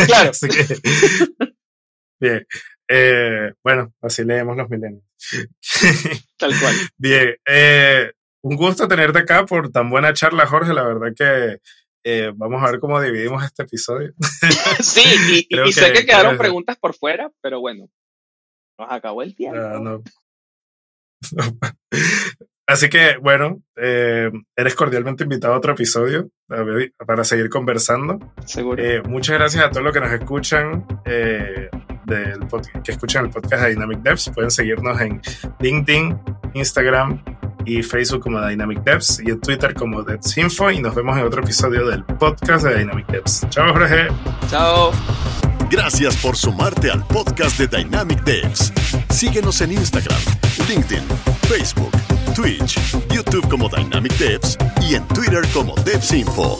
Claro. 0.06 0.30
así 0.30 0.46
que, 0.48 0.78
bien. 2.20 2.46
bueno, 3.64 3.92
así 4.00 4.22
leemos 4.22 4.56
los 4.56 4.70
milenios. 4.70 5.02
Tal 6.38 6.52
cual. 6.60 6.76
Bien. 6.96 7.34
Eh, 7.44 8.12
un 8.42 8.54
gusto 8.54 8.86
tenerte 8.86 9.18
acá 9.18 9.44
por 9.44 9.72
tan 9.72 9.90
buena 9.90 10.12
charla, 10.12 10.46
Jorge. 10.46 10.72
La 10.72 10.84
verdad 10.84 11.12
que 11.16 11.58
eh, 12.04 12.32
vamos 12.32 12.62
a 12.62 12.70
ver 12.70 12.78
cómo 12.78 13.00
dividimos 13.00 13.42
este 13.42 13.64
episodio. 13.64 14.14
sí, 14.80 15.48
y, 15.50 15.72
sé 15.72 15.92
que 15.92 16.06
quedaron 16.06 16.38
preguntas 16.38 16.76
por 16.76 16.94
fuera, 16.94 17.28
pero 17.42 17.58
bueno, 17.58 17.88
nos 18.78 18.92
acabó 18.92 19.24
el 19.24 19.34
tiempo. 19.34 19.58
Ah, 19.58 19.80
Así 22.68 22.88
que, 22.88 23.16
bueno, 23.18 23.62
eh, 23.76 24.30
eres 24.56 24.74
cordialmente 24.74 25.22
invitado 25.22 25.54
a 25.54 25.58
otro 25.58 25.72
episodio 25.72 26.28
para 27.06 27.22
seguir 27.22 27.48
conversando. 27.48 28.18
Seguro. 28.44 28.82
Eh, 28.82 29.02
muchas 29.02 29.38
gracias 29.38 29.64
a 29.64 29.70
todos 29.70 29.84
los 29.84 29.94
que 29.94 30.00
nos 30.00 30.12
escuchan, 30.12 30.84
del 31.04 31.70
que 32.82 32.90
escuchan 32.90 33.26
el 33.26 33.30
podcast 33.30 33.62
de 33.62 33.70
Dynamic 33.70 34.00
Devs. 34.00 34.30
Pueden 34.34 34.50
seguirnos 34.50 35.00
en 35.00 35.20
LinkedIn, 35.60 36.18
Instagram, 36.54 37.22
y 37.66 37.82
Facebook 37.82 38.22
como 38.22 38.40
Dynamic 38.40 38.82
Devs 38.84 39.20
y 39.24 39.30
en 39.30 39.40
Twitter 39.40 39.74
como 39.74 40.02
Devs 40.02 40.38
Info 40.38 40.70
y 40.70 40.80
nos 40.80 40.94
vemos 40.94 41.18
en 41.18 41.24
otro 41.24 41.42
episodio 41.42 41.86
del 41.86 42.04
podcast 42.04 42.64
de 42.64 42.78
Dynamic 42.78 43.06
Devs. 43.08 43.46
Chao 43.50 43.72
Jorge. 43.72 44.06
Chao. 44.48 44.92
Gracias 45.70 46.16
por 46.16 46.36
sumarte 46.36 46.90
al 46.90 47.04
podcast 47.06 47.58
de 47.58 47.66
Dynamic 47.66 48.22
Devs. 48.24 48.72
Síguenos 49.10 49.60
en 49.60 49.72
Instagram, 49.72 50.18
LinkedIn, 50.68 51.04
Facebook, 51.48 51.90
Twitch, 52.34 52.78
YouTube 53.12 53.48
como 53.48 53.68
Dynamic 53.68 54.16
Devs 54.18 54.56
y 54.80 54.94
en 54.94 55.06
Twitter 55.08 55.44
como 55.52 55.74
Devs 55.84 56.12
Info. 56.12 56.58